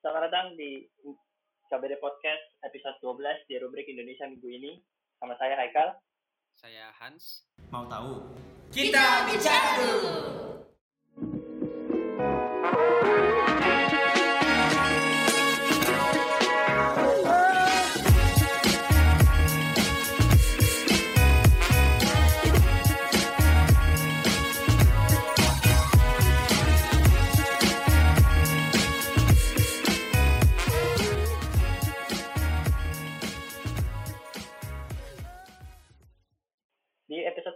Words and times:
Selamat 0.00 0.32
datang 0.32 0.56
di 0.56 0.80
KBD 1.68 2.00
Podcast 2.00 2.56
episode 2.64 2.96
12 3.04 3.44
di 3.52 3.60
rubrik 3.60 3.84
Indonesia 3.84 4.24
minggu 4.24 4.48
ini. 4.48 4.80
Sama 5.20 5.36
saya 5.36 5.60
Haikal. 5.60 5.92
Saya 6.56 6.88
Hans. 6.96 7.44
Mau 7.68 7.84
tahu? 7.84 8.24
Kita 8.72 9.28
bicara 9.28 9.76
dulu. 9.76 10.49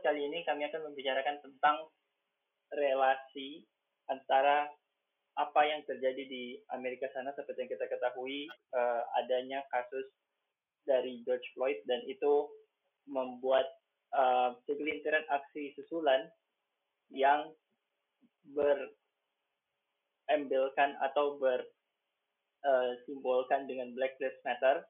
Kali 0.04 0.28
ini 0.28 0.44
kami 0.44 0.68
akan 0.68 0.92
membicarakan 0.92 1.40
tentang 1.40 1.88
relasi 2.76 3.64
antara 4.12 4.68
apa 5.40 5.64
yang 5.64 5.80
terjadi 5.88 6.28
di 6.28 6.60
Amerika 6.77 7.08
sana. 7.16 7.32
Seperti 7.32 7.64
yang 7.64 7.72
kita 7.72 7.88
ketahui 7.88 8.44
eh, 8.52 9.02
adanya 9.24 9.64
kasus 9.72 10.12
dari 10.84 11.24
George 11.24 11.48
Floyd 11.56 11.80
dan 11.88 12.04
itu 12.04 12.52
membuat 13.08 13.64
eh, 14.12 14.52
segelintiran 14.68 15.24
aksi 15.32 15.72
susulan 15.80 16.28
yang 17.08 17.48
berembelkan 20.28 21.00
atau 21.00 21.41
bersimbolkan 21.41 23.64
dengan 23.64 23.96
Black 23.96 24.20
Lives 24.20 24.36
Matter 24.44 24.84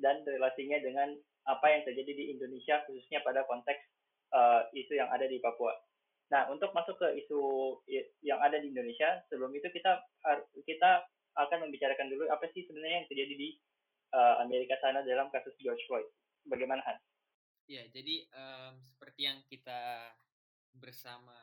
dan 0.00 0.24
relasinya 0.24 0.80
dengan 0.80 1.12
apa 1.44 1.68
yang 1.68 1.84
terjadi 1.84 2.16
di 2.16 2.32
Indonesia 2.32 2.80
khususnya 2.88 3.20
pada 3.20 3.44
konteks 3.44 3.95
eh, 4.32 4.62
isu 4.74 4.98
yang 4.98 5.10
ada 5.12 5.26
di 5.28 5.38
Papua. 5.38 5.74
Nah, 6.26 6.50
untuk 6.50 6.74
masuk 6.74 6.98
ke 6.98 7.22
isu 7.22 7.38
yang 8.26 8.42
ada 8.42 8.58
di 8.58 8.74
Indonesia, 8.74 9.22
sebelum 9.30 9.54
itu 9.54 9.70
kita 9.70 10.02
kita 10.66 11.06
akan 11.36 11.68
membicarakan 11.68 12.10
dulu 12.10 12.26
apa 12.32 12.48
sih 12.50 12.64
sebenarnya 12.66 13.04
yang 13.04 13.08
terjadi 13.10 13.34
di 13.36 13.48
eh, 14.16 14.34
Amerika 14.42 14.74
sana 14.82 15.06
dalam 15.06 15.30
kasus 15.30 15.54
George 15.62 15.82
Floyd. 15.86 16.08
Bagaimana 16.46 16.82
Hans? 16.86 17.02
Ya, 17.66 17.82
jadi 17.90 18.30
em, 18.30 18.78
seperti 18.78 19.26
yang 19.26 19.42
kita 19.50 20.14
bersama 20.78 21.34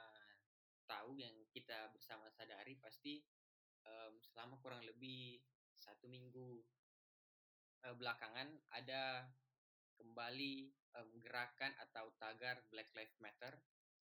tahu, 0.88 1.20
yang 1.20 1.36
kita 1.52 1.92
bersama 1.92 2.32
sadari, 2.32 2.80
pasti 2.80 3.20
em, 3.84 4.14
selama 4.32 4.56
kurang 4.64 4.88
lebih 4.88 5.44
satu 5.76 6.08
minggu 6.08 6.64
eh, 7.84 7.96
belakangan 8.00 8.56
ada 8.72 9.28
kembali 9.98 10.54
em, 10.98 11.10
gerakan 11.22 11.74
atau 11.90 12.14
tagar 12.18 12.62
Black 12.70 12.94
Lives 12.94 13.18
Matter 13.20 13.54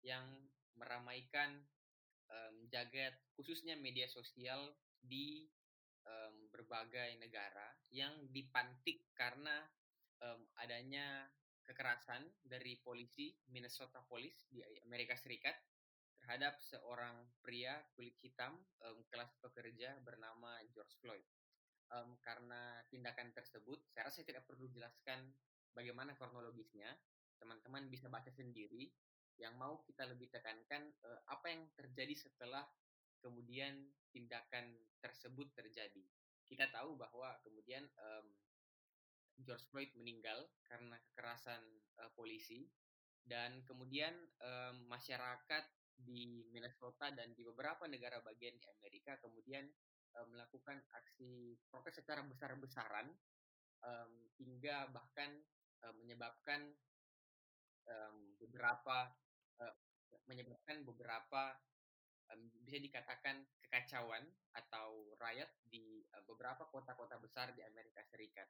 yang 0.04 0.26
meramaikan 0.76 1.62
em, 2.28 2.56
jagat 2.68 3.14
khususnya 3.36 3.76
media 3.76 4.08
sosial 4.08 4.72
di 5.00 5.48
em, 6.06 6.34
berbagai 6.50 7.18
negara 7.18 7.72
yang 7.92 8.12
dipantik 8.30 9.08
karena 9.16 9.64
em, 10.20 10.40
adanya 10.60 11.28
kekerasan 11.62 12.26
dari 12.42 12.74
polisi 12.82 13.30
Minnesota 13.50 14.02
Police 14.10 14.50
di 14.50 14.60
Amerika 14.82 15.14
Serikat 15.14 15.54
terhadap 16.22 16.58
seorang 16.62 17.26
pria 17.42 17.82
kulit 17.94 18.14
hitam 18.22 18.54
em, 18.82 18.98
kelas 19.10 19.34
pekerja 19.42 19.98
bernama 20.02 20.62
George 20.70 20.94
Floyd. 21.02 21.26
Em, 21.92 22.16
karena 22.24 22.80
tindakan 22.88 23.34
tersebut, 23.36 23.84
saya 23.92 24.08
rasa 24.08 24.22
saya 24.22 24.32
tidak 24.32 24.48
perlu 24.48 24.64
jelaskan 24.70 25.34
bagaimana 25.72 26.16
kronologisnya. 26.16 26.88
Teman-teman 27.36 27.90
bisa 27.90 28.06
baca 28.06 28.30
sendiri. 28.30 28.88
Yang 29.40 29.54
mau 29.58 29.80
kita 29.82 30.06
lebih 30.06 30.28
tekankan 30.30 30.92
eh, 30.92 31.20
apa 31.26 31.46
yang 31.50 31.66
terjadi 31.74 32.14
setelah 32.14 32.62
kemudian 33.22 33.86
tindakan 34.10 34.74
tersebut 34.98 35.48
terjadi. 35.54 36.02
Kita 36.44 36.68
tahu 36.68 36.98
bahwa 36.98 37.38
kemudian 37.46 37.86
em, 37.86 38.26
George 39.40 39.64
Floyd 39.72 39.88
meninggal 39.96 40.50
karena 40.66 40.98
kekerasan 41.10 41.62
eh, 42.02 42.10
polisi 42.12 42.66
dan 43.22 43.62
kemudian 43.64 44.12
em, 44.42 44.76
masyarakat 44.90 45.64
di 46.02 46.42
Minnesota 46.50 47.14
dan 47.14 47.30
di 47.38 47.46
beberapa 47.46 47.86
negara 47.86 48.18
bagian 48.20 48.58
di 48.58 48.66
Amerika 48.82 49.16
kemudian 49.22 49.64
eh, 50.18 50.26
melakukan 50.28 50.82
aksi 50.92 51.56
protes 51.70 52.02
secara 52.02 52.26
besar-besaran 52.26 53.08
em, 53.86 54.12
hingga 54.42 54.90
bahkan 54.90 55.40
eh, 55.82 55.94
menyebabkan 55.98 56.60
em, 57.86 58.16
beberapa 58.38 59.10
eh, 59.60 59.74
menyebabkan 60.30 60.86
beberapa 60.86 61.58
em, 62.30 62.50
bisa 62.62 62.78
dikatakan 62.78 63.42
kekacauan 63.66 64.24
atau 64.54 65.14
riot 65.18 65.50
di 65.66 66.02
eh, 66.06 66.22
beberapa 66.26 66.68
kota-kota 66.70 67.18
besar 67.18 67.50
di 67.54 67.62
Amerika 67.66 68.02
Serikat. 68.06 68.46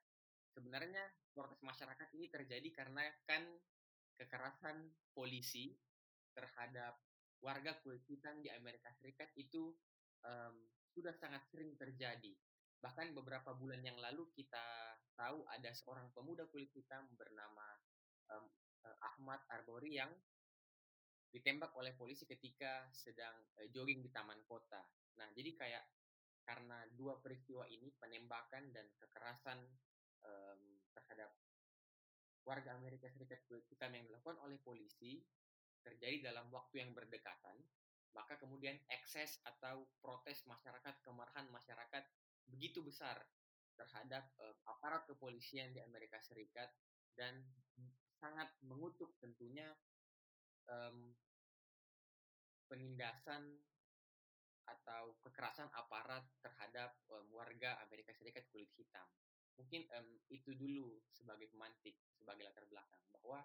Sebenarnya 0.52 1.08
protes 1.32 1.60
masyarakat 1.64 2.12
ini 2.12 2.28
terjadi 2.28 2.68
karena 2.76 3.08
kan 3.24 3.40
kekerasan 4.20 4.92
polisi 5.16 5.72
terhadap 6.36 7.00
warga 7.40 7.74
kulit 7.80 8.04
hitam 8.06 8.38
di 8.44 8.52
Amerika 8.52 8.92
Serikat 9.00 9.32
itu 9.40 9.72
em, 10.22 10.54
sudah 10.92 11.16
sangat 11.16 11.48
sering 11.48 11.72
terjadi. 11.80 12.36
Bahkan 12.84 13.16
beberapa 13.16 13.56
bulan 13.56 13.80
yang 13.80 13.96
lalu 13.96 14.28
kita 14.36 14.91
tahu 15.22 15.46
ada 15.46 15.70
seorang 15.70 16.10
pemuda 16.10 16.50
kulit 16.50 16.74
hitam 16.74 17.06
bernama 17.14 17.78
eh, 18.34 18.48
Ahmad 19.14 19.38
Arbori 19.54 20.02
yang 20.02 20.10
ditembak 21.30 21.70
oleh 21.78 21.94
polisi 21.94 22.26
ketika 22.26 22.90
sedang 22.90 23.32
eh, 23.62 23.70
jogging 23.70 24.02
di 24.02 24.10
taman 24.10 24.42
kota. 24.50 24.82
Nah, 25.22 25.30
jadi 25.38 25.54
kayak 25.54 25.84
karena 26.42 26.82
dua 26.98 27.22
peristiwa 27.22 27.62
ini 27.70 27.94
penembakan 28.02 28.74
dan 28.74 28.90
kekerasan 28.98 29.62
em, 30.26 30.60
terhadap 30.90 31.30
warga 32.42 32.74
Amerika 32.74 33.06
Serikat 33.06 33.46
kulit 33.46 33.62
hitam 33.70 33.94
yang 33.94 34.10
dilakukan 34.10 34.42
oleh 34.42 34.58
polisi 34.58 35.22
terjadi 35.86 36.34
dalam 36.34 36.50
waktu 36.50 36.82
yang 36.82 36.90
berdekatan, 36.90 37.62
maka 38.10 38.34
kemudian 38.42 38.74
ekses 38.90 39.38
atau 39.46 39.86
protes 40.02 40.42
masyarakat, 40.50 40.98
kemarahan 41.06 41.46
masyarakat 41.54 42.02
begitu 42.50 42.82
besar 42.82 43.22
terhadap 43.76 44.24
eh, 44.40 44.56
aparat 44.68 45.02
kepolisian 45.08 45.72
di 45.72 45.80
Amerika 45.82 46.20
Serikat 46.20 46.70
dan 47.16 47.42
sangat 48.22 48.48
mengutuk 48.62 49.18
tentunya 49.18 49.66
em, 50.70 51.12
penindasan 52.70 53.58
atau 54.62 55.18
kekerasan 55.26 55.68
aparat 55.74 56.22
terhadap 56.40 56.94
em, 57.10 57.26
warga 57.34 57.82
Amerika 57.82 58.14
Serikat 58.14 58.46
kulit 58.54 58.70
hitam. 58.78 59.04
Mungkin 59.58 59.84
em, 59.90 60.08
itu 60.30 60.54
dulu 60.54 61.02
sebagai 61.12 61.50
pemantik, 61.50 61.98
sebagai 62.14 62.46
latar 62.46 62.64
belakang 62.70 63.02
bahwa 63.18 63.42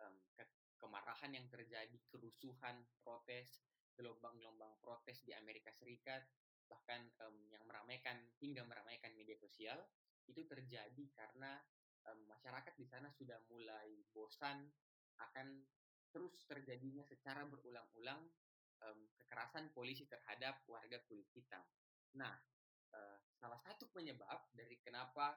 em, 0.00 0.14
ke- 0.34 0.56
kemarahan 0.80 1.30
yang 1.36 1.46
terjadi, 1.52 1.96
kerusuhan, 2.08 2.82
protes, 3.04 3.60
gelombang-gelombang 3.94 4.74
protes 4.82 5.22
di 5.22 5.32
Amerika 5.36 5.70
Serikat, 5.76 6.24
bahkan 6.68 7.04
em, 7.20 7.36
yang 7.52 7.64
meramaikan 7.64 8.16
hingga 8.40 8.64
meramaikan 8.64 9.12
media 9.16 9.36
sosial 9.36 9.78
itu 10.28 10.44
terjadi 10.48 11.04
karena 11.12 11.60
em, 12.08 12.20
masyarakat 12.28 12.74
di 12.76 12.86
sana 12.88 13.08
sudah 13.12 13.40
mulai 13.48 14.04
bosan 14.12 14.68
akan 15.20 15.62
terus 16.14 16.46
terjadinya 16.46 17.02
secara 17.02 17.42
berulang-ulang 17.46 18.22
em, 18.84 18.98
kekerasan 19.18 19.70
polisi 19.74 20.06
terhadap 20.06 20.62
warga 20.70 21.02
kulit 21.10 21.26
hitam. 21.34 21.62
Nah, 22.14 22.34
eh, 22.94 23.18
salah 23.34 23.58
satu 23.58 23.90
penyebab 23.90 24.46
dari 24.54 24.78
kenapa 24.78 25.34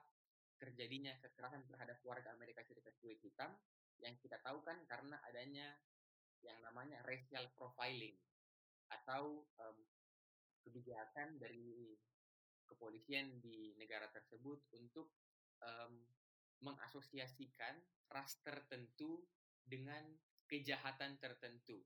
terjadinya 0.58 1.14
kekerasan 1.22 1.66
terhadap 1.66 2.02
warga 2.02 2.34
Amerika 2.34 2.62
Serikat 2.66 2.94
kulit 2.98 3.18
hitam 3.22 3.54
yang 3.98 4.14
kita 4.22 4.38
tahu 4.42 4.62
kan 4.62 4.78
karena 4.86 5.18
adanya 5.26 5.74
yang 6.42 6.58
namanya 6.62 7.02
racial 7.02 7.50
profiling 7.58 8.14
atau 8.90 9.42
em, 9.58 9.78
kebijakan 10.68 11.40
dari 11.40 11.96
kepolisian 12.68 13.40
di 13.40 13.72
negara 13.80 14.12
tersebut 14.12 14.60
untuk 14.76 15.08
em, 15.64 16.04
mengasosiasikan 16.60 17.80
ras 18.12 18.36
tertentu 18.44 19.24
dengan 19.64 20.04
kejahatan 20.44 21.16
tertentu. 21.16 21.80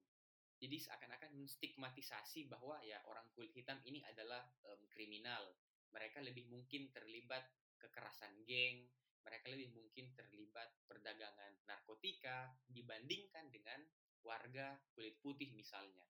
Jadi 0.59 0.79
seakan-akan 0.79 1.35
menstigmatisasi 1.39 2.51
bahwa 2.51 2.79
ya 2.83 2.99
orang 3.07 3.27
kulit 3.35 3.55
hitam 3.55 3.79
ini 3.87 4.03
adalah 4.03 4.43
em, 4.67 4.83
kriminal. 4.91 5.55
Mereka 5.95 6.19
lebih 6.27 6.51
mungkin 6.51 6.91
terlibat 6.91 7.47
kekerasan 7.79 8.43
geng, 8.43 8.91
mereka 9.23 9.55
lebih 9.55 9.71
mungkin 9.71 10.11
terlibat 10.19 10.71
perdagangan 10.91 11.63
narkotika 11.71 12.51
dibandingkan 12.67 13.51
dengan 13.55 13.79
warga 14.23 14.79
kulit 14.95 15.19
putih 15.23 15.51
misalnya. 15.55 16.03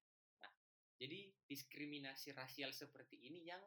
Jadi 1.03 1.35
diskriminasi 1.51 2.31
rasial 2.31 2.71
seperti 2.71 3.19
ini 3.27 3.43
yang 3.43 3.59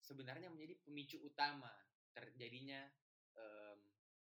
sebenarnya 0.00 0.48
menjadi 0.48 0.80
pemicu 0.80 1.20
utama 1.20 1.68
terjadinya 2.16 2.80
um, 3.36 3.76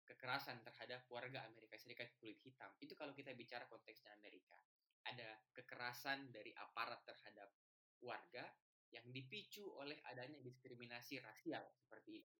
kekerasan 0.05 0.61
terhadap 0.61 1.01
warga 1.09 1.41
Amerika 1.49 1.81
Serikat 1.81 2.13
kulit 2.21 2.37
hitam. 2.45 2.69
Itu 2.77 2.93
kalau 2.93 3.17
kita 3.17 3.33
bicara 3.33 3.65
konteksnya 3.65 4.13
Amerika. 4.21 4.53
Ada 5.09 5.25
kekerasan 5.57 6.29
dari 6.29 6.53
aparat 6.53 7.01
terhadap 7.09 7.49
warga 8.05 8.45
yang 8.93 9.09
dipicu 9.09 9.73
oleh 9.73 9.97
adanya 10.05 10.37
diskriminasi 10.45 11.17
rasial 11.17 11.65
seperti 11.73 12.21
itu. 12.21 12.35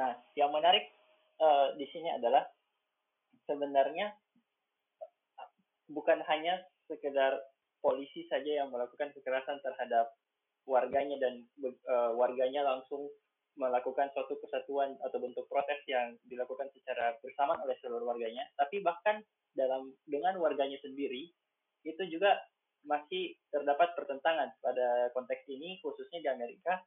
Nah, 0.00 0.16
yang 0.32 0.48
menarik 0.48 0.88
uh, 1.44 1.76
di 1.76 1.84
sini 1.92 2.08
adalah 2.08 2.48
sebenarnya 3.44 4.16
bukan 5.92 6.24
hanya 6.24 6.56
sekedar 6.92 7.40
polisi 7.80 8.28
saja 8.28 8.62
yang 8.62 8.68
melakukan 8.68 9.10
kekerasan 9.16 9.58
terhadap 9.64 10.12
warganya 10.68 11.18
dan 11.18 11.42
uh, 11.64 12.14
warganya 12.14 12.62
langsung 12.62 13.10
melakukan 13.58 14.08
suatu 14.16 14.38
kesatuan 14.40 14.96
atau 15.04 15.18
bentuk 15.20 15.44
protes 15.50 15.80
yang 15.84 16.16
dilakukan 16.24 16.72
secara 16.72 17.16
bersamaan 17.20 17.60
oleh 17.60 17.76
seluruh 17.84 18.08
warganya, 18.08 18.48
tapi 18.56 18.80
bahkan 18.80 19.20
dalam 19.52 19.92
dengan 20.08 20.40
warganya 20.40 20.80
sendiri 20.80 21.28
itu 21.84 22.02
juga 22.08 22.40
masih 22.88 23.36
terdapat 23.52 23.92
pertentangan 23.94 24.50
pada 24.64 25.12
konteks 25.12 25.44
ini 25.52 25.78
khususnya 25.84 26.24
di 26.24 26.28
Amerika. 26.32 26.80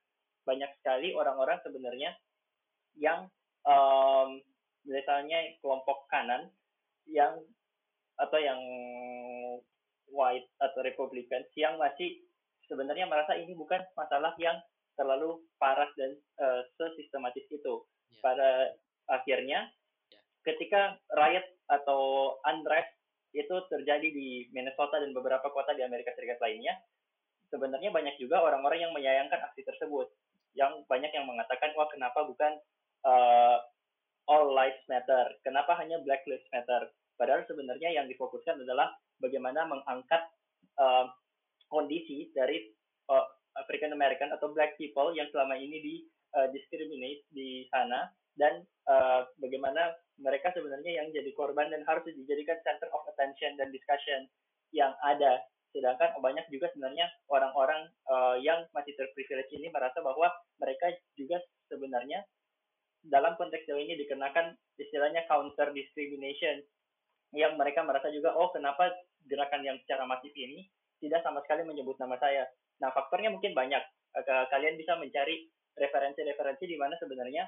Banyak 0.45 0.81
sekali 0.81 1.13
orang-orang 1.13 1.57
sebenarnya 1.61 2.13
yang 2.97 3.29
um, 3.65 4.41
misalnya 4.85 5.41
kelompok 5.61 6.05
kanan 6.09 6.49
yang 7.09 7.41
atau 8.15 8.39
yang 8.39 8.61
white 10.11 10.45
atau 10.61 10.79
Republicans 10.85 11.49
yang 11.57 11.77
masih 11.81 12.21
sebenarnya 12.69 13.05
merasa 13.05 13.37
ini 13.37 13.53
bukan 13.53 13.81
masalah 13.93 14.33
yang 14.41 14.57
terlalu 14.95 15.43
parah 15.59 15.89
dan 15.99 16.15
uh, 16.39 16.61
sesistematis 16.79 17.45
itu. 17.51 17.83
Yeah. 17.83 18.21
Pada 18.23 18.49
akhirnya, 19.11 19.69
yeah. 20.09 20.21
ketika 20.47 20.97
riot 21.13 21.45
atau 21.69 22.33
unrest 22.45 22.91
itu 23.35 23.55
terjadi 23.67 24.07
di 24.15 24.47
Minnesota 24.55 25.03
dan 25.03 25.11
beberapa 25.11 25.51
kota 25.51 25.75
di 25.75 25.83
Amerika 25.83 26.15
Serikat 26.15 26.39
lainnya, 26.39 26.79
sebenarnya 27.51 27.91
banyak 27.91 28.15
juga 28.15 28.39
orang-orang 28.39 28.87
yang 28.87 28.93
menyayangkan 28.95 29.43
aksi 29.51 29.67
tersebut. 29.67 30.07
Yang 30.55 30.87
banyak 30.87 31.11
yang 31.11 31.27
mengatakan, 31.27 31.75
wah 31.75 31.91
kenapa 31.91 32.23
bukan 32.23 32.55
uh, 33.03 33.59
all 34.31 34.55
lives 34.55 34.79
matter? 34.87 35.35
Kenapa 35.43 35.75
hanya 35.75 35.99
black 36.07 36.23
lives 36.23 36.47
matter? 36.55 36.95
Padahal 37.19 37.43
sebenarnya 37.43 37.91
yang 37.91 38.07
difokuskan 38.07 38.63
adalah 38.63 38.95
bagaimana 39.19 39.67
mengangkat 39.67 40.21
uh, 40.79 41.09
kondisi 41.71 42.31
dari 42.35 42.71
uh, 43.09 43.25
African 43.55 43.95
American 43.95 44.35
atau 44.35 44.51
Black 44.51 44.75
people 44.75 45.15
yang 45.15 45.31
selama 45.31 45.55
ini 45.55 45.77
di 45.79 45.95
uh, 46.35 46.47
discriminate 46.51 47.23
di 47.31 47.65
sana 47.71 48.11
dan 48.35 48.67
uh, 48.91 49.23
bagaimana 49.39 49.95
mereka 50.19 50.51
sebenarnya 50.51 51.03
yang 51.03 51.07
jadi 51.11 51.31
korban 51.35 51.71
dan 51.71 51.83
harus 51.87 52.03
dijadikan 52.07 52.59
center 52.63 52.91
of 52.91 53.03
attention 53.15 53.55
dan 53.55 53.71
discussion 53.71 54.27
yang 54.75 54.91
ada. 55.03 55.39
Sedangkan 55.71 56.15
banyak 56.19 56.47
juga 56.51 56.71
sebenarnya 56.71 57.11
orang-orang 57.27 57.91
uh, 58.07 58.39
yang 58.39 58.63
masih 58.71 58.95
terprivilege 58.95 59.51
ini 59.55 59.67
merasa 59.71 59.99
bahwa 59.99 60.31
mereka 60.59 60.87
juga 61.19 61.39
sebenarnya 61.67 62.23
dalam 63.05 63.35
konteks 63.37 63.67
ini 63.69 63.99
dikenakan 63.99 64.55
istilahnya 64.79 65.27
counter 65.29 65.69
discrimination 65.75 66.63
yang 67.35 67.59
mereka 67.59 67.83
merasa 67.83 68.09
juga 68.09 68.33
oh 68.33 68.49
kenapa 68.55 68.89
gerakan 69.25 69.61
yang 69.65 69.77
secara 69.83 70.05
masif 70.05 70.31
ini 70.33 70.65
tidak 71.01 71.21
sama 71.21 71.41
sekali 71.43 71.65
menyebut 71.67 71.97
nama 71.99 72.15
saya 72.17 72.47
Nah, 72.81 72.91
faktornya 72.91 73.31
mungkin 73.31 73.55
banyak. 73.55 73.83
Kalian 74.25 74.79
bisa 74.79 74.95
mencari 74.95 75.47
referensi-referensi 75.75 76.63
di 76.67 76.77
mana 76.79 76.95
sebenarnya 76.99 77.47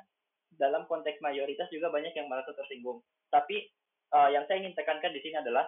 dalam 0.52 0.88
konteks 0.88 1.20
mayoritas 1.24 1.68
juga 1.72 1.92
banyak 1.92 2.16
yang 2.16 2.28
merasa 2.28 2.52
tersinggung. 2.56 3.04
Tapi 3.32 3.68
uh, 4.16 4.32
yang 4.32 4.48
saya 4.48 4.64
ingin 4.64 4.76
tekankan 4.76 5.12
di 5.12 5.20
sini 5.24 5.40
adalah 5.40 5.68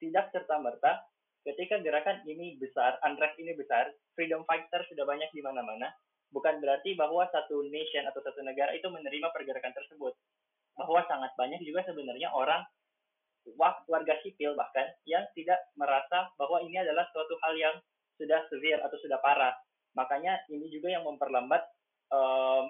tidak 0.00 0.32
serta-merta 0.32 1.04
ketika 1.44 1.80
gerakan 1.80 2.20
ini 2.28 2.56
besar, 2.60 3.00
unrest 3.04 3.36
ini 3.40 3.56
besar, 3.56 3.88
freedom 4.12 4.44
fighter 4.44 4.84
sudah 4.88 5.04
banyak 5.08 5.28
di 5.32 5.40
mana-mana, 5.40 5.88
bukan 6.32 6.60
berarti 6.60 6.92
bahwa 6.96 7.24
satu 7.32 7.64
nation 7.72 8.04
atau 8.04 8.20
satu 8.20 8.44
negara 8.44 8.72
itu 8.76 8.88
menerima 8.88 9.32
pergerakan 9.32 9.72
tersebut. 9.72 10.12
Bahwa 10.76 11.00
sangat 11.08 11.32
banyak 11.36 11.60
juga 11.64 11.84
sebenarnya 11.88 12.32
orang 12.32 12.64
warga 13.56 14.14
sipil 14.20 14.52
bahkan 14.58 14.84
yang 15.08 15.24
tidak 15.32 15.58
merasa 15.78 16.28
bahwa 16.36 16.60
ini 16.60 16.80
adalah 16.82 17.06
suatu 17.14 17.38
hal 17.46 17.54
yang 17.56 17.76
sudah 18.18 18.44
severe 18.50 18.82
atau 18.82 18.98
sudah 18.98 19.22
parah. 19.22 19.54
Makanya 19.94 20.42
ini 20.50 20.68
juga 20.68 20.90
yang 20.92 21.06
memperlambat 21.06 21.62
um, 22.12 22.68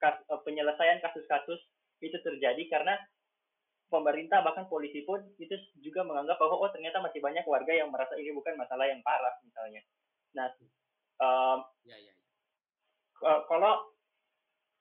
kas, 0.00 0.16
penyelesaian 0.42 0.98
kasus-kasus 1.04 1.60
itu 2.00 2.16
terjadi 2.24 2.62
karena 2.70 2.94
pemerintah 3.88 4.44
bahkan 4.44 4.68
polisi 4.68 5.02
pun 5.02 5.20
itu 5.40 5.56
juga 5.80 6.04
menganggap 6.04 6.36
bahwa 6.36 6.60
oh 6.60 6.70
ternyata 6.70 7.00
masih 7.00 7.24
banyak 7.24 7.44
warga 7.48 7.72
yang 7.72 7.88
merasa 7.88 8.14
ini 8.20 8.30
bukan 8.32 8.54
masalah 8.56 8.86
yang 8.88 9.00
parah 9.00 9.34
misalnya. 9.42 9.80
Nah, 10.36 10.48
um, 11.24 11.58
ya, 11.88 11.96
ya, 11.96 12.12
ya. 12.12 13.34
kalau 13.48 13.88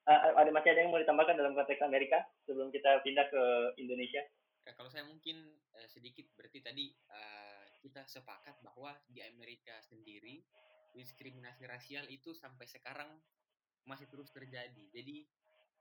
uh, 0.07 0.19
ada 0.35 0.51
masih 0.51 0.75
ada 0.75 0.79
yang 0.83 0.91
mau 0.91 1.01
ditambahkan 1.01 1.39
dalam 1.39 1.55
konteks 1.55 1.81
Amerika 1.83 2.23
sebelum 2.47 2.69
kita 2.69 3.03
pindah 3.03 3.25
ke 3.31 3.43
Indonesia? 3.79 4.23
Ya, 4.67 4.75
kalau 4.75 4.91
saya 4.91 5.07
mungkin 5.07 5.47
uh, 5.79 5.87
sedikit 5.87 6.27
berarti 6.35 6.59
tadi 6.59 6.91
uh, 6.91 7.63
kita 7.79 8.03
sepakat 8.03 8.59
bahwa 8.59 8.91
di 9.07 9.23
Amerika 9.23 9.79
sendiri 9.87 10.43
diskriminasi 10.91 11.63
rasial 11.63 12.03
itu 12.11 12.35
sampai 12.35 12.67
sekarang 12.67 13.07
masih 13.87 14.11
terus 14.11 14.27
terjadi. 14.35 14.83
Jadi 14.91 15.23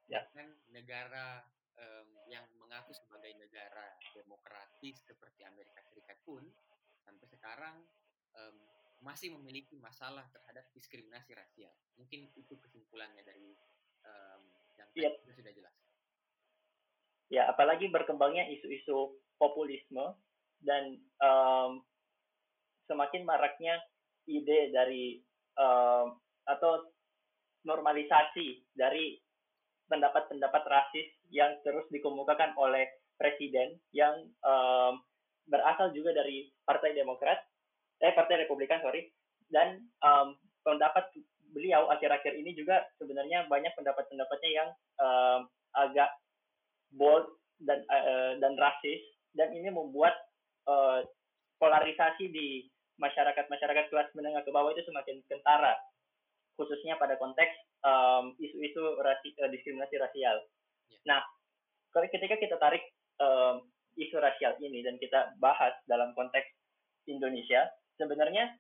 ya. 0.07 0.23
kan 0.31 0.47
negara 0.71 1.43
um, 1.75 2.31
yang 2.31 2.47
mengaku 2.63 2.95
sebagai 2.95 3.35
negara 3.35 3.91
demokratis 4.15 5.03
seperti 5.03 5.43
Amerika 5.43 5.83
Serikat 5.91 6.23
pun 6.23 6.47
sampai 7.03 7.27
sekarang 7.27 7.83
um, 8.39 8.57
masih 9.03 9.35
memiliki 9.35 9.75
masalah 9.83 10.31
terhadap 10.31 10.71
diskriminasi 10.79 11.35
rasial. 11.35 11.75
Mungkin 11.99 12.31
itu 12.39 12.55
kesimpulannya 12.55 13.27
dari 13.27 13.51
um, 14.07 14.43
yang 14.79 14.89
ya. 14.95 15.11
sudah 15.35 15.51
jelas. 15.51 15.75
Ya, 17.27 17.51
apalagi 17.51 17.91
berkembangnya 17.91 18.47
isu-isu 18.55 19.19
populisme 19.37 20.15
dan 20.63 21.03
um, 21.19 21.83
semakin 22.87 23.27
maraknya 23.27 23.83
ide 24.31 24.71
dari 24.71 25.19
um, 25.59 26.15
atau 26.47 26.87
normalisasi 27.67 28.63
dari 28.79 29.19
pendapat-pendapat 29.91 30.63
rasis 30.67 31.09
yang 31.31 31.59
terus 31.67 31.87
dikemukakan 31.91 32.55
oleh 32.55 32.87
presiden 33.19 33.79
yang 33.91 34.31
um, 34.47 35.03
berasal 35.47 35.91
juga 35.95 36.15
dari 36.15 36.51
Partai 36.67 36.95
Demokrat, 36.95 37.39
eh 38.03 38.15
Partai 38.15 38.47
Republikan 38.47 38.83
sorry, 38.83 39.11
dan 39.51 39.83
um, 40.03 40.39
pendapat 40.63 41.11
beliau 41.55 41.87
akhir-akhir 41.91 42.35
ini 42.35 42.53
juga 42.55 42.83
sebenarnya 42.99 43.47
banyak 43.47 43.73
pendapat-pendapatnya 43.79 44.51
yang 44.51 44.69
um, 44.99 45.41
agak 45.75 46.11
bold 46.95 47.27
dan 47.63 47.83
uh, 47.89 48.37
dan 48.39 48.53
rasis 48.61 49.01
dan 49.33 49.53
ini 49.53 49.73
membuat 49.73 50.15
uh, 50.69 51.03
polarisasi 51.57 52.29
di 52.31 52.69
masyarakat-masyarakat 52.97 53.93
kelas 53.93 54.09
menengah 54.17 54.45
ke 54.45 54.51
bawah 54.53 54.73
itu 54.73 54.85
semakin 54.89 55.21
kentara, 55.29 55.77
khususnya 56.57 56.97
pada 56.97 57.21
konteks 57.21 57.53
isu-isu 58.41 58.81
um, 58.81 59.01
rasi, 59.05 59.37
uh, 59.41 59.49
diskriminasi 59.53 60.01
rasial. 60.01 60.37
Yeah. 60.89 61.01
Nah, 61.17 61.21
ketika 61.93 62.41
kita 62.41 62.57
tarik 62.57 62.83
um, 63.21 63.69
isu 63.97 64.17
rasial 64.21 64.57
ini 64.61 64.81
dan 64.85 64.97
kita 65.01 65.37
bahas 65.41 65.77
dalam 65.89 66.17
konteks 66.17 66.49
Indonesia, 67.09 67.69
sebenarnya 68.01 68.57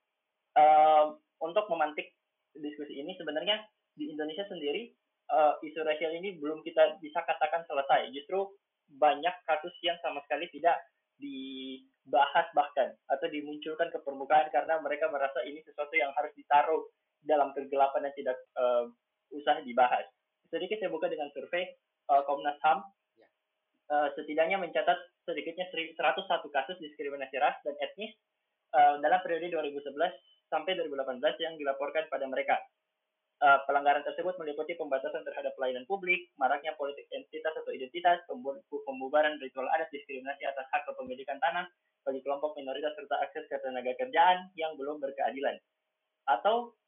um, 0.57 1.21
untuk 1.41 1.69
memantik 1.69 2.13
diskusi 2.57 2.97
ini 3.01 3.13
sebenarnya 3.21 3.61
di 3.97 4.13
Indonesia 4.13 4.45
sendiri 4.49 4.93
uh, 5.31 5.55
isu 5.63 5.81
rasial 5.83 6.13
ini 6.15 6.39
belum 6.39 6.63
kita 6.63 6.99
bisa 7.03 7.23
katakan 7.25 7.67
selesai. 7.67 8.11
Justru 8.15 8.51
banyak 8.87 9.35
kasus 9.47 9.75
yang 9.83 9.99
sama 10.03 10.23
sekali 10.27 10.47
tidak 10.55 10.79
dibahas 11.17 12.47
bahkan 12.53 12.93
atau 13.09 13.27
dimunculkan 13.33 13.89
ke 13.89 13.99
permukaan 14.05 14.53
karena 14.53 14.79
mereka 14.85 15.09
merasa 15.09 15.41
ini 15.49 15.65
sesuatu 15.65 15.97
yang 15.97 16.13
harus 16.13 16.31
ditaruh 16.37 16.85
dalam 17.25 17.51
kegelapan 17.57 18.07
dan 18.07 18.15
tidak 18.15 18.37
uh, 18.55 18.87
usah 19.33 19.59
dibahas. 19.65 20.07
Sedikit 20.53 20.79
saya 20.79 20.93
buka 20.93 21.11
dengan 21.11 21.33
survei 21.35 21.67
uh, 22.13 22.23
Komnas 22.29 22.61
HAM 22.63 22.85
uh, 23.91 24.09
setidaknya 24.15 24.61
mencatat 24.61 24.99
sedikitnya 25.27 25.67
101 25.73 25.97
kasus 26.29 26.77
diskriminasi 26.79 27.37
ras 27.43 27.59
dan 27.67 27.75
etnis 27.83 28.15
uh, 28.75 29.01
dalam 29.03 29.19
periode 29.27 29.51
2011 29.51 29.91
sampai 30.47 30.79
2018 30.79 31.19
yang 31.43 31.55
dilaporkan 31.59 32.07
pada 32.07 32.27
mereka. 32.31 32.55
Uh, 33.37 33.61
pelanggaran 33.69 34.01
tersebut 34.01 34.33
meliputi 34.41 34.73
pembatasan 34.81 35.21
terhadap 35.21 35.53
pelayanan 35.61 35.85
publik, 35.85 36.33
maraknya 36.41 36.73
politik 36.81 37.05
entitas 37.13 37.53
atau 37.53 37.69
identitas, 37.69 38.25
pembubaran 38.89 39.37
ritual 39.37 39.69
adat, 39.77 39.93
diskriminasi 39.93 40.49
atas 40.49 40.65
hak 40.73 40.89
kepemilikan 40.89 41.37
tanah 41.37 41.69
bagi 42.09 42.25
kelompok 42.25 42.57
minoritas 42.57 42.97
serta 42.97 43.19
akses 43.21 43.45
ke 43.45 43.61
tenaga 43.61 43.93
kerjaan 44.01 44.49
yang 44.57 44.73
belum 44.81 45.05
berkeadilan. 45.05 45.61
Atau 46.25 46.81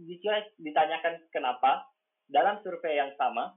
jika 0.00 0.40
ditanyakan 0.56 1.20
kenapa 1.28 1.84
dalam 2.32 2.56
survei 2.64 2.96
yang 2.96 3.12
sama 3.20 3.52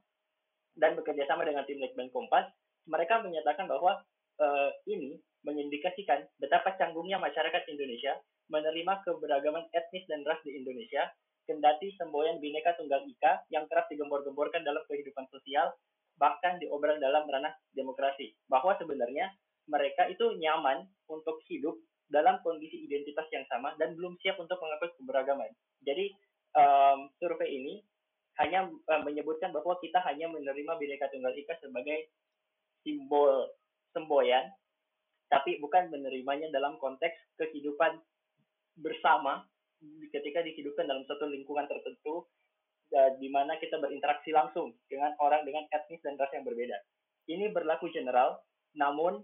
dan 0.75 0.99
bekerja 0.99 1.23
sama 1.31 1.47
dengan 1.47 1.63
tim 1.63 1.79
Litbang 1.79 2.11
Kompas, 2.11 2.51
mereka 2.91 3.23
menyatakan 3.23 3.71
bahwa 3.71 4.03
uh, 4.43 4.69
ini 4.83 5.15
mengindikasikan 5.47 6.27
betapa 6.41 6.75
canggungnya 6.75 7.21
masyarakat 7.21 7.63
Indonesia 7.71 8.19
menerima 8.51 9.01
keberagaman 9.05 9.69
etnis 9.73 10.05
dan 10.05 10.21
ras 10.25 10.41
di 10.45 10.53
Indonesia, 10.53 11.07
kendati 11.45 11.93
semboyan 11.97 12.41
bineka 12.41 12.73
tunggal 12.77 13.01
ika 13.05 13.45
yang 13.53 13.69
kerap 13.69 13.85
digembor-gemborkan 13.89 14.65
dalam 14.65 14.81
kehidupan 14.89 15.25
sosial, 15.29 15.73
bahkan 16.17 16.57
diobral 16.59 16.97
dalam 16.97 17.25
ranah 17.25 17.53
demokrasi. 17.73 18.33
Bahwa 18.49 18.73
sebenarnya 18.81 19.31
mereka 19.69 20.05
itu 20.09 20.37
nyaman 20.37 20.85
untuk 21.09 21.41
hidup 21.49 21.77
dalam 22.09 22.37
kondisi 22.45 22.85
identitas 22.85 23.25
yang 23.33 23.45
sama 23.49 23.73
dan 23.81 23.97
belum 23.97 24.17
siap 24.21 24.37
untuk 24.37 24.61
mengakui 24.61 24.93
keberagaman. 25.01 25.49
Jadi 25.81 26.13
um, 26.53 27.09
survei 27.17 27.49
ini 27.49 27.81
hanya 28.37 28.69
um, 28.69 29.01
menyebutkan 29.01 29.49
bahwa 29.49 29.79
kita 29.81 29.97
hanya 30.05 30.29
menerima 30.29 30.77
bineka 30.77 31.09
tunggal 31.09 31.33
ika 31.33 31.57
sebagai 31.63 32.11
simbol 32.85 33.49
semboyan, 33.95 34.53
tapi 35.31 35.57
bukan 35.57 35.89
menerimanya 35.89 36.51
dalam 36.53 36.77
konteks 36.77 37.15
kehidupan 37.41 37.97
bersama 38.77 39.47
ketika 40.11 40.41
dihidupkan 40.45 40.87
dalam 40.87 41.03
satu 41.07 41.27
lingkungan 41.27 41.67
tertentu 41.67 42.25
uh, 42.95 43.09
di 43.19 43.27
mana 43.31 43.57
kita 43.59 43.79
berinteraksi 43.81 44.31
langsung 44.31 44.75
dengan 44.87 45.15
orang 45.19 45.43
dengan 45.43 45.65
etnis 45.73 46.01
dan 46.05 46.15
ras 46.15 46.31
yang 46.31 46.45
berbeda. 46.45 46.77
Ini 47.25 47.49
berlaku 47.49 47.89
general, 47.89 48.37
namun 48.77 49.23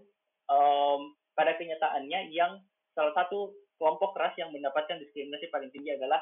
um, 0.50 1.00
pada 1.38 1.54
kenyataannya 1.54 2.34
yang 2.34 2.58
salah 2.92 3.14
satu 3.14 3.54
kelompok 3.78 4.14
ras 4.18 4.34
yang 4.36 4.50
mendapatkan 4.50 4.98
diskriminasi 5.00 5.48
paling 5.48 5.70
tinggi 5.70 5.94
adalah 5.94 6.20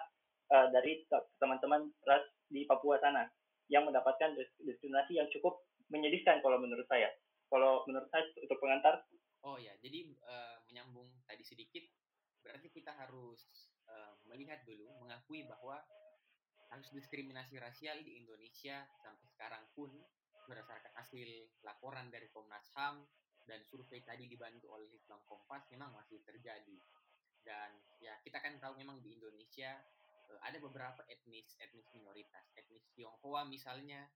uh, 0.52 0.68
dari 0.70 1.04
teman-teman 1.40 1.88
ras 2.04 2.24
di 2.50 2.68
Papua 2.68 3.00
sana 3.00 3.26
yang 3.70 3.86
mendapatkan 3.86 4.34
diskriminasi 4.60 5.18
yang 5.18 5.30
cukup 5.30 5.62
menyedihkan 5.90 6.42
kalau 6.42 6.58
menurut 6.58 6.86
saya. 6.86 7.10
Kalau 7.50 7.82
menurut 7.86 8.06
saya 8.14 8.26
untuk 8.38 8.58
pengantar. 8.62 9.02
Oh 9.40 9.56
ya, 9.56 9.72
jadi 9.80 10.04
uh, 10.20 10.60
menyambung 10.68 11.08
tadi 11.24 11.40
sedikit, 11.40 11.80
berarti 12.44 12.68
kita 12.68 12.92
harus 12.92 13.40
uh, 13.90 14.14
melihat 14.30 14.62
dulu, 14.64 14.88
mengakui 15.02 15.44
bahwa 15.46 15.82
kasus 16.70 16.94
diskriminasi 16.94 17.58
rasial 17.58 17.98
di 18.06 18.22
Indonesia 18.22 18.86
sampai 19.02 19.26
sekarang 19.34 19.66
pun 19.74 19.90
berdasarkan 20.46 20.94
hasil 20.94 21.50
laporan 21.66 22.10
dari 22.10 22.30
Komnas 22.30 22.70
HAM 22.78 23.02
dan 23.46 23.66
survei 23.66 24.06
tadi 24.06 24.30
dibantu 24.30 24.70
oleh 24.70 24.86
Litbang 24.86 25.22
Kompas 25.26 25.66
memang 25.74 25.90
masih 25.94 26.22
terjadi. 26.22 26.78
Dan 27.42 27.74
ya 27.98 28.14
kita 28.22 28.38
kan 28.38 28.54
tahu 28.62 28.78
memang 28.78 29.02
di 29.02 29.18
Indonesia 29.18 29.74
uh, 30.30 30.40
ada 30.46 30.62
beberapa 30.62 31.02
etnis 31.10 31.58
etnis 31.58 31.90
minoritas, 31.90 32.46
etnis 32.54 32.86
Tionghoa 32.94 33.42
misalnya 33.50 34.06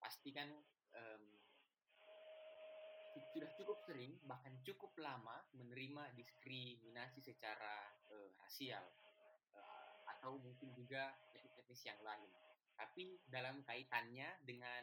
pasti 0.00 0.32
kan 0.32 0.48
um, 0.96 1.24
sudah 3.34 3.50
cukup 3.58 3.78
sering 3.82 4.14
bahkan 4.24 4.54
cukup 4.62 4.94
lama 4.98 5.42
menerima 5.52 6.14
diskriminasi 6.14 7.18
secara 7.18 7.90
uh, 8.14 8.30
rasial 8.38 8.84
atau 10.18 10.34
mungkin 10.42 10.74
juga 10.74 11.14
etnis-etnis 11.30 11.82
yang 11.86 12.00
lain. 12.02 12.26
Tapi 12.74 13.22
dalam 13.30 13.62
kaitannya 13.62 14.26
dengan 14.42 14.82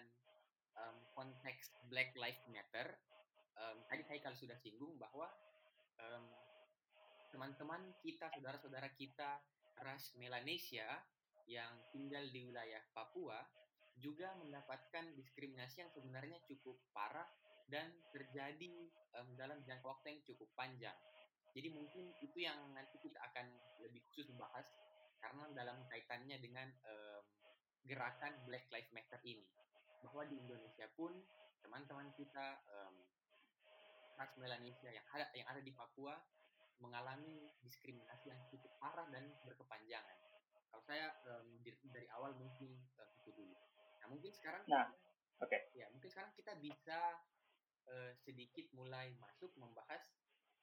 um, 0.80 0.98
konteks 1.12 1.76
Black 1.92 2.16
Lives 2.16 2.48
Matter, 2.48 2.96
um, 3.60 3.84
tadi 3.92 4.04
saya 4.08 4.20
kalau 4.24 4.38
sudah 4.40 4.56
singgung 4.64 4.96
bahwa 4.96 5.28
teman-teman 7.32 7.84
um, 7.84 7.96
kita, 8.04 8.32
saudara-saudara 8.32 8.92
kita 8.96 9.40
ras 9.84 10.12
Melanesia 10.16 10.88
yang 11.48 11.72
tinggal 11.92 12.24
di 12.32 12.48
wilayah 12.48 12.84
Papua 12.96 13.44
juga 14.00 14.36
mendapatkan 14.40 15.16
diskriminasi 15.16 15.84
yang 15.84 15.92
sebenarnya 15.92 16.40
cukup 16.48 16.76
parah 16.92 17.28
dan 17.72 17.92
terjadi 18.12 18.92
um, 19.20 19.30
dalam 19.40 19.64
jangka 19.64 19.88
waktu 19.88 20.20
yang 20.20 20.22
cukup 20.28 20.50
panjang. 20.56 20.96
Jadi 21.56 21.72
mungkin 21.72 22.12
itu 22.20 22.44
yang 22.44 22.60
nanti 22.76 23.00
kita 23.00 23.16
akan 23.32 23.48
lebih 23.80 24.04
khusus 24.12 24.28
membahas 24.28 24.68
karena 25.26 25.50
dalam 25.58 25.82
kaitannya 25.90 26.38
dengan 26.38 26.70
um, 26.86 27.26
gerakan 27.90 28.38
Black 28.46 28.70
Lives 28.70 28.94
Matter 28.94 29.18
ini 29.26 29.50
bahwa 30.06 30.22
di 30.30 30.38
Indonesia 30.38 30.86
pun 30.94 31.18
teman-teman 31.66 32.14
kita 32.14 32.62
um, 32.70 32.96
ras 34.22 34.30
Melanesia 34.38 34.94
yang 34.94 35.06
ada 35.10 35.26
yang 35.34 35.50
ada 35.50 35.66
di 35.66 35.74
Papua 35.74 36.14
mengalami 36.78 37.50
diskriminasi 37.66 38.30
yang 38.30 38.42
cukup 38.54 38.70
parah 38.78 39.10
dan 39.10 39.34
berkepanjangan. 39.42 40.18
Kalau 40.70 40.84
saya 40.86 41.10
um, 41.26 41.58
dari, 41.66 41.78
dari 41.90 42.08
awal 42.14 42.38
mungkin 42.38 42.78
uh, 43.02 43.10
itu 43.26 43.34
dulu. 43.34 43.56
Nah 44.04 44.08
mungkin 44.14 44.30
sekarang, 44.30 44.62
nah, 44.70 44.94
oke, 45.42 45.50
okay. 45.50 45.74
ya 45.74 45.90
mungkin 45.90 46.12
sekarang 46.12 46.36
kita 46.38 46.54
bisa 46.62 47.00
uh, 47.90 48.12
sedikit 48.22 48.70
mulai 48.78 49.16
masuk 49.18 49.50
membahas 49.58 50.04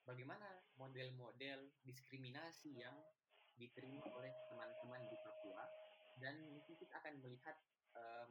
bagaimana 0.07 0.63
model-model 0.79 1.67
diskriminasi 1.83 2.79
yang 2.79 2.95
diterima 3.63 4.03
oleh 4.19 4.31
teman-teman 4.51 5.01
di 5.07 5.17
Papua. 5.23 5.63
Dan 6.19 6.39
mungkin 6.51 6.75
kita 6.75 6.99
akan 6.99 7.23
melihat 7.23 7.55
um, 7.95 8.29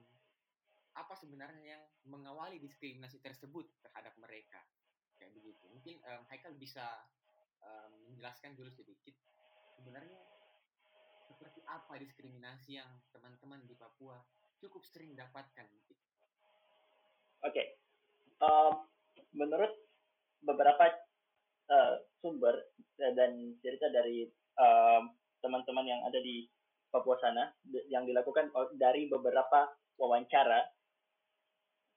apa 0.93 1.15
sebenarnya 1.17 1.81
yang 1.81 1.83
mengawali 2.05 2.61
diskriminasi 2.61 3.21
tersebut 3.25 3.65
terhadap 3.81 4.13
mereka. 4.21 4.61
Kayak 5.17 5.33
begitu. 5.41 5.65
Mungkin 5.73 5.97
um, 6.05 6.23
Haikal 6.29 6.53
bisa 6.61 6.85
um, 7.65 8.13
menjelaskan 8.13 8.53
dulu 8.53 8.69
sedikit 8.69 9.17
sebenarnya 9.81 10.21
seperti 11.27 11.65
apa 11.65 11.97
diskriminasi 11.97 12.79
yang 12.79 12.91
teman-teman 13.11 13.65
di 13.65 13.75
Papua 13.75 14.21
cukup 14.63 14.87
sering 14.87 15.19
dapatkan 15.19 15.67
Oke, 17.43 17.59
okay. 17.59 17.67
um, 18.39 18.87
menurut 19.35 19.75
beberapa 20.47 20.95
uh, 21.67 21.99
sumber 22.23 22.55
dan 22.95 23.59
cerita 23.59 23.91
dari 23.91 24.31
teman-teman 25.43 25.85
yang 25.85 26.01
ada 26.07 26.23
di 26.23 26.47
Papua 26.93 27.17
sana 27.25 27.49
yang 27.89 28.05
dilakukan 28.05 28.53
dari 28.77 29.09
beberapa 29.09 29.65
wawancara. 29.97 30.61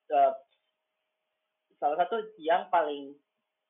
Uh, 0.08 0.32
salah 1.76 2.00
satu 2.00 2.24
yang 2.40 2.72
paling 2.72 3.12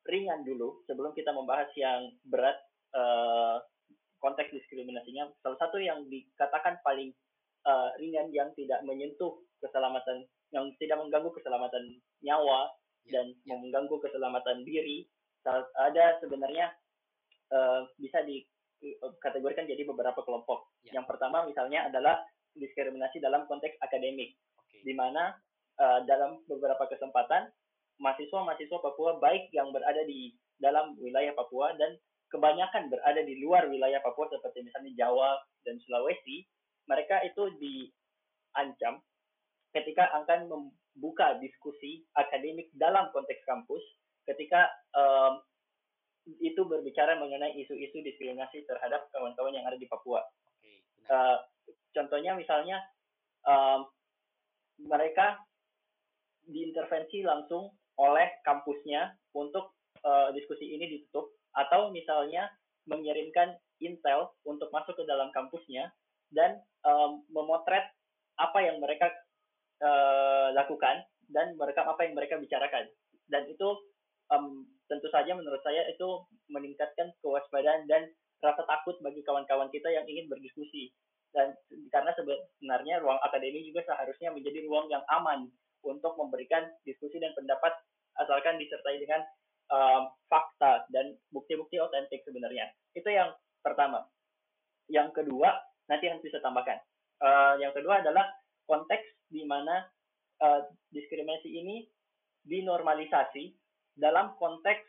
ringan 0.05 0.45
dulu 0.45 0.85
sebelum 0.85 1.17
kita 1.17 1.33
membahas 1.33 1.65
yang 1.73 2.13
berat 2.29 2.61
uh, 2.93 3.57
konteks 4.21 4.53
diskriminasinya. 4.53 5.33
Salah 5.41 5.57
satu 5.57 5.81
yang 5.81 6.05
dikatakan 6.05 6.77
paling 6.85 7.09
uh, 7.65 7.89
ringan 7.97 8.29
yang 8.29 8.53
tidak 8.53 8.85
menyentuh 8.85 9.33
keselamatan, 9.65 10.29
yang 10.53 10.69
tidak 10.77 11.01
mengganggu 11.01 11.33
keselamatan 11.33 11.97
nyawa 12.21 12.69
ya, 13.09 13.17
dan 13.17 13.33
yeah. 13.49 13.57
mengganggu 13.57 13.97
keselamatan 13.97 14.61
diri. 14.61 15.09
Ada 15.77 16.21
sebenarnya 16.25 16.73
uh, 17.53 17.85
bisa 18.01 18.21
di 18.25 18.41
kategorikan 19.21 19.65
jadi 19.65 19.83
beberapa 19.87 20.21
kelompok. 20.21 20.69
Ya. 20.85 21.01
Yang 21.01 21.15
pertama 21.15 21.45
misalnya 21.45 21.89
adalah 21.89 22.21
diskriminasi 22.55 23.19
dalam 23.19 23.43
konteks 23.49 23.75
akademik, 23.83 24.35
okay. 24.55 24.79
di 24.85 24.93
mana 24.95 25.35
uh, 25.79 25.99
dalam 26.07 26.39
beberapa 26.47 26.87
kesempatan 26.87 27.51
mahasiswa-mahasiswa 27.99 28.79
Papua 28.79 29.19
baik 29.19 29.51
yang 29.51 29.71
berada 29.71 30.03
di 30.07 30.35
dalam 30.59 30.95
wilayah 30.99 31.35
Papua 31.35 31.75
dan 31.75 31.99
kebanyakan 32.31 32.91
berada 32.91 33.21
di 33.23 33.39
luar 33.43 33.67
wilayah 33.67 33.99
Papua 34.03 34.27
seperti 34.31 34.63
misalnya 34.63 34.91
Jawa 34.95 35.39
dan 35.63 35.79
Sulawesi, 35.83 36.47
mereka 36.87 37.23
itu 37.23 37.43
diancam 37.59 38.99
ketika 39.75 40.07
akan 40.23 40.47
membuka 40.47 41.35
diskusi 41.43 42.07
akademik 42.15 42.71
dalam 42.75 43.11
konteks 43.11 43.43
kampus 43.43 43.83
ketika 44.25 44.71
um, 44.95 45.43
itu 46.41 46.61
berbicara 46.65 47.21
mengenai 47.21 47.53
isu-isu 47.61 48.01
diskriminasi 48.01 48.65
terhadap 48.65 49.09
kawan-kawan 49.13 49.53
yang 49.53 49.65
ada 49.65 49.77
di 49.77 49.85
Papua. 49.85 50.25
Okay, 50.57 50.81
uh, 51.09 51.37
contohnya 51.93 52.33
misalnya 52.33 52.81
um, 53.45 53.85
mereka 54.81 55.37
diintervensi 56.45 57.21
langsung 57.25 57.73
oleh 57.95 58.41
kampusnya 58.43 59.15
untuk 59.37 59.77
uh, 60.03 60.29
diskusi 60.35 60.75
ini 60.75 60.89
ditutup 60.89 61.31
atau 61.55 61.89
misalnya 61.93 62.51
mengirimkan 62.85 63.55
intel 63.81 64.35
untuk 64.45 64.69
masuk 64.69 64.93
ke 64.99 65.03
dalam 65.07 65.31
kampusnya 65.31 65.89
dan 66.33 66.59
um, 66.83 67.23
memotret 67.31 67.85
apa 68.35 68.59
yang 68.61 68.83
mereka 68.83 69.07
uh, 69.79 70.51
lakukan 70.51 71.07
dan 71.31 71.55
merekam 71.57 71.87
apa 71.87 72.05
yang 72.05 72.13
mereka 72.13 72.37
bicarakan 72.37 72.85
dan 73.31 73.47
itu 73.49 73.67
um, 74.33 74.65
tentu 74.89 75.09
saja 75.09 75.33
menurut 75.33 75.61
saya 75.61 75.85
itu 75.89 76.25
meningkatkan 76.49 77.13
kewaspadaan 77.21 77.89
dan 77.89 78.09
rasa 78.41 78.61
takut 78.69 78.97
bagi 79.01 79.25
kawan-kawan 79.25 79.69
kita 79.73 79.89
yang 79.89 80.05
ingin 80.05 80.29
berdiskusi. 80.29 80.93
Dan 81.35 81.51
karena 81.91 82.15
sebenarnya 82.15 83.03
ruang 83.03 83.19
akademi 83.19 83.65
juga 83.67 83.83
seharusnya 83.83 84.31
menjadi 84.31 84.63
ruang 84.71 84.87
yang 84.87 85.03
aman 85.11 85.51
untuk 85.83 86.15
memberikan 86.15 86.63
diskusi 86.87 87.19
dan 87.19 87.35
pendapat 87.35 87.75
asalkan 88.23 88.55
disertai 88.55 88.97
dengan 89.03 89.21
um, 89.67 90.07
fakta 90.31 90.87
dan 90.95 91.19
bukti-bukti 91.35 91.75
otentik 91.81 92.23
sebenarnya. 92.23 92.71
Itu 92.95 93.11
yang 93.11 93.35
pertama. 93.59 94.07
Yang 94.87 95.11
kedua 95.21 95.51
nanti 95.91 96.07
yang 96.07 96.23
bisa 96.23 96.39
tambahkan. 96.39 96.79
Uh, 97.19 97.59
yang 97.59 97.75
kedua 97.75 97.99
adalah 97.99 98.31
konteks 98.69 99.03
di 99.27 99.43
mana 99.43 99.83
uh, 100.39 100.63
diskriminasi 100.93 101.51
ini 101.51 101.83
dinormalisasi 102.45 103.64
dalam 103.95 104.35
konteks 104.39 104.83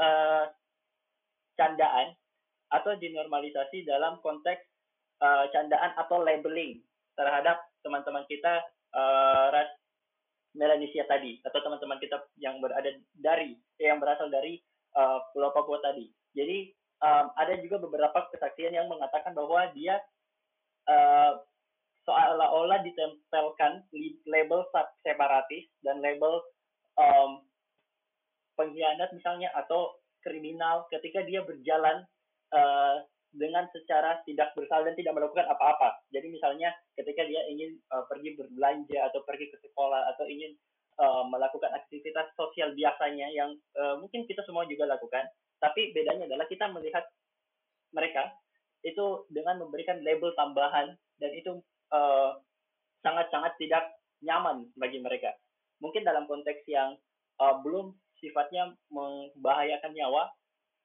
uh, 0.00 0.48
candaan 1.56 2.16
atau 2.72 2.96
dinormalisasi 2.96 3.84
dalam 3.84 4.16
konteks 4.24 4.64
uh, 5.20 5.44
candaan 5.52 5.92
atau 6.00 6.24
labeling 6.24 6.80
terhadap 7.14 7.60
teman-teman 7.84 8.24
kita 8.26 8.64
uh, 8.96 9.52
ras 9.52 9.68
Melanesia 10.52 11.08
tadi 11.08 11.40
atau 11.48 11.64
teman-teman 11.64 11.96
kita 11.96 12.20
yang 12.36 12.60
berada 12.60 12.92
dari 13.16 13.56
yang 13.80 13.96
berasal 13.96 14.28
dari 14.28 14.60
uh, 14.92 15.16
Pulau 15.32 15.48
Papua 15.48 15.80
tadi. 15.80 16.12
Jadi 16.36 16.68
um, 17.00 17.32
ada 17.40 17.56
juga 17.64 17.80
beberapa 17.80 18.28
kesaksian 18.28 18.76
yang 18.76 18.84
mengatakan 18.84 19.32
bahwa 19.32 19.72
dia 19.72 19.96
uh, 20.92 21.40
seolah-olah 22.04 22.84
ditempelkan 22.84 23.86
label 24.28 24.60
separatis 25.00 25.72
dan 25.80 26.04
label 26.04 26.44
um, 27.00 27.40
pengkhianat 28.54 29.10
misalnya 29.16 29.48
atau 29.56 29.96
kriminal 30.22 30.86
ketika 30.88 31.24
dia 31.26 31.42
berjalan 31.42 32.06
uh, 32.54 33.02
dengan 33.32 33.64
secara 33.72 34.20
tidak 34.28 34.52
bersalah 34.52 34.92
dan 34.92 34.96
tidak 34.96 35.16
melakukan 35.16 35.48
apa-apa. 35.48 36.04
Jadi 36.12 36.28
misalnya 36.28 36.68
ketika 37.00 37.24
dia 37.24 37.42
ingin 37.48 37.80
uh, 37.88 38.04
pergi 38.06 38.36
berbelanja 38.36 39.08
atau 39.08 39.24
pergi 39.24 39.48
ke 39.48 39.56
sekolah 39.64 40.12
atau 40.14 40.28
ingin 40.28 40.52
uh, 41.00 41.24
melakukan 41.32 41.72
aktivitas 41.72 42.28
sosial 42.36 42.76
biasanya 42.76 43.32
yang 43.32 43.56
uh, 43.80 43.96
mungkin 43.96 44.28
kita 44.28 44.44
semua 44.44 44.68
juga 44.68 44.84
lakukan, 44.84 45.24
tapi 45.64 45.96
bedanya 45.96 46.28
adalah 46.28 46.44
kita 46.46 46.68
melihat 46.70 47.08
mereka 47.96 48.36
itu 48.84 49.24
dengan 49.32 49.62
memberikan 49.62 50.02
label 50.04 50.34
tambahan 50.34 50.92
dan 51.22 51.30
itu 51.38 51.62
sangat-sangat 53.04 53.52
uh, 53.54 53.58
tidak 53.60 53.84
nyaman 54.24 54.68
bagi 54.74 54.98
mereka. 54.98 55.32
Mungkin 55.78 56.02
dalam 56.02 56.26
konteks 56.26 56.66
yang 56.66 56.98
uh, 57.38 57.62
belum 57.62 57.94
sifatnya 58.22 58.70
membahayakan 58.94 59.90
nyawa, 59.90 60.30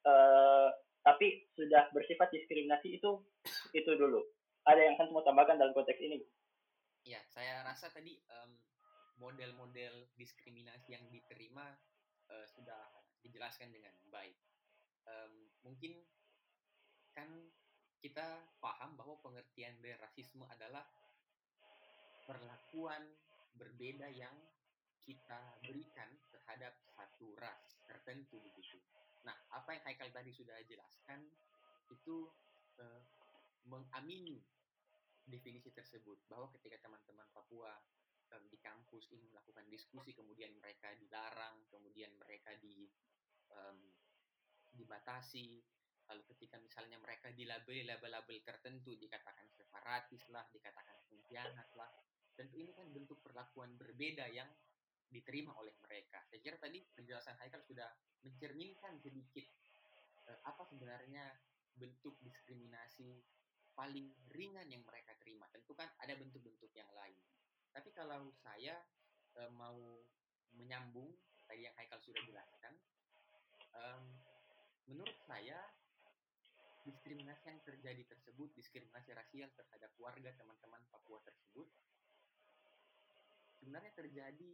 uh, 0.10 0.74
tapi 1.06 1.46
sudah 1.54 1.88
bersifat 1.94 2.34
diskriminasi 2.34 2.98
itu 2.98 3.22
itu 3.78 3.92
dulu. 3.94 4.26
Ada 4.66 4.82
yang 4.82 4.96
kan 4.98 5.14
mau 5.14 5.22
tambahkan 5.22 5.62
dalam 5.62 5.72
konteks 5.78 6.02
ini? 6.02 6.20
Ya, 7.08 7.22
saya 7.32 7.64
rasa 7.64 7.88
tadi 7.94 8.20
model 9.22 9.54
model-model 9.54 10.12
diskriminasi 10.20 10.98
yang 10.98 11.06
diterima 11.14 11.78
uh, 12.28 12.46
sudah 12.52 12.82
dijelaskan 13.24 13.72
dengan 13.72 13.94
baik. 14.12 14.36
Um, 15.08 15.48
mungkin 15.64 16.04
kan 17.16 17.30
kita 18.04 18.44
paham 18.60 19.00
bahwa 19.00 19.18
pengertian 19.24 19.80
dari 19.80 19.96
rasisme 19.98 20.46
adalah 20.52 20.84
perlakuan 22.28 23.08
berbeda 23.58 24.12
yang 24.12 24.36
kita 25.08 25.40
berikan 25.64 26.12
terhadap 26.36 26.76
satu 26.92 27.32
ras 27.40 27.80
tertentu 27.88 28.44
begitu. 28.44 28.76
Nah, 29.24 29.40
apa 29.56 29.72
yang 29.72 29.84
Haikal 29.88 30.12
tadi 30.12 30.36
sudah 30.36 30.60
jelaskan 30.68 31.24
itu 31.88 32.28
uh, 32.84 33.02
mengamini 33.72 34.44
definisi 35.24 35.72
tersebut 35.72 36.28
bahwa 36.28 36.52
ketika 36.60 36.84
teman-teman 36.84 37.24
Papua 37.32 37.72
um, 38.36 38.44
di 38.52 38.60
kampus 38.60 39.08
ingin 39.16 39.32
melakukan 39.32 39.64
diskusi 39.72 40.12
kemudian 40.12 40.52
mereka 40.60 40.92
dilarang, 41.00 41.64
kemudian 41.72 42.12
mereka 42.20 42.52
di 42.60 42.88
um, 43.52 43.80
dibatasi, 44.76 45.64
lalu 46.12 46.24
ketika 46.36 46.60
misalnya 46.60 47.00
mereka 47.00 47.32
dilabeli 47.32 47.88
label-label 47.88 48.44
tertentu 48.44 49.00
dikatakan 49.00 49.48
separatis 49.56 50.28
lah, 50.32 50.44
dikatakan 50.52 51.00
pengkhianat 51.08 51.72
lah, 51.80 51.92
tentu 52.36 52.60
ini 52.60 52.72
kan 52.76 52.88
bentuk 52.92 53.20
perlakuan 53.24 53.76
berbeda 53.80 54.28
yang 54.32 54.48
diterima 55.08 55.56
oleh 55.56 55.74
mereka. 55.84 56.24
Saya 56.28 56.40
kira 56.44 56.58
tadi 56.60 56.84
penjelasan 56.96 57.40
Haikal 57.40 57.64
sudah 57.64 57.88
mencerminkan 58.24 59.00
sedikit 59.00 59.48
uh, 60.28 60.40
apa 60.44 60.68
sebenarnya 60.68 61.24
bentuk 61.78 62.18
diskriminasi 62.26 63.24
paling 63.78 64.10
ringan 64.34 64.68
yang 64.68 64.82
mereka 64.84 65.14
terima. 65.22 65.46
Tentu 65.54 65.78
kan 65.78 65.88
ada 66.02 66.18
bentuk-bentuk 66.18 66.74
yang 66.74 66.90
lain. 66.98 67.18
Tapi 67.72 67.94
kalau 67.94 68.34
saya 68.42 68.76
uh, 69.38 69.52
mau 69.54 69.78
menyambung 70.58 71.14
tadi 71.46 71.70
yang 71.70 71.76
Haikal 71.78 72.02
sudah 72.02 72.20
jelaskan, 72.26 72.74
um, 73.78 74.04
menurut 74.90 75.16
saya 75.30 75.62
diskriminasi 76.88 77.52
yang 77.52 77.60
terjadi 77.68 78.04
tersebut, 78.08 78.50
diskriminasi 78.56 79.12
rasial 79.12 79.52
terhadap 79.54 79.92
warga 80.00 80.32
teman-teman 80.40 80.82
Papua 80.88 81.20
tersebut, 81.28 81.68
sebenarnya 83.60 83.92
terjadi 83.94 84.52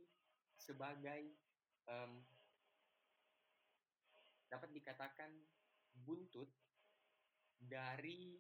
sebagai 0.64 1.36
um, 1.92 2.24
dapat 4.48 4.72
dikatakan 4.72 5.32
buntut 6.08 6.48
dari 7.60 8.40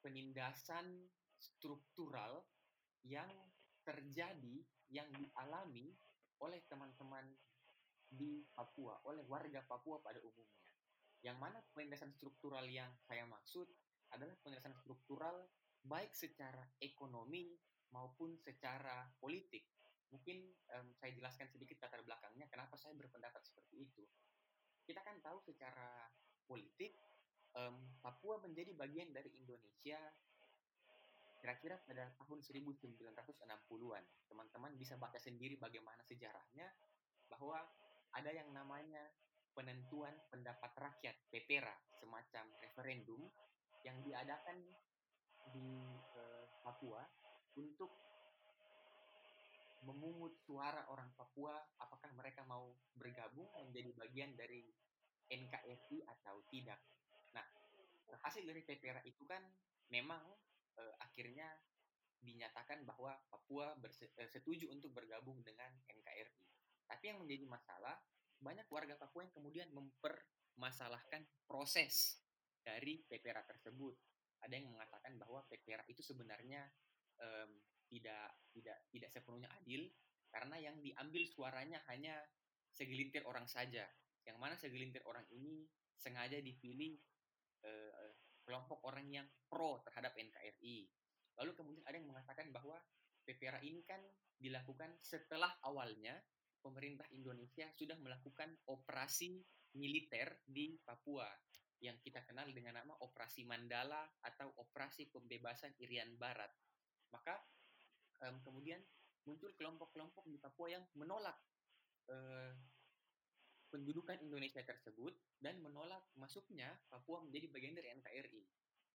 penindasan 0.00 1.10
struktural 1.36 2.46
yang 3.04 3.28
terjadi, 3.82 4.62
yang 4.88 5.10
dialami 5.12 5.92
oleh 6.40 6.62
teman-teman 6.70 7.26
di 8.06 8.46
Papua, 8.54 9.02
oleh 9.04 9.26
warga 9.26 9.66
Papua 9.66 9.98
pada 9.98 10.22
umumnya. 10.22 10.70
Yang 11.26 11.36
mana 11.42 11.58
penindasan 11.74 12.14
struktural 12.14 12.62
yang 12.70 12.94
saya 13.02 13.26
maksud 13.26 13.66
adalah 14.14 14.38
penindasan 14.46 14.78
struktural 14.78 15.50
baik 15.82 16.14
secara 16.14 16.62
ekonomi 16.78 17.58
maupun 17.94 18.34
secara 18.40 19.06
politik 19.22 19.66
mungkin 20.10 20.46
um, 20.78 20.94
saya 20.94 21.12
jelaskan 21.14 21.50
sedikit 21.50 21.82
latar 21.82 22.02
belakangnya 22.06 22.46
kenapa 22.46 22.78
saya 22.78 22.94
berpendapat 22.94 23.42
seperti 23.42 23.90
itu. 23.90 24.04
Kita 24.86 25.02
kan 25.02 25.18
tahu 25.18 25.42
secara 25.42 26.06
politik 26.46 26.94
um, 27.58 27.98
Papua 27.98 28.38
menjadi 28.38 28.70
bagian 28.78 29.10
dari 29.10 29.34
Indonesia 29.34 29.98
kira-kira 31.42 31.78
pada 31.82 32.10
tahun 32.22 32.42
1960-an. 32.42 34.04
Teman-teman 34.30 34.72
bisa 34.78 34.98
baca 34.98 35.18
sendiri 35.18 35.58
bagaimana 35.58 36.02
sejarahnya 36.06 36.66
bahwa 37.30 37.58
ada 38.14 38.30
yang 38.30 38.50
namanya 38.54 39.02
penentuan 39.52 40.14
pendapat 40.30 40.72
rakyat 40.74 41.16
PPRA, 41.30 41.76
semacam 41.98 42.44
referendum 42.62 43.20
yang 43.82 43.98
diadakan 44.02 44.58
di 45.54 45.82
uh, 46.18 46.44
Papua 46.66 47.02
untuk 47.56 47.92
memungut 49.86 50.34
suara 50.42 50.82
orang 50.90 51.08
Papua 51.14 51.54
apakah 51.78 52.10
mereka 52.18 52.42
mau 52.50 52.74
bergabung 52.98 53.46
menjadi 53.70 53.94
bagian 53.94 54.34
dari 54.34 54.66
NKRI 55.30 56.06
atau 56.06 56.42
tidak. 56.50 56.78
Nah, 57.34 57.46
hasil 58.26 58.42
dari 58.46 58.62
PPRA 58.66 59.02
itu 59.06 59.22
kan 59.26 59.42
memang 59.90 60.22
eh, 60.78 60.94
akhirnya 61.02 61.46
dinyatakan 62.22 62.82
bahwa 62.82 63.14
Papua 63.30 63.78
eh, 63.78 64.30
setuju 64.30 64.70
untuk 64.74 64.90
bergabung 64.90 65.38
dengan 65.46 65.70
NKRI. 65.86 66.34
Tapi 66.86 67.04
yang 67.10 67.18
menjadi 67.22 67.46
masalah, 67.46 67.98
banyak 68.42 68.66
warga 68.70 68.94
Papua 68.98 69.26
yang 69.26 69.34
kemudian 69.34 69.68
mempermasalahkan 69.74 71.26
proses 71.46 72.18
dari 72.62 73.02
PPRA 73.06 73.46
tersebut. 73.46 73.94
Ada 74.42 74.58
yang 74.58 74.74
mengatakan 74.74 75.14
bahwa 75.18 75.42
PPRA 75.46 75.82
itu 75.90 76.02
sebenarnya 76.02 76.66
um, 77.22 77.50
tidak 77.86 78.34
tidak 78.50 78.78
tidak 78.90 79.10
sepenuhnya 79.14 79.50
adil 79.62 79.86
karena 80.32 80.56
yang 80.58 80.76
diambil 80.82 81.22
suaranya 81.24 81.78
hanya 81.88 82.18
segelintir 82.74 83.22
orang 83.24 83.46
saja 83.46 83.86
yang 84.26 84.36
mana 84.42 84.58
segelintir 84.58 85.00
orang 85.06 85.24
ini 85.30 85.64
sengaja 85.96 86.42
dipilih 86.42 86.98
eh, 87.62 88.10
kelompok 88.42 88.82
orang 88.84 89.06
yang 89.06 89.26
pro 89.46 89.80
terhadap 89.86 90.12
NKRI 90.18 90.90
lalu 91.38 91.52
kemudian 91.54 91.84
ada 91.86 91.96
yang 91.96 92.10
mengatakan 92.10 92.50
bahwa 92.50 92.76
PPRA 93.22 93.62
ini 93.62 93.86
kan 93.86 94.02
dilakukan 94.36 94.98
setelah 94.98 95.50
awalnya 95.62 96.14
pemerintah 96.60 97.06
Indonesia 97.14 97.70
sudah 97.70 97.94
melakukan 98.02 98.50
operasi 98.66 99.38
militer 99.78 100.42
di 100.42 100.74
Papua 100.82 101.26
yang 101.84 102.00
kita 102.00 102.24
kenal 102.24 102.48
dengan 102.50 102.80
nama 102.80 102.96
Operasi 103.04 103.44
Mandala 103.44 104.00
atau 104.24 104.48
Operasi 104.64 105.12
Pembebasan 105.12 105.76
Irian 105.78 106.16
Barat. 106.16 106.48
Maka 107.12 107.38
um, 108.26 108.40
kemudian 108.42 108.80
muncul 109.26 109.50
kelompok-kelompok 109.58 110.24
di 110.30 110.38
Papua 110.38 110.70
yang 110.70 110.84
menolak 110.94 111.36
uh, 112.10 112.54
pendudukan 113.70 114.16
Indonesia 114.22 114.62
tersebut 114.62 115.12
dan 115.42 115.58
menolak 115.60 116.06
masuknya 116.16 116.70
Papua 116.86 117.20
menjadi 117.26 117.50
bagian 117.50 117.74
dari 117.74 117.88
NKRI. 117.98 118.42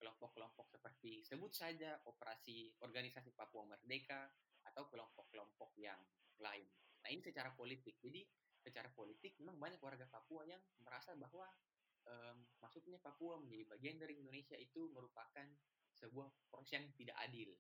Kelompok-kelompok 0.01 0.65
seperti 0.73 1.21
sebut 1.21 1.53
saja 1.53 2.01
operasi 2.09 2.73
organisasi 2.81 3.37
Papua 3.37 3.69
Merdeka 3.69 4.33
atau 4.65 4.89
kelompok-kelompok 4.89 5.77
yang 5.77 5.99
lain. 6.41 6.65
Nah 7.05 7.09
ini 7.13 7.21
secara 7.21 7.53
politik. 7.53 8.01
Jadi 8.01 8.25
secara 8.61 8.89
politik 8.89 9.37
memang 9.37 9.61
banyak 9.61 9.77
warga 9.77 10.09
Papua 10.09 10.45
yang 10.49 10.61
merasa 10.81 11.13
bahwa 11.13 11.45
um, 12.09 12.37
maksudnya 12.61 12.97
Papua 12.97 13.37
menjadi 13.37 13.69
bagian 13.77 14.01
dari 14.01 14.17
Indonesia 14.17 14.57
itu 14.57 14.89
merupakan 14.89 15.45
sebuah 16.01 16.29
proses 16.49 16.81
yang 16.81 16.85
tidak 16.97 17.17
adil. 17.21 17.53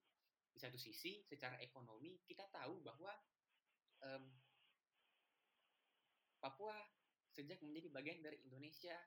Di 0.51 0.59
satu 0.59 0.75
sisi, 0.75 1.23
secara 1.23 1.57
ekonomi 1.63 2.19
kita 2.27 2.47
tahu 2.51 2.83
bahwa 2.83 3.11
um, 4.03 4.23
Papua 6.41 6.73
sejak 7.31 7.61
menjadi 7.61 7.87
bagian 7.93 8.19
dari 8.25 8.41
Indonesia 8.43 8.97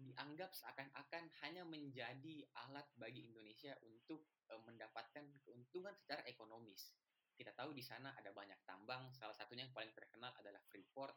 dianggap 0.00 0.56
seakan-akan 0.56 1.28
hanya 1.44 1.62
menjadi 1.68 2.48
alat 2.64 2.88
bagi 2.96 3.28
Indonesia 3.28 3.76
untuk 3.84 4.24
um, 4.48 4.64
mendapatkan 4.64 5.28
keuntungan 5.44 5.92
secara 6.00 6.24
ekonomis. 6.24 6.96
Kita 7.36 7.52
tahu 7.52 7.76
di 7.76 7.84
sana 7.84 8.16
ada 8.16 8.32
banyak 8.32 8.64
tambang, 8.64 9.12
salah 9.12 9.36
satunya 9.36 9.68
yang 9.68 9.76
paling 9.76 9.92
terkenal 9.92 10.32
adalah 10.40 10.60
Freeport. 10.72 11.16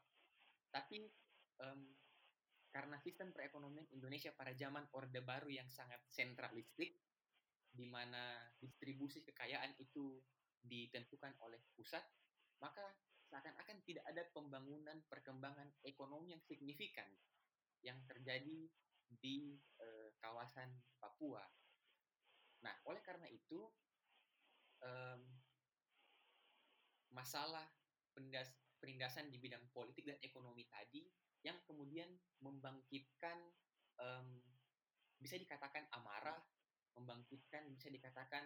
Tapi 0.67 1.08
um, 1.63 1.95
karena 2.73 2.97
sistem 2.99 3.32
perekonomian 3.32 3.88
Indonesia 3.93 4.34
pada 4.36 4.51
zaman 4.51 4.88
Orde 4.97 5.21
Baru 5.23 5.47
yang 5.47 5.69
sangat 5.71 6.01
sentralistik, 6.10 6.99
di 7.74 7.90
mana 7.90 8.38
distribusi 8.62 9.26
kekayaan 9.26 9.74
itu 9.82 10.22
ditentukan 10.62 11.34
oleh 11.42 11.60
pusat, 11.74 12.06
maka 12.62 12.86
seakan-akan 13.28 13.82
tidak 13.84 14.06
ada 14.06 14.24
pembangunan 14.30 15.02
perkembangan 15.10 15.74
ekonomi 15.82 16.38
yang 16.38 16.44
signifikan 16.46 17.10
yang 17.82 17.98
terjadi 18.06 18.70
di 19.10 19.58
e, 19.60 19.88
kawasan 20.22 20.70
Papua. 21.02 21.44
Nah, 22.64 22.74
oleh 22.88 23.04
karena 23.04 23.28
itu, 23.28 23.68
um, 24.80 25.22
masalah 27.12 27.68
penindasan 28.80 29.28
di 29.30 29.38
bidang 29.38 29.68
politik 29.76 30.08
dan 30.08 30.18
ekonomi 30.24 30.64
tadi 30.72 31.04
yang 31.44 31.60
kemudian 31.68 32.08
membangkitkan 32.40 33.36
um, 34.00 34.40
bisa 35.20 35.36
dikatakan 35.36 35.88
amarah, 35.92 36.40
membangkitkan 36.97 37.69
bisa 37.73 37.89
dikatakan 37.89 38.45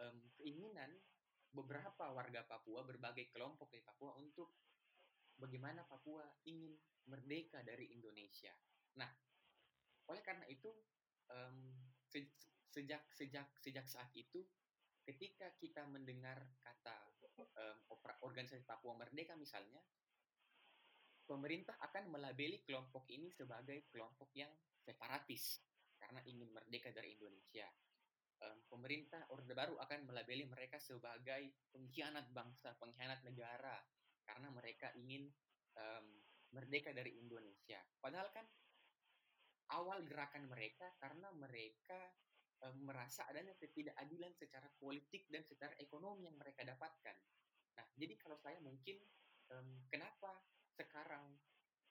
um, 0.00 0.18
keinginan 0.38 0.90
beberapa 1.54 2.10
warga 2.10 2.42
Papua, 2.42 2.82
berbagai 2.82 3.30
kelompok 3.30 3.70
di 3.70 3.80
Papua 3.80 4.18
untuk 4.18 4.58
bagaimana 5.38 5.86
Papua 5.86 6.26
ingin 6.50 6.74
merdeka 7.06 7.62
dari 7.62 7.94
Indonesia. 7.94 8.50
Nah, 8.98 9.10
oleh 10.10 10.22
karena 10.22 10.46
itu 10.50 10.70
um, 11.30 11.70
se 12.10 12.26
sejak 12.74 13.06
sejak 13.14 13.46
sejak 13.62 13.86
saat 13.86 14.10
itu, 14.18 14.42
ketika 15.06 15.54
kita 15.62 15.86
mendengar 15.86 16.42
kata 16.58 16.94
um, 17.38 17.78
organisasi 18.26 18.66
Papua 18.66 18.98
Merdeka 18.98 19.38
misalnya, 19.38 19.78
pemerintah 21.22 21.78
akan 21.78 22.10
melabeli 22.10 22.66
kelompok 22.66 23.06
ini 23.14 23.30
sebagai 23.30 23.86
kelompok 23.94 24.34
yang 24.34 24.50
separatis 24.82 25.62
karena 26.04 26.20
ingin 26.28 26.52
merdeka 26.52 26.92
dari 26.92 27.16
Indonesia. 27.16 27.64
Pemerintah 28.68 29.24
Orde 29.32 29.56
Baru 29.56 29.80
akan 29.80 30.04
melabeli 30.04 30.44
mereka 30.44 30.76
sebagai 30.76 31.64
pengkhianat 31.72 32.28
bangsa, 32.28 32.76
pengkhianat 32.76 33.24
negara 33.24 33.80
karena 34.20 34.52
mereka 34.52 34.92
ingin 35.00 35.32
um, 35.80 36.06
merdeka 36.52 36.92
dari 36.92 37.16
Indonesia. 37.16 37.80
Padahal 38.04 38.28
kan 38.36 38.44
awal 39.72 40.04
gerakan 40.04 40.44
mereka 40.52 40.92
karena 41.00 41.32
mereka 41.32 42.12
um, 42.68 42.84
merasa 42.84 43.24
adanya 43.32 43.56
ketidakadilan 43.56 44.36
secara 44.36 44.68
politik 44.76 45.24
dan 45.32 45.40
secara 45.48 45.72
ekonomi 45.80 46.28
yang 46.28 46.36
mereka 46.36 46.68
dapatkan. 46.68 47.16
Nah, 47.80 47.86
jadi 47.96 48.14
kalau 48.20 48.36
saya 48.36 48.60
mungkin 48.60 49.00
um, 49.56 49.88
kenapa 49.88 50.44
sekarang 50.76 51.32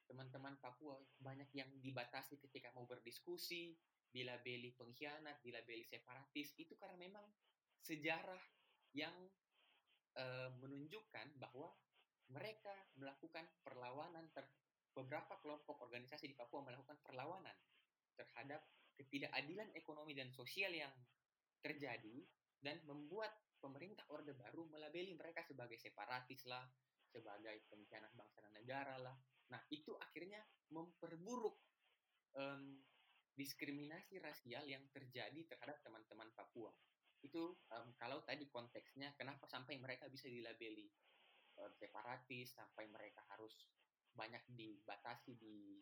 teman-teman 0.05 0.59
Papua 0.59 0.99
banyak 1.17 1.49
yang 1.55 1.71
dibatasi 1.79 2.37
ketika 2.37 2.69
mau 2.75 2.85
berdiskusi, 2.85 3.73
dilabeli 4.13 4.77
pengkhianat, 4.77 5.41
dilabeli 5.41 5.81
separatis, 5.81 6.53
itu 6.61 6.77
karena 6.77 6.95
memang 7.01 7.25
sejarah 7.81 8.39
yang 8.93 9.13
e, 10.13 10.25
menunjukkan 10.61 11.41
bahwa 11.41 11.73
mereka 12.29 12.71
melakukan 12.95 13.43
perlawanan 13.65 14.29
ter 14.31 14.45
beberapa 14.93 15.41
kelompok 15.41 15.81
organisasi 15.89 16.29
di 16.29 16.37
Papua 16.37 16.61
melakukan 16.61 17.01
perlawanan 17.01 17.57
terhadap 18.13 18.61
ketidakadilan 18.93 19.73
ekonomi 19.73 20.13
dan 20.13 20.29
sosial 20.29 20.69
yang 20.69 20.93
terjadi 21.65 22.21
dan 22.61 22.77
membuat 22.85 23.33
pemerintah 23.57 24.05
Orde 24.13 24.37
Baru 24.37 24.69
melabeli 24.69 25.17
mereka 25.17 25.41
sebagai 25.41 25.81
separatis 25.81 26.45
lah, 26.45 26.61
sebagai 27.09 27.65
pengkhianat 27.73 28.13
bangsa 28.13 28.45
dan 28.45 28.53
negara 28.53 28.95
lah. 29.01 29.17
Nah, 29.49 29.61
itu 29.73 29.97
akhirnya 29.97 30.45
memperburuk 30.69 31.57
um, 32.37 32.77
diskriminasi 33.33 34.21
rasial 34.21 34.65
yang 34.69 34.85
terjadi 34.93 35.41
terhadap 35.49 35.81
teman-teman 35.81 36.29
Papua. 36.37 36.69
Itu 37.23 37.57
um, 37.73 37.87
kalau 37.97 38.21
tadi 38.27 38.45
konteksnya 38.51 39.15
kenapa 39.17 39.47
sampai 39.49 39.79
mereka 39.79 40.05
bisa 40.11 40.29
dilabeli 40.29 40.91
um, 41.57 41.71
separatis, 41.73 42.53
sampai 42.53 42.91
mereka 42.91 43.25
harus 43.33 43.69
banyak 44.13 44.43
dibatasi 44.53 45.33
di 45.41 45.81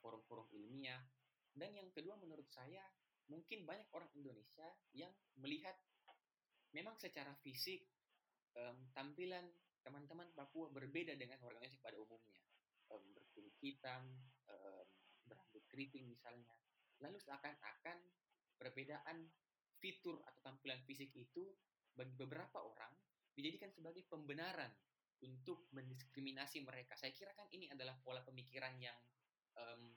forum-forum 0.00 0.46
uh, 0.46 0.56
ilmiah. 0.56 1.02
Dan 1.56 1.74
yang 1.74 1.88
kedua 1.90 2.14
menurut 2.20 2.46
saya 2.52 2.84
mungkin 3.26 3.66
banyak 3.66 3.88
orang 3.90 4.10
Indonesia 4.14 4.68
yang 4.94 5.10
melihat 5.40 5.74
memang 6.70 6.94
secara 7.00 7.32
fisik 7.42 7.88
um, 8.54 8.76
tampilan 8.92 9.48
teman-teman 9.80 10.28
Papua 10.34 10.68
berbeda 10.70 11.14
dengan 11.14 11.38
organisasi 11.42 11.78
pada 11.80 11.96
umumnya. 11.98 12.38
Um, 12.90 13.02
berkulit 13.16 13.54
hitam, 13.58 14.06
um, 14.46 14.86
berambut 15.26 15.62
keriting 15.70 16.06
misalnya. 16.06 16.54
Lalu 17.04 17.18
seakan-akan 17.20 17.98
perbedaan 18.56 19.28
fitur 19.76 20.20
atau 20.24 20.40
tampilan 20.40 20.80
fisik 20.88 21.12
itu 21.12 21.52
bagi 21.92 22.16
beberapa 22.16 22.60
orang 22.64 22.92
dijadikan 23.36 23.68
sebagai 23.68 24.04
pembenaran 24.08 24.72
untuk 25.20 25.68
mendiskriminasi 25.76 26.64
mereka. 26.64 26.96
Saya 26.96 27.12
kira 27.12 27.32
kan 27.36 27.48
ini 27.52 27.68
adalah 27.68 27.96
pola 28.00 28.24
pemikiran 28.24 28.76
yang 28.80 28.96
um, 29.56 29.92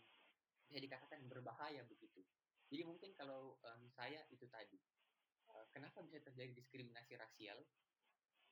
bisa 0.67 0.79
dikatakan 0.79 1.23
berbahaya 1.27 1.83
begitu. 1.87 2.23
Jadi 2.67 2.83
mungkin 2.83 3.15
kalau 3.15 3.55
um, 3.63 3.83
saya 3.91 4.23
itu 4.31 4.45
tadi, 4.51 4.79
uh, 5.55 5.65
kenapa 5.71 6.03
bisa 6.03 6.19
terjadi 6.23 6.51
diskriminasi 6.51 7.15
rasial? 7.15 7.63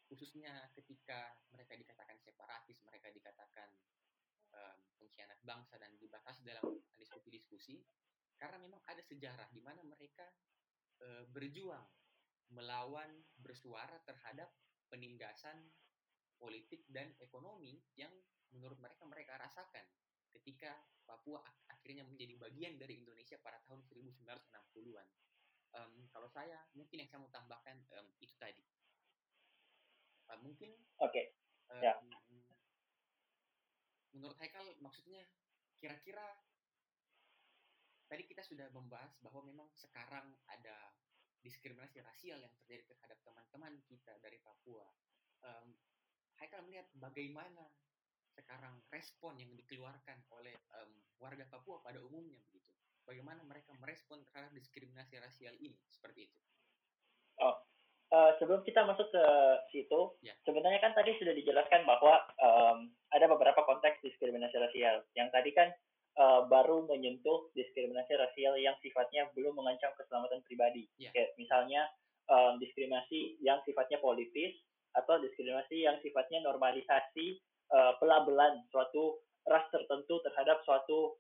khususnya 0.08 0.72
ketika 0.72 1.36
mereka 1.52 1.76
dikatakan 1.76 2.16
separatis, 2.24 2.80
mereka 2.88 3.12
dikatakan 3.12 3.70
um, 4.56 4.78
pengkhianat 4.96 5.40
bangsa 5.44 5.76
dan 5.76 5.92
dibatasi 6.00 6.48
dalam 6.48 6.64
diskusi-diskusi, 6.96 7.84
karena 8.38 8.58
memang 8.62 8.82
ada 8.86 9.02
sejarah 9.02 9.50
di 9.54 9.62
mana 9.62 9.82
mereka 9.86 10.26
uh, 11.02 11.26
berjuang 11.34 11.86
melawan 12.54 13.10
bersuara 13.42 14.00
terhadap 14.08 14.48
penindasan 14.88 15.68
politik 16.40 16.86
dan 16.88 17.12
ekonomi 17.20 17.82
yang 18.00 18.14
menurut 18.56 18.80
mereka 18.80 19.04
mereka 19.04 19.34
rasakan 19.36 19.84
ketika 20.32 20.72
Papua 21.04 21.40
akhirnya 21.72 22.04
menjadi 22.04 22.36
bagian 22.40 22.76
dari 22.80 23.00
Indonesia 23.00 23.40
pada 23.40 23.64
tahun 23.64 23.84
1960-an. 23.90 25.08
Um, 25.76 26.08
kalau 26.12 26.28
saya 26.32 26.64
mungkin 26.76 27.04
yang 27.04 27.10
saya 27.12 27.20
mau 27.24 27.32
tambahkan 27.32 27.84
um, 28.00 28.08
itu 28.24 28.32
tadi 28.40 28.64
uh, 30.32 30.40
mungkin 30.40 30.72
oke 31.00 31.12
okay. 31.12 31.36
uh, 31.72 31.84
ya 31.84 31.94
menurut 34.16 34.36
Haikal 34.40 34.64
maksudnya 34.80 35.28
kira-kira 35.78 36.24
tadi 38.08 38.24
kita 38.24 38.44
sudah 38.44 38.68
membahas 38.72 39.12
bahwa 39.20 39.44
memang 39.44 39.68
sekarang 39.76 40.32
ada 40.48 40.76
diskriminasi 41.44 42.04
rasial 42.04 42.40
yang 42.42 42.52
terjadi 42.64 42.92
terhadap 42.92 43.20
teman-teman 43.24 43.80
kita 43.88 44.16
dari 44.24 44.40
Papua. 44.42 44.88
Um, 45.44 45.76
Haikal 46.38 46.62
melihat 46.70 46.86
bagaimana 47.02 47.66
sekarang 48.38 48.78
respon 48.94 49.42
yang 49.42 49.50
dikeluarkan 49.58 50.22
oleh 50.38 50.54
um, 50.78 50.92
warga 51.18 51.50
Papua 51.50 51.82
pada 51.82 51.98
umumnya 52.04 52.38
begitu. 52.46 52.70
Bagaimana 53.08 53.42
mereka 53.48 53.74
merespon 53.80 54.22
terhadap 54.28 54.54
diskriminasi 54.54 55.18
rasial 55.18 55.56
ini 55.58 55.80
seperti 55.90 56.28
itu? 56.30 56.40
Oh, 57.42 57.56
uh, 58.14 58.32
sebelum 58.38 58.62
kita 58.68 58.84
masuk 58.86 59.08
ke 59.10 59.24
situ, 59.72 60.14
yeah. 60.22 60.36
sebenarnya 60.44 60.84
kan 60.84 60.94
tadi 60.94 61.16
sudah 61.18 61.34
dijelaskan 61.34 61.88
bahwa 61.88 62.22
um, 62.44 62.92
ada 63.16 63.26
beberapa 63.32 63.64
konteks 63.64 64.04
diskriminasi 64.04 64.60
rasial. 64.60 65.02
Yang 65.16 65.30
tadi 65.34 65.50
kan 65.56 65.70
uh, 66.18 66.42
baru 66.50 66.84
menyentuh 66.90 67.50
diskriminasi 67.54 68.18
rasial 68.18 68.58
yang 68.58 68.76
sifatnya 68.82 69.30
belum 69.38 69.56
mengancam 69.56 69.94
keselamatan 69.96 70.42
pribadi. 70.44 70.90
Yeah. 70.98 71.14
Kayak 71.14 71.38
misalnya 71.38 71.82
um, 72.28 72.58
diskriminasi 72.58 73.40
yang 73.40 73.62
sifatnya 73.64 74.02
politis 74.02 74.58
atau 74.98 75.22
diskriminasi 75.22 75.86
yang 75.86 75.98
sifatnya 76.02 76.42
normalisasi 76.44 77.38
uh, 77.72 77.94
pelabelan 78.02 78.66
suatu 78.74 79.22
ras 79.48 79.64
tertentu 79.72 80.20
terhadap 80.28 80.60
suatu 80.68 81.16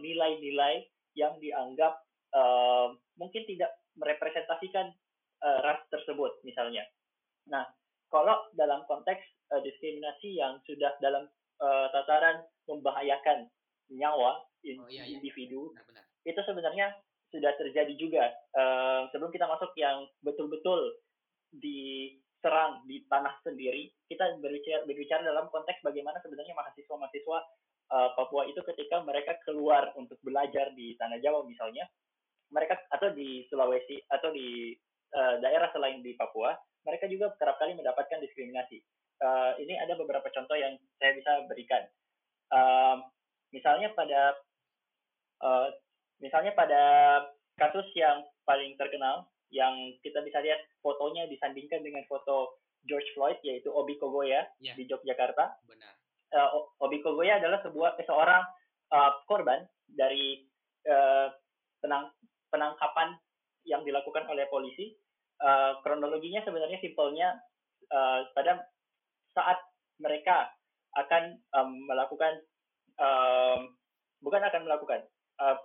nilai-nilai 0.00 0.80
uh, 0.80 0.86
yang 1.12 1.36
dianggap 1.38 2.00
uh, 2.32 2.96
mungkin 3.20 3.44
tidak 3.44 3.76
merepresentasikan 3.98 4.94
uh, 5.44 5.58
ras 5.62 5.82
tersebut 5.92 6.40
misalnya. 6.42 6.86
Nah, 7.48 7.66
kalau 8.08 8.48
dalam 8.56 8.84
konteks 8.88 9.20
uh, 9.52 9.60
diskriminasi 9.60 10.38
yang 10.38 10.60
sudah 10.64 10.94
dalam 11.02 11.28
uh, 11.60 11.86
tataran 11.92 12.44
membahayakan 12.68 13.48
nyawa 13.92 14.40
oh, 14.40 14.88
iya, 14.88 15.04
iya. 15.04 15.18
individu 15.18 15.72
benar, 15.72 15.84
benar. 15.88 16.04
itu 16.24 16.40
sebenarnya 16.44 16.86
sudah 17.28 17.52
terjadi 17.60 17.92
juga 17.96 18.24
uh, 18.56 19.08
sebelum 19.12 19.28
kita 19.28 19.44
masuk 19.44 19.72
yang 19.76 20.08
betul-betul 20.24 20.96
diserang 21.52 22.84
di 22.88 23.04
tanah 23.08 23.36
sendiri 23.44 23.92
kita 24.08 24.40
berbicara, 24.40 24.84
berbicara 24.88 25.22
dalam 25.24 25.48
konteks 25.52 25.80
bagaimana 25.84 26.20
sebenarnya 26.24 26.56
mahasiswa-mahasiswa 26.56 27.38
uh, 27.92 28.08
Papua 28.16 28.48
itu 28.48 28.60
ketika 28.72 29.04
mereka 29.04 29.36
keluar 29.44 29.92
untuk 29.96 30.16
belajar 30.24 30.72
di 30.72 30.96
tanah 30.96 31.20
Jawa 31.20 31.44
misalnya 31.44 31.84
mereka 32.48 32.80
atau 32.88 33.12
di 33.12 33.44
Sulawesi 33.52 34.00
atau 34.08 34.32
di 34.32 34.72
uh, 35.12 35.36
daerah 35.44 35.68
selain 35.72 36.00
di 36.00 36.16
Papua 36.16 36.56
mereka 36.88 37.04
juga 37.12 37.36
kerap 37.36 37.60
kali 37.60 37.76
mendapatkan 37.76 38.24
diskriminasi 38.24 38.80
uh, 39.20 39.52
ini 39.60 39.76
ada 39.76 40.00
beberapa 40.00 40.32
contoh 40.32 40.56
yang 40.56 40.80
saya 40.96 41.12
bisa 41.12 41.32
berikan 41.44 41.84
uh, 42.56 43.04
misalnya 43.54 43.92
pada 43.96 44.36
uh, 45.42 45.68
misalnya 46.20 46.52
pada 46.54 46.82
kasus 47.58 47.86
yang 47.94 48.22
paling 48.46 48.74
terkenal 48.78 49.26
yang 49.48 49.74
kita 50.04 50.20
bisa 50.22 50.38
lihat 50.44 50.60
fotonya 50.84 51.24
disandingkan 51.26 51.80
dengan 51.80 52.04
foto 52.06 52.60
George 52.84 53.08
Floyd 53.16 53.40
yaitu 53.42 53.72
Obi 53.72 53.96
Kogoya 53.98 54.46
yeah. 54.62 54.76
di 54.76 54.86
Yogyakarta. 54.86 55.58
Benar. 55.66 55.92
Uh, 56.28 56.68
Obi 56.84 57.00
Kogoya 57.00 57.40
adalah 57.40 57.58
sebuah 57.64 57.96
seorang 58.04 58.44
uh, 58.92 59.12
korban 59.24 59.64
dari 59.88 60.44
uh, 60.86 61.32
penang, 61.80 62.12
penangkapan 62.52 63.16
yang 63.64 63.82
dilakukan 63.82 64.28
oleh 64.28 64.44
polisi. 64.52 64.94
Uh, 65.38 65.78
kronologinya 65.86 66.42
sebenarnya 66.42 66.82
simpelnya 66.82 67.38
uh, 67.94 68.26
pada 68.34 68.66
saat 69.32 69.58
mereka 70.02 70.50
akan 70.98 71.38
um, 71.54 71.70
melakukan 71.86 72.42
um, 72.98 73.72
bukan 74.22 74.42
akan 74.42 74.62
melakukan 74.66 75.00
uh, 75.38 75.58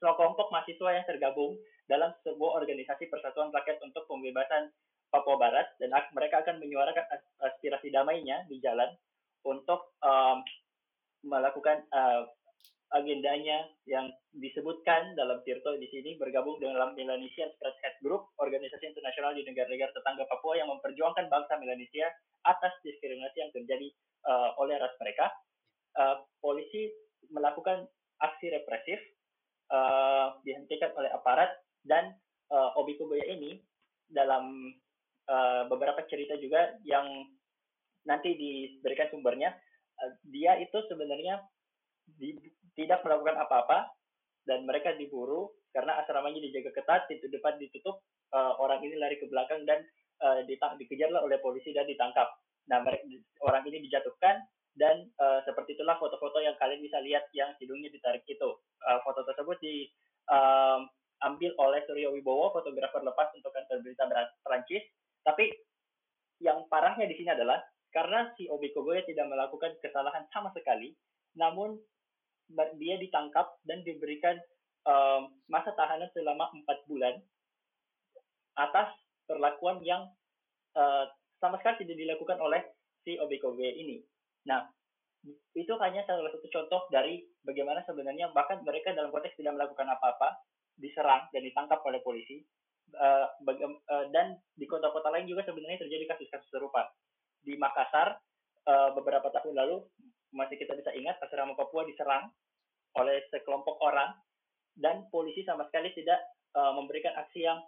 kelompok 0.00 0.48
mahasiswa 0.52 0.90
yang 0.96 1.06
tergabung 1.06 1.56
dalam 1.86 2.10
sebuah 2.24 2.64
organisasi 2.64 3.10
Persatuan 3.12 3.52
Rakyat 3.52 3.82
untuk 3.84 4.06
Pembebasan 4.08 4.72
Papua 5.10 5.36
Barat 5.36 5.66
dan 5.82 5.90
mereka 6.14 6.46
akan 6.46 6.62
menyuarakan 6.62 7.02
aspirasi 7.42 7.90
damainya 7.90 8.46
di 8.46 8.62
jalan 8.62 8.88
untuk 9.42 9.98
um, 10.06 10.38
melakukan 11.26 11.82
uh, 11.90 12.30
agendanya 12.90 13.70
yang 13.86 14.10
disebutkan 14.34 15.14
dalam 15.14 15.38
Tirto 15.46 15.78
di 15.78 15.86
sini 15.90 16.18
bergabung 16.18 16.58
dalam 16.58 16.94
Melanesian 16.98 17.50
Spreadhead 17.54 18.02
Group, 18.02 18.34
organisasi 18.38 18.82
internasional 18.90 19.34
di 19.34 19.46
negara-negara 19.46 19.94
tetangga 19.94 20.26
Papua 20.26 20.58
yang 20.58 20.70
memperjuangkan 20.74 21.30
bangsa 21.30 21.54
Melanesia 21.62 22.10
atas 22.46 22.74
diskriminasi 22.82 23.36
yang 23.38 23.52
terjadi 23.54 23.88
uh, 24.26 24.58
oleh 24.58 24.74
ras 24.78 24.94
mereka. 24.98 25.30
Uh, 25.90 26.22
polisi 26.38 26.86
melakukan 27.34 27.82
aksi 28.22 28.46
represif 28.52 29.00
uh, 29.74 30.38
dihentikan 30.46 30.94
oleh 30.94 31.10
aparat 31.10 31.50
dan 31.82 32.14
uh, 32.52 32.78
Obi 32.78 32.94
ini 33.26 33.58
dalam 34.10 34.74
uh, 35.30 35.66
beberapa 35.66 36.04
cerita 36.06 36.38
juga 36.38 36.78
yang 36.86 37.26
nanti 38.06 38.34
diberikan 38.34 39.10
sumbernya 39.10 39.54
uh, 39.98 40.12
dia 40.30 40.58
itu 40.58 40.78
sebenarnya 40.90 41.42
di, 42.18 42.38
tidak 42.74 43.02
melakukan 43.06 43.38
apa-apa 43.38 43.90
dan 44.46 44.66
mereka 44.66 44.94
diburu 44.96 45.50
karena 45.70 46.02
asramanya 46.02 46.42
dijaga 46.42 46.74
ketat 46.74 47.06
pintu 47.06 47.30
depan 47.30 47.54
ditutup 47.62 48.02
uh, 48.34 48.58
orang 48.58 48.82
ini 48.82 48.98
lari 48.98 49.18
ke 49.20 49.30
belakang 49.30 49.62
dan 49.66 49.86
uh, 50.24 50.42
dikejarlah 50.78 51.22
oleh 51.22 51.38
polisi 51.38 51.70
dan 51.70 51.86
ditangkap. 51.86 52.26
Nah 52.66 52.82
mereka, 52.82 53.06
orang 53.46 53.62
ini 53.70 53.86
dijatuhkan 53.86 54.42
dan 54.78 55.10
uh, 55.18 55.42
seperti 55.42 55.74
itulah 55.74 55.98
foto-foto 55.98 56.38
yang 56.38 56.54
kalian 56.58 56.82
bisa 56.82 57.02
lihat 57.02 57.26
yang 57.34 57.50
hidungnya 57.58 57.90
ditarik 57.90 58.22
itu. 58.26 58.50
Uh, 58.86 58.98
foto 59.02 59.26
tersebut 59.26 59.58
diambil 59.60 61.50
oleh 61.58 61.80
Suryo 61.86 62.14
Wibowo, 62.14 62.54
fotografer 62.54 63.02
lepas 63.02 63.34
untuk 63.34 63.50
kantor 63.50 63.82
berita 63.82 64.06
Perancis. 64.46 64.84
Tapi 65.26 65.50
yang 66.40 66.64
parahnya 66.70 67.04
di 67.04 67.18
sini 67.18 67.30
adalah 67.34 67.60
karena 67.90 68.30
si 68.38 68.46
Obi 68.46 68.70
Kogoya 68.70 69.02
tidak 69.04 69.26
melakukan 69.26 69.74
kesalahan 69.82 70.24
sama 70.30 70.54
sekali, 70.54 70.94
namun 71.34 71.76
dia 72.78 72.96
ditangkap 72.98 73.58
dan 73.66 73.82
diberikan 73.82 74.38
um, 74.86 75.34
masa 75.50 75.74
tahanan 75.74 76.10
selama 76.14 76.50
empat 76.54 76.78
bulan 76.86 77.18
atas 78.58 78.90
perlakuan 79.26 79.78
yang 79.82 80.10
uh, 80.74 81.06
sama 81.38 81.58
sekali 81.62 81.86
tidak 81.86 81.98
dilakukan 81.98 82.38
oleh 82.38 82.62
si 83.02 83.16
Obi 83.18 83.38
Kogoya 83.42 83.74
ini. 83.74 84.02
Nah, 84.48 84.64
itu 85.52 85.72
hanya 85.84 86.00
salah 86.08 86.32
satu 86.32 86.48
contoh 86.48 86.88
dari 86.88 87.20
bagaimana 87.44 87.84
sebenarnya 87.84 88.32
bahkan 88.32 88.64
mereka 88.64 88.96
dalam 88.96 89.12
konteks 89.12 89.36
tidak 89.36 89.52
melakukan 89.58 89.88
apa-apa, 89.92 90.40
diserang 90.80 91.28
dan 91.34 91.44
ditangkap 91.44 91.80
oleh 91.84 92.00
polisi. 92.00 92.40
Uh, 92.90 93.22
uh, 93.46 94.06
dan 94.10 94.34
di 94.58 94.66
kota-kota 94.66 95.14
lain 95.14 95.30
juga 95.30 95.46
sebenarnya 95.46 95.86
terjadi 95.86 96.10
kasus-kasus 96.10 96.50
serupa. 96.50 96.90
Di 97.44 97.54
Makassar 97.54 98.18
uh, 98.66 98.90
beberapa 98.98 99.30
tahun 99.30 99.54
lalu 99.54 99.78
masih 100.34 100.58
kita 100.58 100.74
bisa 100.74 100.90
ingat 100.98 101.20
asrama 101.22 101.54
Papua 101.54 101.86
diserang 101.86 102.30
oleh 102.98 103.22
sekelompok 103.30 103.78
orang 103.78 104.10
dan 104.74 105.06
polisi 105.14 105.46
sama 105.46 105.66
sekali 105.70 105.90
tidak 105.94 106.18
memberikan 106.50 107.14
aksi 107.14 107.46
yang 107.46 107.62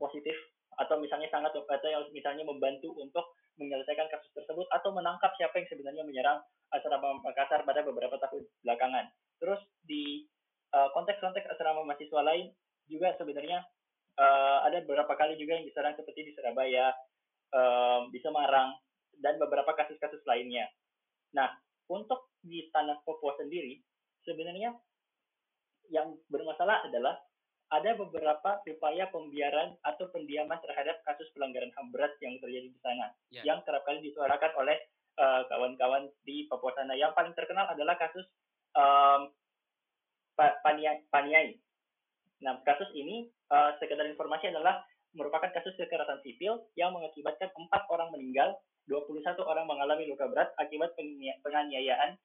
positif 0.00 0.32
atau 0.80 0.96
misalnya 0.96 1.28
sangat 1.28 1.52
atau 1.52 1.88
yang 1.88 2.04
misalnya 2.12 2.44
membantu 2.44 2.92
untuk 2.96 3.36
menyelesaikan 3.56 4.08
kasus 4.12 4.30
tersebut 4.36 4.68
atau 4.72 4.92
menangkap 4.92 5.32
siapa 5.36 5.56
yang 5.60 5.68
sebenarnya 5.68 6.04
menyerang 6.04 6.38
asrama 6.72 7.20
Makassar 7.24 7.64
pada 7.64 7.80
beberapa 7.84 8.16
tahun 8.20 8.44
belakangan. 8.64 9.08
Terus 9.40 9.60
di 9.84 10.24
uh, 10.76 10.92
konteks-konteks 10.92 11.48
asrama 11.56 11.84
mahasiswa 11.84 12.22
lain 12.24 12.52
juga 12.86 13.16
sebenarnya 13.16 13.64
uh, 14.20 14.58
ada 14.64 14.84
beberapa 14.84 15.12
kali 15.16 15.36
juga 15.40 15.58
yang 15.58 15.66
diserang 15.66 15.96
seperti 15.96 16.30
di 16.30 16.32
Surabaya, 16.36 16.92
um, 17.52 18.08
di 18.12 18.18
Semarang, 18.22 18.76
dan 19.20 19.40
beberapa 19.40 19.72
kasus-kasus 19.76 20.20
lainnya. 20.28 20.68
Nah, 21.32 21.52
untuk 21.88 22.32
di 22.44 22.68
tanah 22.70 23.00
Papua 23.02 23.34
sendiri, 23.40 23.80
sebenarnya 24.26 24.74
yang 25.90 26.18
bermasalah 26.30 26.86
adalah 26.90 27.14
ada 27.74 27.98
beberapa 27.98 28.62
upaya 28.62 29.10
pembiaran 29.10 29.74
atau 29.82 30.06
pendiaman 30.14 30.58
terhadap 30.62 31.02
kasus 31.02 31.26
pelanggaran 31.34 31.74
HAM 31.74 31.90
berat 31.90 32.14
yang 32.22 32.38
terjadi 32.38 32.70
di 32.70 32.78
sana, 32.78 33.10
yeah. 33.34 33.42
yang 33.42 33.58
kerap 33.66 33.82
kali 33.82 33.98
disuarakan 34.06 34.52
oleh 34.54 34.78
eh, 35.18 35.42
kawan-kawan 35.50 36.06
uh, 36.06 36.14
di 36.22 36.46
Papua 36.46 36.70
sana. 36.78 36.94
Yang 36.94 37.18
paling 37.18 37.34
terkenal 37.34 37.66
adalah 37.66 37.98
kasus 37.98 38.26
um, 38.78 39.34
Paniai. 40.38 41.02
Paniai. 41.10 41.58
Nah, 42.44 42.60
kasus 42.62 42.86
ini 42.94 43.26
uh, 43.50 43.74
sekedar 43.82 44.06
informasi 44.06 44.52
adalah 44.52 44.84
merupakan 45.16 45.48
kasus 45.50 45.72
kekerasan 45.80 46.20
sipil 46.22 46.68
yang 46.76 46.92
mengakibatkan 46.92 47.48
empat 47.56 47.82
orang 47.88 48.12
meninggal, 48.12 48.52
21 48.86 49.24
orang 49.42 49.66
mengalami 49.66 50.06
luka 50.06 50.28
berat 50.30 50.52
akibat 50.60 50.94
penganiayaan 51.42 52.20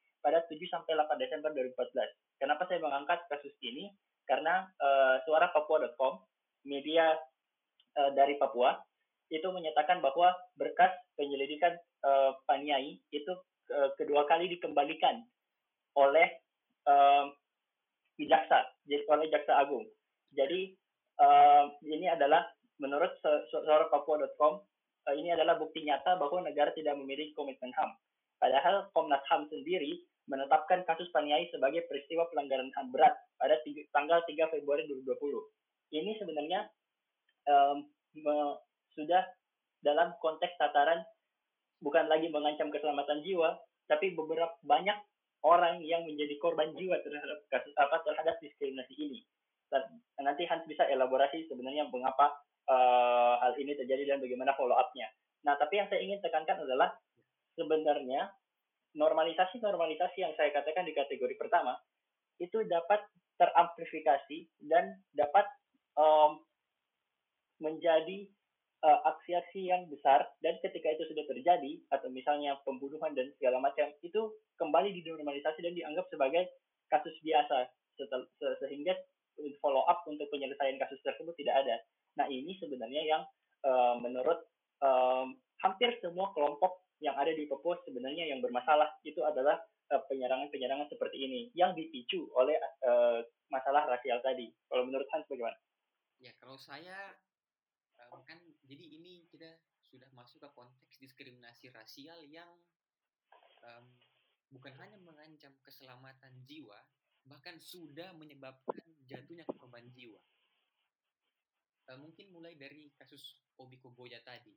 Uh, 111.91 111.99
mungkin 111.99 112.32
mulai 112.32 112.56
dari 112.56 112.88
kasus 112.95 113.43
Obi 113.60 113.75
Kogoya 113.75 114.23
tadi. 114.23 114.56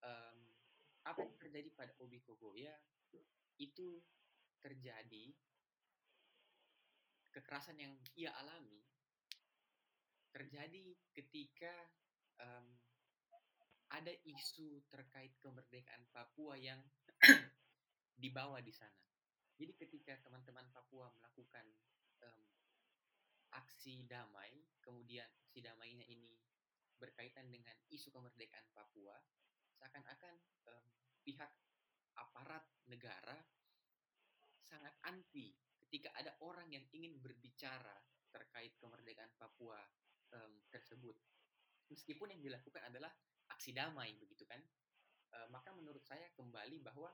Um, 0.00 0.40
apa 1.04 1.20
yang 1.20 1.36
terjadi 1.36 1.68
pada 1.76 1.92
Obi 2.00 2.24
Kogoya 2.24 2.72
itu 3.60 4.00
terjadi 4.64 5.36
kekerasan 7.28 7.76
yang 7.76 7.92
ia 8.16 8.32
alami 8.40 8.80
terjadi 10.32 10.96
ketika 11.12 11.72
um, 12.40 12.66
ada 13.92 14.12
isu 14.24 14.80
terkait 14.88 15.36
kemerdekaan 15.44 16.08
Papua 16.08 16.56
yang 16.56 16.80
dibawa 18.22 18.64
di 18.64 18.72
sana. 18.72 18.96
Jadi 19.60 19.76
ketika 19.76 20.16
teman-teman 20.24 20.64
Papua 20.72 21.12
melakukan 21.20 21.68
um, 22.24 22.42
aksi 23.52 24.08
damai, 24.08 24.64
kemudian 24.80 25.28
aksi 25.44 25.60
damainya 25.60 26.08
ini 26.08 26.40
berkaitan 27.00 27.48
dengan 27.48 27.74
isu 27.92 28.12
kemerdekaan 28.12 28.66
Papua, 28.72 29.16
seakan-akan 29.78 30.34
um, 30.68 30.84
pihak 31.22 31.50
aparat 32.18 32.64
negara 32.88 33.36
sangat 34.68 34.92
anti 35.04 35.52
ketika 35.84 36.12
ada 36.16 36.32
orang 36.40 36.68
yang 36.72 36.84
ingin 36.96 37.20
berbicara 37.20 37.96
terkait 38.32 38.76
kemerdekaan 38.80 39.32
Papua 39.36 39.76
um, 40.32 40.52
tersebut. 40.72 41.16
Meskipun 41.92 42.32
yang 42.32 42.40
dilakukan 42.40 42.80
adalah 42.88 43.12
aksi 43.52 43.76
damai, 43.76 44.16
begitu 44.16 44.48
kan? 44.48 44.60
Uh, 45.32 45.48
maka 45.52 45.72
menurut 45.76 46.00
saya 46.04 46.32
kembali 46.32 46.80
bahwa 46.80 47.12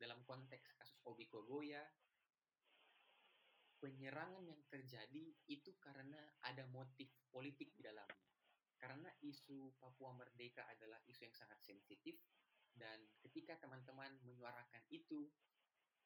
dalam 0.00 0.24
konteks 0.24 0.72
kasus 0.80 0.96
Obi 1.04 1.28
Kogoya, 1.28 1.84
penyerangan 3.84 4.48
yang 4.48 4.62
terjadi 4.72 5.36
itu 5.44 5.76
karena 5.76 6.16
ada 6.48 6.64
motif 6.72 7.12
politik 7.28 7.76
di 7.76 7.84
dalamnya. 7.84 8.33
Karena 8.84 9.08
isu 9.24 9.72
Papua 9.80 10.12
Merdeka 10.12 10.68
adalah 10.68 11.00
isu 11.08 11.24
yang 11.24 11.32
sangat 11.32 11.56
sensitif 11.64 12.20
dan 12.76 13.00
ketika 13.24 13.56
teman-teman 13.64 14.12
menyuarakan 14.28 14.84
itu, 14.92 15.32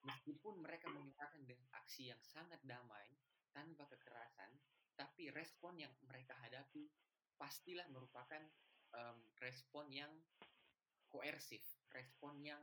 meskipun 0.06 0.62
mereka 0.62 0.86
menyuarakan 0.94 1.42
dengan 1.42 1.66
aksi 1.74 2.14
yang 2.14 2.22
sangat 2.22 2.62
damai, 2.62 3.18
tanpa 3.50 3.90
kekerasan, 3.90 4.54
tapi 4.94 5.34
respon 5.34 5.74
yang 5.82 5.90
mereka 6.06 6.38
hadapi 6.38 6.86
pastilah 7.34 7.90
merupakan 7.90 8.46
um, 8.94 9.18
respon 9.42 9.90
yang 9.90 10.14
koersif, 11.10 11.66
respon 11.90 12.38
yang 12.46 12.62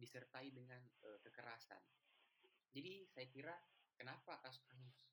disertai 0.00 0.48
dengan 0.56 0.80
uh, 1.04 1.20
kekerasan. 1.20 1.84
Jadi 2.72 3.04
saya 3.12 3.28
kira 3.28 3.52
kenapa 4.00 4.40
kasus-kasus 4.40 5.04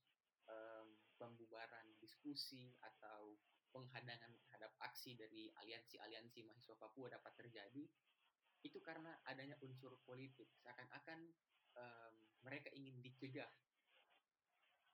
um, 0.48 0.96
pembubaran 1.20 1.92
diskusi 2.00 2.72
atau 2.80 3.36
penghadangan 3.78 4.34
terhadap 4.34 4.74
aksi 4.82 5.14
dari 5.14 5.54
aliansi-aliansi 5.54 6.42
mahasiswa 6.42 6.74
Papua 6.82 7.14
dapat 7.14 7.38
terjadi 7.38 7.86
itu 8.66 8.82
karena 8.82 9.14
adanya 9.30 9.54
unsur 9.62 10.02
politik 10.02 10.50
seakan-akan 10.66 11.30
um, 11.78 12.16
mereka 12.42 12.74
ingin 12.74 12.98
dicegah 13.06 13.46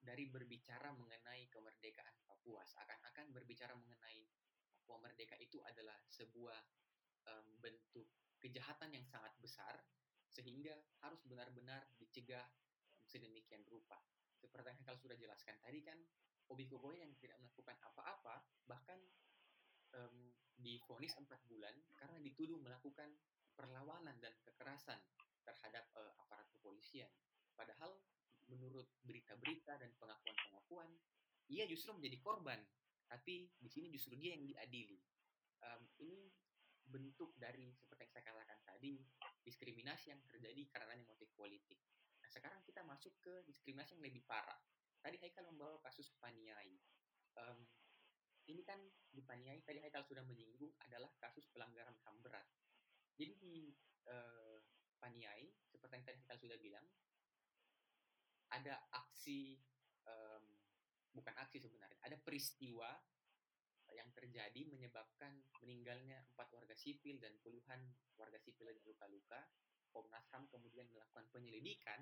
dari 0.03 0.27
berbicara 0.27 0.91
mengenai 0.91 1.47
kemerdekaan 1.47 2.11
Papua 2.27 2.67
seakan-akan 2.67 3.31
berbicara 3.31 3.71
mengenai 3.71 4.27
Papua 4.83 4.99
merdeka 4.99 5.39
itu 5.39 5.63
adalah 5.63 5.95
sebuah 6.11 6.59
um, 7.31 7.47
bentuk 7.63 8.11
kejahatan 8.43 8.91
yang 8.91 9.07
sangat 9.07 9.31
besar 9.39 9.79
sehingga 10.27 10.75
harus 10.99 11.23
benar-benar 11.23 11.87
dicegah 11.95 12.43
sedemikian 13.07 13.63
rupa. 13.69 14.01
Seperti 14.35 14.75
yang 14.75 14.83
kalau 14.83 14.99
sudah 14.99 15.15
jelaskan 15.15 15.55
tadi 15.63 15.79
kan, 15.85 15.95
Obi 16.51 16.67
Kogoya 16.67 17.03
yang 17.03 17.13
tidak 17.21 17.39
melakukan 17.39 17.77
apa-apa 17.83 18.43
bahkan 18.67 18.99
um, 19.95 20.33
difonis 20.59 21.15
empat 21.17 21.39
bulan 21.47 21.73
karena 21.99 22.17
dituduh 22.23 22.59
melakukan 22.59 23.09
perlawanan 23.53 24.17
dan 24.19 24.33
kekerasan 24.43 24.99
terhadap 25.43 25.85
uh, 25.95 26.11
aparat 26.23 26.47
kepolisian. 26.55 27.09
Padahal 27.53 27.99
menurut 28.49 28.89
berita-berita 29.05 29.79
dan 29.79 29.91
pengakuan-pengakuan, 29.99 30.89
ia 31.51 31.63
justru 31.69 31.95
menjadi 31.95 32.17
korban. 32.19 32.59
Tapi 33.07 33.45
di 33.61 33.69
sini 33.69 33.93
justru 33.93 34.17
dia 34.17 34.33
yang 34.33 34.43
diadili. 34.47 34.97
Um, 35.63 35.83
ini 36.01 36.27
bentuk 36.89 37.31
dari 37.39 37.71
seperti 37.79 38.09
yang 38.09 38.11
saya 38.11 38.25
katakan 38.27 38.59
tadi 38.67 38.99
diskriminasi 39.47 40.11
yang 40.11 40.21
terjadi 40.27 40.63
karena 40.73 40.99
motif 41.07 41.29
politik. 41.37 41.79
Nah 42.19 42.29
sekarang 42.31 42.59
kita 42.67 42.83
masuk 42.83 43.15
ke 43.23 43.43
diskriminasi 43.47 43.95
yang 43.95 44.03
lebih 44.03 44.23
parah. 44.27 44.59
Tadi 45.03 45.19
Haikal 45.19 45.43
membawa 45.51 45.83
kasus 45.83 46.15
Paniai. 46.23 46.79
Um, 47.35 47.67
ini 48.47 48.63
kan 48.63 48.79
di 49.11 49.19
Paniai 49.19 49.59
tadi 49.67 49.83
Haikal 49.83 50.07
sudah 50.07 50.23
menyinggung 50.23 50.71
adalah 50.79 51.11
kasus 51.19 51.43
pelanggaran 51.51 51.99
HAM 52.07 52.23
berat. 52.23 52.47
Jadi 53.19 53.35
di 53.35 53.55
uh, 54.07 54.63
Paniai 55.03 55.51
seperti 55.67 55.99
yang 55.99 56.05
tadi 56.07 56.17
Haikal 56.23 56.39
sudah 56.39 56.57
bilang 56.63 56.87
ada 58.55 58.79
aksi 58.95 59.59
um, 60.07 60.45
bukan 61.11 61.35
aksi 61.35 61.59
sebenarnya 61.59 61.99
ada 61.99 62.15
peristiwa 62.23 62.87
yang 63.91 64.09
terjadi 64.15 64.65
menyebabkan 64.71 65.43
meninggalnya 65.61 66.23
empat 66.33 66.49
warga 66.55 66.73
sipil 66.73 67.19
dan 67.19 67.35
puluhan 67.43 67.91
warga 68.15 68.39
sipil 68.39 68.71
yang 68.71 68.79
luka-luka. 68.87 69.51
Komnas 69.93 70.25
HAM 70.33 70.49
kemudian 70.49 70.89
melakukan 70.89 71.29
penyelidikan 71.29 72.01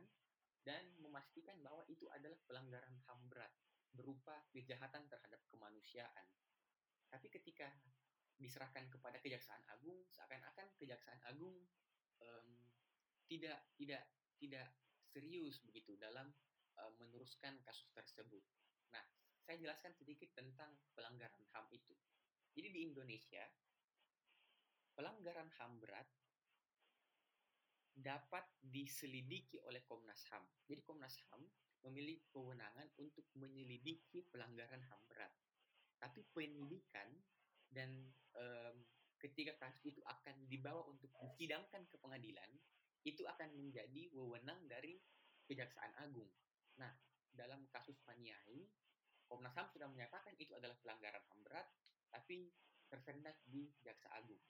dan 0.62 0.84
memastikan 1.02 1.58
bahwa 1.66 1.82
itu 1.90 2.06
adalah 2.14 2.38
pelanggaran 2.46 2.94
HAM 3.10 3.22
berat 3.30 3.54
berupa 3.92 4.46
kejahatan 4.54 5.10
terhadap 5.10 5.42
kemanusiaan. 5.52 6.28
Tapi 7.12 7.28
ketika 7.28 7.68
diserahkan 8.40 8.88
kepada 8.90 9.20
Kejaksaan 9.22 9.62
Agung, 9.70 10.02
seakan-akan 10.10 10.74
Kejaksaan 10.80 11.22
Agung 11.28 11.54
um, 12.24 12.50
tidak 13.28 13.60
tidak 13.78 14.04
tidak 14.42 14.68
serius 15.12 15.60
begitu 15.62 16.00
dalam 16.00 16.32
uh, 16.80 16.92
meneruskan 16.98 17.60
kasus 17.68 17.92
tersebut. 17.92 18.42
Nah, 18.96 19.04
saya 19.44 19.60
jelaskan 19.60 19.94
sedikit 19.94 20.32
tentang 20.34 20.72
pelanggaran 20.96 21.44
HAM 21.54 21.68
itu. 21.76 21.94
Jadi 22.52 22.68
di 22.72 22.80
Indonesia, 22.88 23.44
pelanggaran 24.96 25.52
HAM 25.60 25.80
berat 25.84 26.08
dapat 27.96 28.44
diselidiki 28.64 29.60
oleh 29.68 29.84
Komnas 29.86 30.24
HAM. 30.32 30.44
Jadi 30.68 30.82
Komnas 30.84 31.16
HAM 31.28 31.44
memiliki 31.88 32.30
kewenangan 32.32 32.88
untuk 33.02 33.26
menyelidiki 33.36 34.26
pelanggaran 34.32 34.82
HAM 34.86 35.02
berat. 35.10 35.34
Tapi 35.98 36.26
penyelidikan 36.34 37.10
dan 37.72 38.10
um, 38.38 38.76
ketika 39.22 39.54
kasus 39.62 39.96
itu 39.96 40.02
akan 40.04 40.50
dibawa 40.50 40.82
untuk 40.90 41.14
disidangkan 41.22 41.86
ke 41.88 41.96
pengadilan, 42.02 42.52
itu 43.06 43.26
akan 43.26 43.54
menjadi 43.58 44.10
wewenang 44.14 44.66
dari 44.70 44.98
Kejaksaan 45.46 45.94
Agung. 46.02 46.30
Nah, 46.78 46.94
dalam 47.34 47.66
kasus 47.70 47.98
Paniai, 48.06 48.66
Komnas 49.26 49.56
HAM 49.56 49.72
sudah 49.72 49.88
menyatakan 49.90 50.36
itu 50.38 50.54
adalah 50.58 50.76
pelanggaran 50.82 51.24
HAM 51.28 51.40
berat, 51.46 51.68
tapi 52.12 52.52
tersendat 52.92 53.40
di 53.48 53.72
Jaksa 53.80 54.12
Agung. 54.12 54.42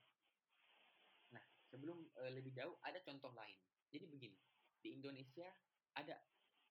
Sebelum 1.72 2.04
e, 2.20 2.24
lebih 2.36 2.52
jauh, 2.52 2.76
ada 2.84 3.00
contoh 3.00 3.32
lain. 3.32 3.56
Jadi 3.88 4.06
begini, 4.12 4.38
di 4.84 4.92
Indonesia 4.92 5.48
ada 5.96 6.20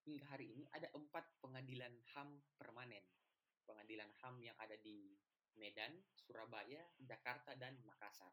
hingga 0.05 0.25
hari 0.33 0.53
ini 0.53 0.65
ada 0.73 0.89
empat 0.93 1.41
pengadilan 1.41 1.93
HAM 2.13 2.29
permanen. 2.61 3.05
Pengadilan 3.65 4.13
HAM 4.21 4.41
yang 4.45 4.57
ada 4.61 4.77
di 4.77 5.17
Medan, 5.57 5.93
Surabaya, 6.13 6.81
Jakarta, 7.01 7.57
dan 7.57 7.81
Makassar. 7.85 8.33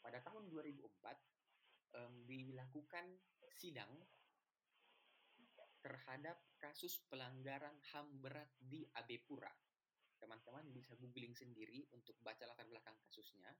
Pada 0.00 0.20
tahun 0.24 0.48
2004, 0.52 0.84
um, 1.96 2.14
dilakukan 2.28 3.18
sidang 3.52 3.90
terhadap 5.78 6.38
kasus 6.58 7.00
pelanggaran 7.06 7.78
HAM 7.94 8.18
berat 8.18 8.50
di 8.58 8.84
Abepura. 8.98 9.50
Teman-teman 10.18 10.66
bisa 10.74 10.98
googling 10.98 11.32
sendiri 11.32 11.86
untuk 11.94 12.18
baca 12.18 12.42
latar 12.44 12.66
belakang 12.66 12.98
kasusnya. 13.06 13.54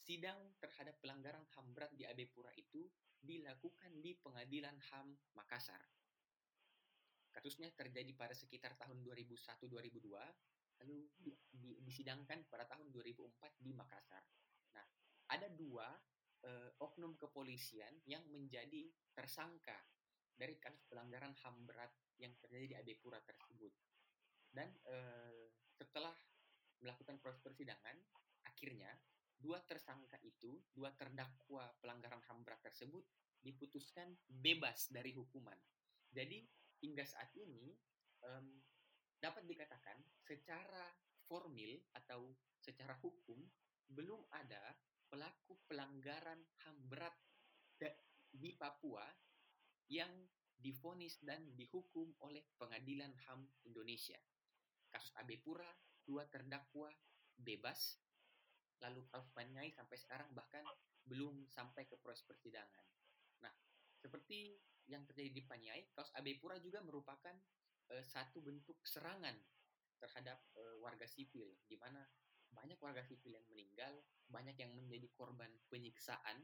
Sidang 0.00 0.56
terhadap 0.56 0.96
pelanggaran 1.04 1.44
HAM 1.52 1.76
berat 1.76 1.92
di 1.92 2.08
Abepura 2.08 2.48
itu 2.56 2.88
dilakukan 3.20 4.00
di 4.00 4.16
Pengadilan 4.16 4.80
HAM 4.80 5.12
Makassar. 5.36 5.80
Kasusnya 7.30 7.70
terjadi 7.76 8.10
pada 8.16 8.34
sekitar 8.34 8.74
tahun 8.80 9.04
2001-2002, 9.06 10.08
lalu 10.82 10.98
di, 11.20 11.30
di, 11.52 11.78
disidangkan 11.84 12.48
pada 12.48 12.66
tahun 12.66 12.90
2004 12.90 13.60
di 13.60 13.70
Makassar. 13.76 14.24
Nah, 14.74 14.86
ada 15.30 15.46
dua 15.52 15.86
uh, 16.48 16.70
oknum 16.80 17.14
kepolisian 17.20 18.00
yang 18.08 18.24
menjadi 18.32 18.88
tersangka 19.12 19.76
dari 20.32 20.56
kasus 20.56 20.80
pelanggaran 20.88 21.36
HAM 21.36 21.68
berat 21.68 21.92
yang 22.16 22.32
terjadi 22.40 22.66
di 22.66 22.76
Abepura 22.80 23.20
tersebut. 23.20 23.72
Dan 24.50 24.72
uh, 24.88 25.46
setelah 25.76 26.16
melakukan 26.80 27.20
proses 27.20 27.44
persidangan, 27.44 27.94
akhirnya 28.48 28.90
dua 29.40 29.64
tersangka 29.64 30.20
itu, 30.20 30.60
dua 30.76 30.92
terdakwa 30.94 31.64
pelanggaran 31.80 32.20
HAM 32.28 32.44
berat 32.44 32.60
tersebut 32.60 33.02
diputuskan 33.40 34.12
bebas 34.28 34.92
dari 34.92 35.16
hukuman. 35.16 35.56
Jadi 36.12 36.44
hingga 36.84 37.04
saat 37.08 37.32
ini 37.40 37.72
um, 38.28 38.46
dapat 39.16 39.48
dikatakan 39.48 39.96
secara 40.20 40.92
formil 41.24 41.80
atau 41.96 42.36
secara 42.60 42.96
hukum 43.00 43.40
belum 43.90 44.28
ada 44.36 44.60
pelaku 45.08 45.58
pelanggaran 45.66 46.38
HAM 46.62 46.76
berat 46.86 47.16
di 48.30 48.54
Papua 48.54 49.02
yang 49.90 50.10
difonis 50.54 51.18
dan 51.24 51.42
dihukum 51.58 52.14
oleh 52.22 52.46
Pengadilan 52.54 53.10
HAM 53.26 53.42
Indonesia. 53.66 54.18
Kasus 54.86 55.10
Abe 55.18 55.40
Pura, 55.42 55.66
dua 56.06 56.28
terdakwa 56.30 56.92
bebas, 57.34 57.98
lalu 58.80 59.04
kasus 59.12 59.28
Panyai 59.36 59.70
sampai 59.72 59.96
sekarang 60.00 60.28
bahkan 60.32 60.64
belum 61.04 61.48
sampai 61.48 61.84
ke 61.84 61.96
proses 62.00 62.24
persidangan. 62.24 62.84
Nah, 63.44 63.52
seperti 64.00 64.56
yang 64.88 65.04
terjadi 65.06 65.30
di 65.30 65.42
Panyai, 65.44 65.92
kasus 65.92 66.10
Abe 66.16 66.36
Pura 66.40 66.56
juga 66.58 66.80
merupakan 66.82 67.36
uh, 67.92 68.04
satu 68.04 68.40
bentuk 68.40 68.80
serangan 68.82 69.36
terhadap 70.00 70.40
uh, 70.56 70.76
warga 70.80 71.04
sipil, 71.04 71.46
di 71.68 71.76
mana 71.76 72.00
banyak 72.50 72.80
warga 72.82 73.04
sipil 73.04 73.36
yang 73.36 73.46
meninggal, 73.46 74.02
banyak 74.26 74.56
yang 74.58 74.72
menjadi 74.74 75.06
korban 75.14 75.52
penyiksaan 75.70 76.40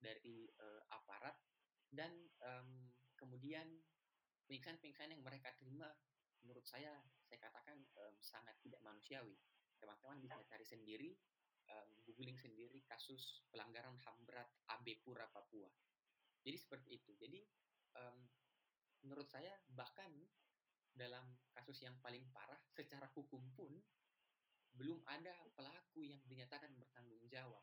dari 0.00 0.50
uh, 0.58 0.82
aparat, 0.90 1.36
dan 1.92 2.10
um, 2.42 2.90
kemudian 3.14 3.64
penyiksaan-penyiksaan 4.50 5.14
yang 5.14 5.22
mereka 5.22 5.54
terima, 5.56 5.88
menurut 6.42 6.66
saya, 6.66 6.90
saya 7.24 7.38
katakan 7.40 7.78
um, 8.02 8.16
sangat 8.20 8.58
tidak 8.60 8.82
manusiawi. 8.82 9.38
Teman-teman 9.78 10.18
bisa 10.20 10.40
cari 10.48 10.66
sendiri, 10.66 11.14
um, 11.70 11.88
googling 12.04 12.36
sendiri 12.36 12.84
kasus 12.88 13.44
pelanggaran 13.48 13.96
HAM 14.02 14.18
berat 14.26 14.48
AB 14.74 15.00
Pura 15.00 15.28
Papua. 15.30 15.70
Jadi 16.44 16.56
seperti 16.60 16.88
itu. 17.00 17.12
Jadi 17.16 17.40
um, 17.96 18.16
menurut 19.04 19.28
saya 19.28 19.52
bahkan 19.72 20.10
dalam 20.94 21.26
kasus 21.50 21.82
yang 21.82 21.96
paling 21.98 22.22
parah 22.30 22.60
secara 22.70 23.10
hukum 23.16 23.42
pun 23.58 23.72
belum 24.74 25.02
ada 25.06 25.34
pelaku 25.54 26.06
yang 26.06 26.22
dinyatakan 26.26 26.74
bertanggung 26.74 27.22
jawab 27.30 27.62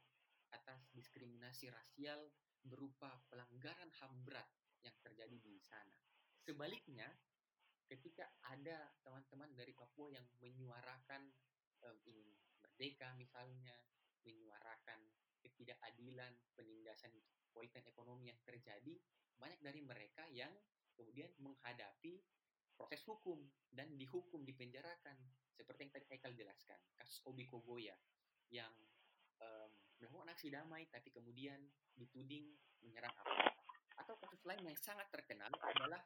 atas 0.52 0.88
diskriminasi 0.96 1.72
rasial 1.72 2.32
berupa 2.64 3.20
pelanggaran 3.32 3.90
HAM 4.00 4.14
berat 4.24 4.48
yang 4.84 4.96
terjadi 5.02 5.38
di 5.40 5.60
sana. 5.64 5.96
Sebaliknya, 6.42 7.08
ketika 7.88 8.28
ada 8.48 8.92
teman-teman 9.04 9.52
dari 9.56 9.76
Papua 9.76 10.12
yang 10.12 10.26
menyuarakan 10.40 11.32
um, 11.84 11.98
ingin 12.08 12.32
merdeka 12.82 13.14
misalnya, 13.14 13.78
menyuarakan 14.26 14.98
ketidakadilan, 15.38 16.34
penindasan 16.58 17.14
politik 17.54 17.86
ekonomi 17.86 18.34
yang 18.34 18.42
terjadi, 18.42 18.98
banyak 19.38 19.62
dari 19.62 19.86
mereka 19.86 20.26
yang 20.34 20.50
kemudian 20.98 21.30
menghadapi 21.38 22.26
proses 22.74 23.06
hukum 23.06 23.38
dan 23.70 23.86
dihukum 24.02 24.42
dipenjarakan. 24.42 25.14
Seperti 25.54 25.86
yang 25.86 25.94
tadi 25.94 26.06
Haikal 26.10 26.34
jelaskan 26.34 26.82
kasus 26.98 27.22
Obi 27.30 27.46
Kogoya 27.46 27.94
yang 28.50 28.74
um, 29.38 29.70
melakukan 30.02 30.34
aksi 30.34 30.50
damai 30.50 30.90
tapi 30.90 31.14
kemudian 31.14 31.62
dituding 31.94 32.50
menyerang 32.82 33.14
aparat 33.14 33.62
atau 34.02 34.18
kasus 34.18 34.42
lain 34.42 34.66
yang 34.66 34.74
sangat 34.82 35.06
terkenal 35.14 35.54
adalah 35.70 36.02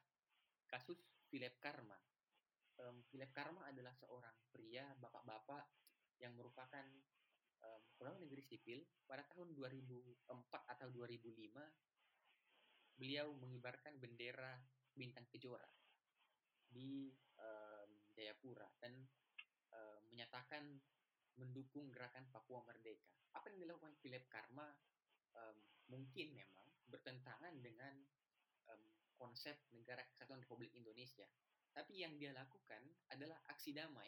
kasus 0.67 0.99
Philip 1.32 1.55
Karma. 1.63 1.95
Um, 2.84 2.99
Philip 3.07 3.32
Karma 3.32 3.63
adalah 3.63 3.95
seorang 3.95 4.36
pria 4.51 4.91
bapak-bapak 4.99 5.86
yang 6.20 6.36
merupakan 6.36 6.86
um, 7.63 7.82
pegawai 7.99 8.22
negeri 8.22 8.43
sipil 8.45 8.80
pada 9.05 9.26
tahun 9.34 9.55
2004 9.55 10.28
atau 10.47 10.88
2005 10.91 12.95
beliau 12.95 13.28
mengibarkan 13.36 13.99
bendera 13.99 14.55
bintang 14.95 15.28
kejora 15.28 15.68
di 16.72 17.11
um, 17.39 17.89
Jayapura 18.16 18.68
dan 18.80 18.95
um, 19.76 19.99
menyatakan 20.11 20.80
mendukung 21.36 21.91
gerakan 21.91 22.24
Papua 22.32 22.63
Merdeka. 22.63 23.11
Apa 23.36 23.51
yang 23.51 23.68
dilakukan 23.68 23.95
Philip 23.99 24.24
Karma 24.32 24.72
um, 25.36 25.57
mungkin 25.91 26.32
memang 26.32 26.68
bertentangan 26.88 27.59
dengan 27.59 27.95
um, 28.72 28.84
konsep 29.20 29.59
negara 29.76 30.03
kesatuan 30.07 30.43
Republik 30.43 30.72
Indonesia. 30.76 31.28
Tapi 31.76 31.99
yang 31.99 32.16
dia 32.16 32.32
lakukan 32.32 32.80
adalah 33.11 33.36
aksi 33.51 33.76
damai. 33.76 34.07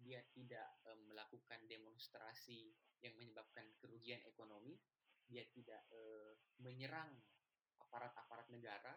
Dia 0.00 0.20
tidak 0.34 0.82
um, 0.90 1.10
melakukan 1.10 1.64
demonstrasi 1.66 2.72
yang 3.00 3.14
menyebabkan 3.18 3.68
kerugian 3.78 4.20
ekonomi. 4.26 4.76
Dia 5.24 5.44
tidak 5.52 5.88
uh, 5.92 6.36
menyerang 6.60 7.10
aparat-aparat 7.80 8.48
negara, 8.52 8.92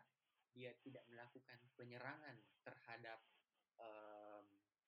dia 0.51 0.73
tidak 0.81 1.05
melakukan 1.07 1.59
penyerangan 1.77 2.35
terhadap 2.65 3.21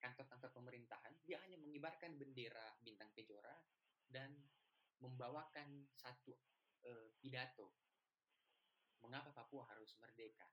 kantor-kantor 0.02 0.50
um, 0.50 0.58
pemerintahan, 0.58 1.14
dia 1.22 1.38
hanya 1.46 1.62
mengibarkan 1.62 2.18
bendera 2.18 2.74
bintang 2.82 3.14
kejora 3.14 3.54
dan 4.10 4.34
membawakan 4.98 5.86
satu 5.94 6.34
uh, 6.90 7.14
pidato 7.22 7.78
mengapa 9.00 9.32
Papua 9.32 9.64
harus 9.72 9.96
merdeka. 10.02 10.48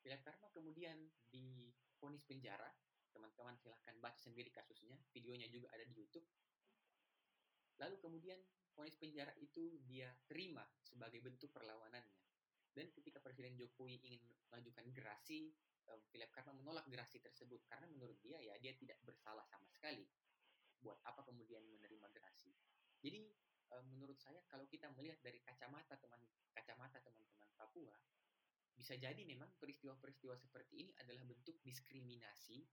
Bila 0.00 0.16
Karma 0.22 0.48
kemudian 0.54 0.96
difonis 1.28 2.24
penjara, 2.24 2.70
teman-teman 3.10 3.54
silahkan 3.58 3.94
baca 3.98 4.18
sendiri 4.18 4.50
kasusnya, 4.50 4.96
videonya 5.14 5.50
juga 5.50 5.70
ada 5.74 5.84
di 5.86 5.94
YouTube. 5.94 6.26
Lalu 7.80 7.96
kemudian 8.00 8.38
fonis 8.74 8.96
penjara 8.96 9.32
itu 9.40 9.80
dia 9.88 10.12
terima 10.28 10.64
sebagai 10.84 11.20
bentuk 11.20 11.50
perlawanannya. 11.50 12.16
Dan 12.70 12.86
ketika 12.94 13.18
Presiden 13.18 13.58
Jokowi 13.58 13.98
ingin 14.06 14.22
mengajukan 14.48 14.86
gerasi, 14.94 15.50
um, 15.90 15.98
Philip 16.14 16.30
Karma 16.30 16.54
menolak 16.54 16.86
gerasi 16.86 17.18
tersebut 17.18 17.66
karena 17.66 17.90
menurut 17.90 18.16
dia 18.22 18.38
ya 18.38 18.54
dia 18.62 18.76
tidak 18.78 19.02
bersalah 19.02 19.42
sama 19.50 19.66
sekali. 19.66 20.06
Buat 20.80 21.02
apa 21.02 21.26
kemudian 21.26 21.66
menerima 21.66 22.08
gerasi? 22.14 22.54
Jadi 23.02 23.26
um, 23.74 23.84
menurut 23.90 24.16
saya 24.22 24.38
kalau 24.46 24.64
kita 24.70 24.86
melihat 24.94 25.18
dari 25.18 25.42
kacamata 25.42 25.98
teman 25.98 26.22
kacamata 26.54 27.02
teman-teman 27.02 27.48
Papua, 27.58 27.96
bisa 28.76 28.96
jadi 28.96 29.20
memang 29.28 29.50
peristiwa-peristiwa 29.60 30.38
seperti 30.40 30.86
ini 30.86 30.92
adalah 30.96 31.20
bentuk 31.28 31.60
diskriminasi 31.60 32.64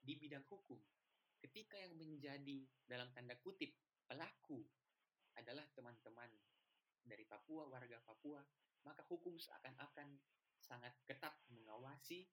di 0.00 0.16
bidang 0.16 0.44
hukum. 0.48 0.80
Ketika 1.40 1.80
yang 1.80 1.96
menjadi 1.96 2.68
dalam 2.84 3.08
tanda 3.16 3.36
kutip 3.40 3.72
pelaku 4.04 4.60
adalah 5.40 5.64
teman-teman 5.72 6.28
dari 7.00 7.24
Papua, 7.24 7.64
warga 7.68 7.96
Papua, 8.04 8.44
maka 8.84 9.00
hukum 9.08 9.40
seakan-akan 9.40 10.20
sangat 10.60 10.92
ketat 11.08 11.32
mengawasi 11.48 12.28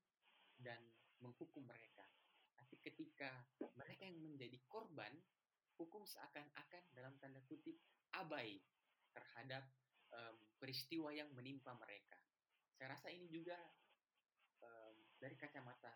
dan 0.60 0.80
menghukum 1.24 1.64
mereka. 1.64 2.04
Tapi 2.58 2.76
ketika 2.84 3.32
mereka 3.80 4.04
yang 4.04 4.20
menjadi 4.20 4.60
korban, 4.68 5.14
hukum 5.78 6.04
seakan-akan 6.04 6.84
dalam 6.92 7.16
tanda 7.22 7.40
kutip 7.48 7.78
abai 8.18 8.60
terhadap 9.14 9.64
um, 10.12 10.36
peristiwa 10.60 11.14
yang 11.14 11.30
menimpa 11.32 11.72
mereka. 11.78 12.18
Saya 12.76 12.98
rasa 12.98 13.14
ini 13.14 13.30
juga 13.30 13.58
um, 14.62 14.96
dari 15.18 15.38
kacamata 15.38 15.94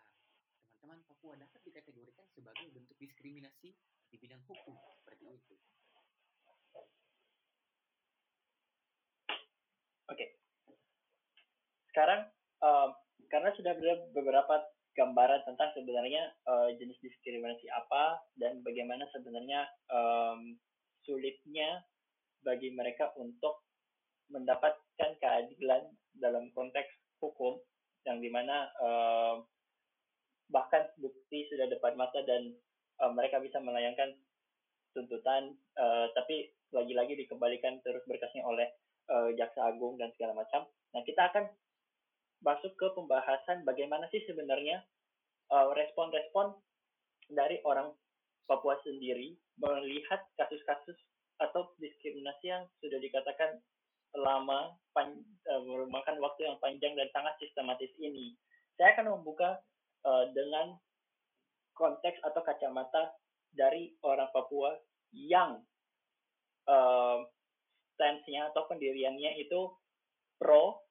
teman-teman 0.82 1.06
Papua 1.06 1.38
dapat 1.38 1.62
dikategorikan 1.62 2.26
sebagai 2.34 2.66
bentuk 2.74 2.98
diskriminasi 2.98 3.70
di 4.10 4.16
bidang 4.18 4.42
hukum 4.50 4.74
seperti 4.98 5.30
itu. 5.30 5.54
sekarang 11.92 12.24
um, 12.64 12.88
karena 13.28 13.52
sudah 13.52 13.76
ada 13.76 13.94
beberapa 14.16 14.64
gambaran 14.96 15.44
tentang 15.44 15.70
sebenarnya 15.76 16.32
uh, 16.48 16.72
jenis 16.80 16.96
diskriminasi 17.04 17.68
apa 17.68 18.16
dan 18.40 18.64
bagaimana 18.64 19.04
sebenarnya 19.12 19.68
um, 19.92 20.56
sulitnya 21.04 21.84
bagi 22.40 22.72
mereka 22.72 23.12
untuk 23.20 23.60
mendapatkan 24.32 25.10
keadilan 25.20 25.84
dalam 26.16 26.48
konteks 26.56 26.88
hukum 27.20 27.60
yang 28.08 28.24
di 28.24 28.32
mana 28.32 28.72
uh, 28.80 29.44
bahkan 30.52 30.84
bukti 31.00 31.48
sudah 31.48 31.66
depan 31.66 31.96
mata 31.96 32.20
dan 32.22 32.52
uh, 33.00 33.10
mereka 33.10 33.40
bisa 33.40 33.58
melayangkan 33.58 34.12
tuntutan 34.92 35.56
uh, 35.80 36.12
tapi 36.12 36.52
lagi-lagi 36.70 37.16
dikembalikan 37.16 37.80
terus 37.80 38.04
berkasnya 38.04 38.44
oleh 38.44 38.68
uh, 39.08 39.32
jaksa 39.32 39.72
agung 39.72 39.96
dan 39.96 40.12
segala 40.16 40.36
macam. 40.36 40.68
Nah 40.92 41.02
kita 41.02 41.32
akan 41.32 41.48
masuk 42.44 42.76
ke 42.76 42.86
pembahasan 42.92 43.64
bagaimana 43.64 44.06
sih 44.10 44.22
sebenarnya 44.26 44.82
respon-respon 45.52 46.56
dari 47.28 47.60
orang 47.68 47.92
Papua 48.48 48.74
sendiri 48.82 49.36
melihat 49.60 50.24
kasus-kasus 50.34 50.96
atau 51.38 51.70
diskriminasi 51.78 52.50
yang 52.50 52.64
sudah 52.82 52.98
dikatakan 52.98 53.62
lama, 54.12 54.76
pan, 54.92 55.08
uh, 55.48 55.62
memakan 55.64 56.20
waktu 56.20 56.44
yang 56.44 56.58
panjang 56.60 56.92
dan 56.92 57.08
sangat 57.16 57.32
sistematis 57.40 57.88
ini. 57.96 58.36
Saya 58.76 58.92
akan 58.98 59.20
membuka 59.20 59.56
uh, 60.06 60.24
dengan 60.34 60.76
konteks 61.72 62.20
atau 62.22 62.40
kacamata 62.44 63.16
dari 63.52 63.92
orang 64.04 64.28
Papua 64.32 64.76
yang 65.12 65.60
uh, 66.68 67.18
stance-nya 67.96 68.48
atau 68.52 68.64
pendiriannya 68.68 69.36
itu 69.40 69.68
pro 70.40 70.82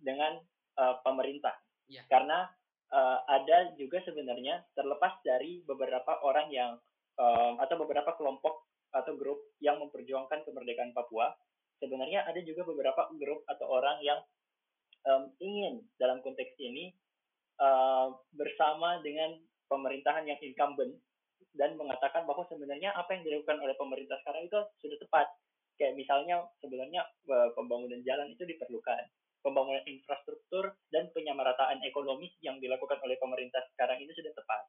dengan 0.00 0.40
uh, 0.80 1.00
pemerintah. 1.04 1.54
Yeah. 1.86 2.04
Karena 2.10 2.48
uh, 2.90 3.18
ada 3.28 3.76
juga 3.76 4.02
sebenarnya 4.02 4.64
terlepas 4.74 5.20
dari 5.22 5.62
beberapa 5.64 6.18
orang 6.24 6.48
yang 6.50 6.80
um, 7.20 7.60
atau 7.60 7.76
beberapa 7.80 8.16
kelompok 8.16 8.66
atau 8.94 9.12
grup 9.18 9.52
yang 9.60 9.76
memperjuangkan 9.82 10.46
kemerdekaan 10.48 10.96
Papua, 10.96 11.36
sebenarnya 11.78 12.24
ada 12.24 12.40
juga 12.40 12.64
beberapa 12.64 13.12
grup 13.20 13.44
atau 13.44 13.66
orang 13.68 14.00
yang 14.00 14.20
um, 15.04 15.28
ingin 15.38 15.84
dalam 16.00 16.24
konteks 16.24 16.56
ini 16.58 16.96
uh, 17.60 18.12
bersama 18.34 19.00
dengan 19.00 19.36
pemerintahan 19.66 20.24
yang 20.28 20.38
incumbent 20.40 20.94
dan 21.56 21.74
mengatakan 21.74 22.28
bahwa 22.28 22.44
sebenarnya 22.46 22.92
apa 22.92 23.16
yang 23.16 23.24
dilakukan 23.24 23.58
oleh 23.58 23.74
pemerintah 23.80 24.20
sekarang 24.22 24.44
itu 24.46 24.58
sudah 24.84 24.98
tepat. 25.00 25.26
Kayak 25.76 25.96
misalnya 25.96 26.44
sebenarnya 26.60 27.04
uh, 27.28 27.52
pembangunan 27.52 28.00
jalan 28.04 28.32
itu 28.32 28.44
diperlukan, 28.48 29.02
pembangunan 29.44 29.84
infrastruktur 29.84 30.72
dan 30.92 31.08
penyamarataan 31.12 31.84
ekonomi 31.84 32.32
yang 32.40 32.56
dilakukan 32.60 32.96
oleh 33.04 33.16
pemerintah 33.20 33.60
sekarang 33.76 34.00
itu 34.00 34.12
sudah 34.16 34.32
tepat. 34.32 34.62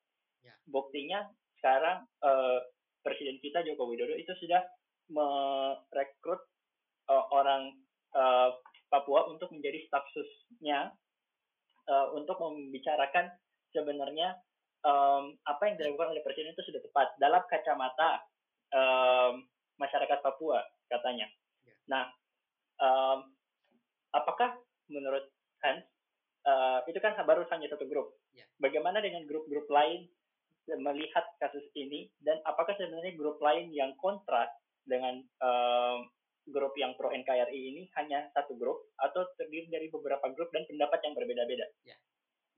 Ya. 0.43 0.53
Buktinya 0.67 1.27
sekarang 1.59 2.07
uh, 2.23 2.59
presiden 3.03 3.39
kita 3.39 3.63
Joko 3.63 3.87
Widodo 3.87 4.15
itu 4.19 4.31
sudah 4.35 4.63
merekrut 5.07 6.43
uh, 7.07 7.25
orang 7.31 7.71
uh, 8.15 8.51
Papua 8.87 9.27
untuk 9.27 9.51
menjadi 9.51 9.83
staf 9.87 10.07
susnya 10.15 10.95
uh, 11.87 12.13
untuk 12.15 12.37
membicarakan 12.39 13.31
sebenarnya 13.71 14.37
um, 14.83 15.35
apa 15.47 15.63
yang 15.67 15.75
dilakukan 15.79 16.13
oleh 16.13 16.23
presiden 16.23 16.53
itu 16.53 16.63
sudah 16.67 16.81
tepat 16.83 17.07
dalam 17.17 17.43
kacamata 17.47 18.23
um, 18.75 19.43
masyarakat 19.79 20.19
Papua 20.21 20.61
katanya. 20.87 21.27
Ya. 21.63 21.75
Nah, 21.89 22.03
um, 22.79 23.31
apakah 24.15 24.55
menurut 24.87 25.27
Hans 25.65 25.83
uh, 26.47 26.79
itu 26.87 26.97
kan 27.01 27.17
baru 27.25 27.43
hanya 27.51 27.67
satu 27.71 27.85
grup? 27.89 28.15
Ya. 28.31 28.45
Bagaimana 28.61 29.03
dengan 29.03 29.25
grup-grup 29.25 29.67
lain 29.67 30.07
melihat 30.67 31.23
kasus 31.39 31.63
ini 31.79 32.11
dan 32.19 32.43
apakah 32.43 32.75
sebenarnya 32.75 33.15
grup 33.15 33.39
lain 33.39 33.71
yang 33.71 33.95
kontras 34.03 34.51
dengan 34.83 35.23
um, 35.39 36.03
grup 36.47 36.73
yang 36.79 36.95
pro 36.95 37.11
NKRI 37.11 37.75
ini 37.75 37.83
hanya 37.99 38.31
satu 38.31 38.55
grup 38.55 38.91
atau 38.95 39.27
terdiri 39.35 39.67
dari 39.67 39.87
beberapa 39.91 40.31
grup 40.31 40.49
dan 40.55 40.63
pendapat 40.63 40.99
yang 41.03 41.13
berbeda-beda? 41.13 41.67
Ya. 41.83 41.97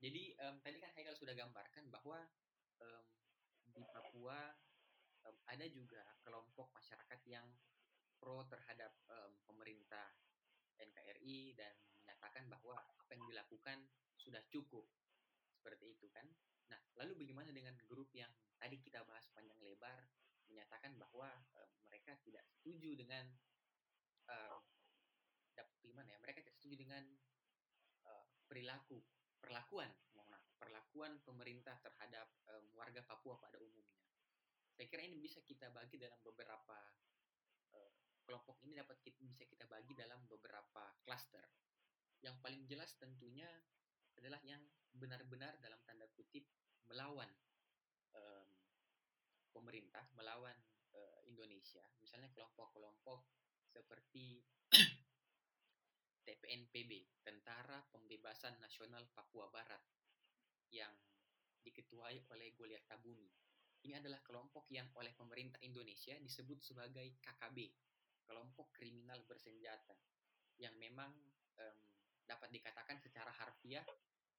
Jadi 0.00 0.32
um, 0.40 0.56
tadi 0.64 0.80
kan 0.80 0.90
Haikal 0.96 1.12
sudah 1.18 1.36
gambarkan 1.36 1.92
bahwa 1.92 2.24
um, 2.80 3.04
di 3.68 3.84
Papua 3.84 4.56
um, 5.28 5.36
ada 5.44 5.66
juga 5.68 6.00
kelompok 6.24 6.72
masyarakat 6.72 7.20
yang 7.28 7.44
pro 8.16 8.44
terhadap 8.48 8.96
um, 9.12 9.36
pemerintah 9.44 10.16
NKRI 10.80 11.52
dan 11.56 11.72
menyatakan 12.00 12.48
bahwa 12.48 12.80
apa 12.80 13.10
yang 13.12 13.24
dilakukan 13.28 13.84
sudah 14.16 14.40
cukup 14.48 14.88
seperti 15.52 15.96
itu 15.96 16.08
kan. 16.08 16.24
Nah, 16.72 16.80
lalu 16.96 17.26
bagaimana 17.26 17.52
dengan 17.52 17.76
grup 17.84 18.08
yang 18.16 18.30
tadi 18.56 18.80
kita 18.80 19.04
bahas 19.04 19.28
panjang 19.36 19.58
lebar 19.60 20.08
menyatakan 20.48 20.96
bahwa 20.96 21.28
um, 21.60 21.70
mereka 21.84 22.16
tidak 22.24 22.44
setuju 22.48 22.96
dengan 22.96 23.28
uh, 24.30 24.58
gimana 25.82 26.06
ya 26.06 26.18
mereka 26.22 26.40
tidak 26.40 26.54
setuju 26.56 26.86
dengan 26.86 27.02
uh, 28.06 28.24
perilaku 28.46 29.02
perlakuan 29.42 29.90
mohon 30.14 30.28
maaf 30.30 30.44
perlakuan 30.60 31.18
pemerintah 31.26 31.76
terhadap 31.82 32.28
um, 32.52 32.64
warga 32.76 33.00
Papua 33.02 33.40
pada 33.40 33.56
umumnya. 33.58 33.98
Saya 34.76 34.86
kira 34.88 35.04
ini 35.04 35.20
bisa 35.20 35.40
kita 35.44 35.68
bagi 35.72 35.96
dalam 36.00 36.20
beberapa 36.20 36.78
uh, 37.74 37.92
kelompok 38.24 38.60
ini 38.64 38.78
dapat 38.78 39.00
kita, 39.02 39.18
bisa 39.24 39.44
kita 39.48 39.64
bagi 39.66 39.96
dalam 39.96 40.20
beberapa 40.28 40.94
klaster. 41.04 41.42
Yang 42.20 42.36
paling 42.44 42.62
jelas 42.68 42.92
tentunya 43.00 43.48
adalah 44.20 44.40
yang 44.44 44.60
benar-benar 44.92 45.56
dalam 45.64 45.80
tanda 45.88 46.04
kutip 46.12 46.44
melawan 46.86 47.28
um, 48.12 48.48
pemerintah 49.56 50.04
melawan 50.12 50.54
Indonesia. 51.30 51.80
Misalnya 52.02 52.28
kelompok-kelompok 52.34 53.22
seperti 53.70 54.42
TPNPB, 56.26 57.22
Tentara 57.22 57.78
Pembebasan 57.90 58.58
Nasional 58.58 59.06
Papua 59.14 59.46
Barat, 59.50 59.82
yang 60.70 60.92
diketuai 61.62 62.30
oleh 62.30 62.54
Goliath 62.58 62.86
Tabuni. 62.90 63.30
Ini 63.80 63.96
adalah 63.96 64.20
kelompok 64.20 64.68
yang 64.68 64.86
oleh 65.00 65.16
pemerintah 65.16 65.56
Indonesia 65.64 66.12
disebut 66.20 66.60
sebagai 66.60 67.16
KKB, 67.22 67.58
kelompok 68.28 68.76
kriminal 68.76 69.24
bersenjata, 69.24 69.96
yang 70.60 70.76
memang 70.76 71.10
um, 71.56 71.78
dapat 72.28 72.52
dikatakan 72.52 73.00
secara 73.00 73.32
harfiah 73.32 73.82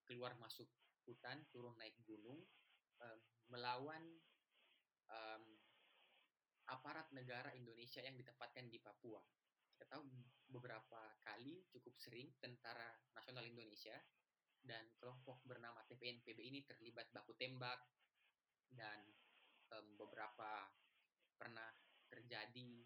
keluar 0.06 0.38
masuk 0.38 0.70
hutan, 1.10 1.42
turun 1.50 1.74
naik 1.82 1.98
gunung, 2.06 2.40
um, 3.02 3.20
melawan 3.50 4.22
um, 5.10 5.44
aparat 6.72 7.12
negara 7.12 7.52
Indonesia 7.52 8.00
yang 8.00 8.16
ditempatkan 8.16 8.72
di 8.72 8.80
Papua. 8.80 9.20
Kita 9.76 9.86
tahu 9.92 10.04
beberapa 10.52 11.16
kali 11.24 11.68
cukup 11.72 11.96
sering 12.00 12.32
tentara 12.40 12.96
nasional 13.16 13.44
Indonesia 13.44 13.96
dan 14.62 14.88
kelompok 15.02 15.42
bernama 15.44 15.82
TPNPB 15.90 16.38
ini 16.38 16.64
terlibat 16.64 17.10
baku 17.12 17.34
tembak 17.36 17.82
dan 18.72 19.04
um, 19.74 19.88
beberapa 19.98 20.70
pernah 21.36 21.72
terjadi 22.08 22.86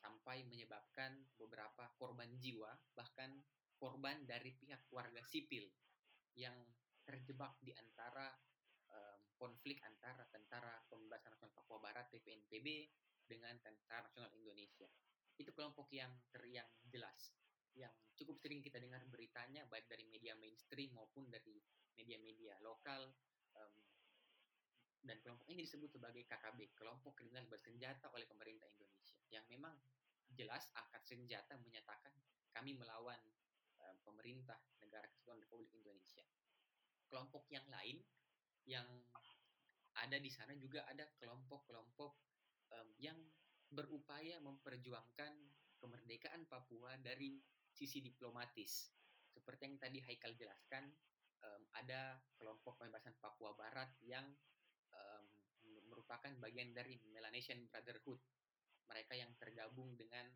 sampai 0.00 0.46
menyebabkan 0.46 1.28
beberapa 1.36 1.90
korban 1.98 2.30
jiwa 2.40 2.72
bahkan 2.94 3.42
korban 3.76 4.22
dari 4.24 4.54
pihak 4.56 4.86
warga 4.92 5.20
sipil 5.26 5.66
yang 6.38 6.54
terjebak 7.04 7.58
di 7.60 7.74
antara 7.74 8.32
konflik 9.40 9.80
antara 9.88 10.28
tentara 10.28 10.84
pembebasan 10.92 11.32
nasional 11.32 11.56
Papua 11.56 11.80
Barat 11.80 12.12
TPNPB 12.12 12.92
dengan 13.24 13.56
Tentara 13.64 14.04
Nasional 14.04 14.28
Indonesia. 14.36 14.84
Itu 15.40 15.56
kelompok 15.56 15.88
yang 15.96 16.12
ter 16.28 16.44
jelas, 16.92 17.32
yang 17.72 17.88
cukup 18.20 18.36
sering 18.36 18.60
kita 18.60 18.76
dengar 18.76 19.00
beritanya 19.08 19.64
baik 19.72 19.88
dari 19.88 20.04
media 20.04 20.36
mainstream 20.36 20.92
maupun 20.92 21.32
dari 21.32 21.56
media-media 21.96 22.60
lokal. 22.60 23.08
Um, 23.56 23.72
dan 25.00 25.16
kelompok 25.24 25.48
ini 25.48 25.64
disebut 25.64 25.88
sebagai 25.88 26.28
KKB, 26.28 26.76
kelompok 26.76 27.16
kriminal 27.16 27.48
bersenjata 27.48 28.12
oleh 28.12 28.28
pemerintah 28.28 28.68
Indonesia, 28.68 29.16
yang 29.32 29.48
memang 29.48 29.72
jelas 30.36 30.68
angkat 30.76 31.00
senjata 31.08 31.56
menyatakan 31.64 32.12
kami 32.52 32.76
melawan 32.76 33.16
um, 33.80 33.96
pemerintah 34.04 34.60
negara 34.84 35.08
kesatuan 35.08 35.40
Republik 35.40 35.72
Indonesia. 35.72 36.20
Kelompok 37.08 37.48
yang 37.48 37.64
lain 37.72 38.04
yang 38.70 38.86
ada 39.98 40.16
di 40.22 40.30
sana 40.30 40.54
juga 40.54 40.86
ada 40.86 41.02
kelompok-kelompok 41.18 42.12
um, 42.70 42.88
yang 43.02 43.18
berupaya 43.70 44.38
memperjuangkan 44.38 45.32
kemerdekaan 45.82 46.46
Papua 46.46 46.94
dari 47.02 47.42
sisi 47.74 47.98
diplomatis. 47.98 48.94
Seperti 49.30 49.66
yang 49.66 49.76
tadi 49.78 49.98
Haikal 50.02 50.38
jelaskan, 50.38 50.90
um, 51.42 51.62
ada 51.74 52.18
kelompok 52.38 52.78
pembebasan 52.78 53.18
Papua 53.18 53.54
Barat 53.58 53.90
yang 54.02 54.26
um, 54.94 55.24
merupakan 55.90 56.30
bagian 56.38 56.70
dari 56.70 56.98
Melanesian 57.10 57.66
Brotherhood. 57.66 58.22
Mereka 58.90 59.14
yang 59.14 59.30
tergabung 59.38 59.94
dengan 59.94 60.26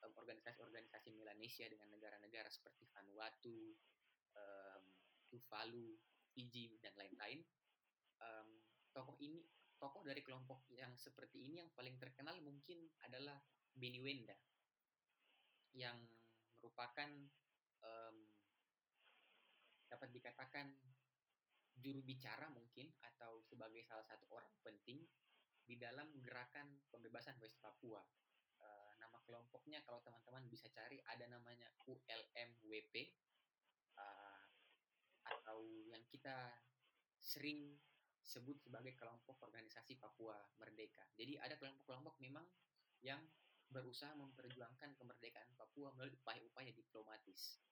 organisasi-organisasi 0.00 1.12
um, 1.12 1.24
Melanesia 1.24 1.68
dengan 1.68 1.92
negara-negara 1.92 2.48
seperti 2.48 2.88
Vanuatu, 2.92 3.76
um, 4.36 4.82
Tuvalu, 5.28 6.00
Fiji, 6.32 6.80
dan 6.80 6.96
lain-lain. 6.96 7.44
Um, 8.20 8.48
tokoh 8.92 9.16
ini 9.24 9.40
tokoh 9.80 10.04
dari 10.04 10.20
kelompok 10.20 10.68
yang 10.76 10.92
seperti 11.00 11.48
ini 11.48 11.64
yang 11.64 11.70
paling 11.72 11.96
terkenal 11.96 12.36
mungkin 12.44 12.84
adalah 13.08 13.40
Benny 13.72 14.02
Wenda 14.04 14.36
yang 15.72 15.96
merupakan 16.60 17.08
um, 17.80 18.16
dapat 19.88 20.12
dikatakan 20.12 20.68
juru 21.80 22.04
bicara 22.04 22.52
mungkin 22.52 22.92
atau 23.00 23.40
sebagai 23.40 23.80
salah 23.88 24.04
satu 24.04 24.28
orang 24.36 24.52
penting 24.60 25.00
di 25.64 25.80
dalam 25.80 26.12
gerakan 26.20 26.82
pembebasan 26.92 27.40
West 27.40 27.56
Papua. 27.62 28.04
Uh, 28.60 28.92
nama 29.00 29.16
kelompoknya 29.24 29.80
kalau 29.88 30.04
teman-teman 30.04 30.44
bisa 30.52 30.68
cari 30.68 31.00
ada 31.08 31.24
namanya 31.24 31.72
ULMWP 31.88 32.94
uh, 33.96 34.44
atau 35.24 35.64
yang 35.88 36.04
kita 36.12 36.52
sering 37.16 37.80
sebut 38.24 38.56
sebagai 38.60 38.94
kelompok 38.96 39.40
organisasi 39.42 39.96
Papua 39.96 40.36
Merdeka. 40.60 41.02
Jadi 41.16 41.40
ada 41.40 41.56
kelompok-kelompok 41.56 42.20
memang 42.20 42.44
yang 43.00 43.20
berusaha 43.70 44.12
memperjuangkan 44.18 44.98
kemerdekaan 44.98 45.50
Papua 45.54 45.94
melalui 45.94 46.18
upaya-upaya 46.18 46.74
diplomatis, 46.74 47.62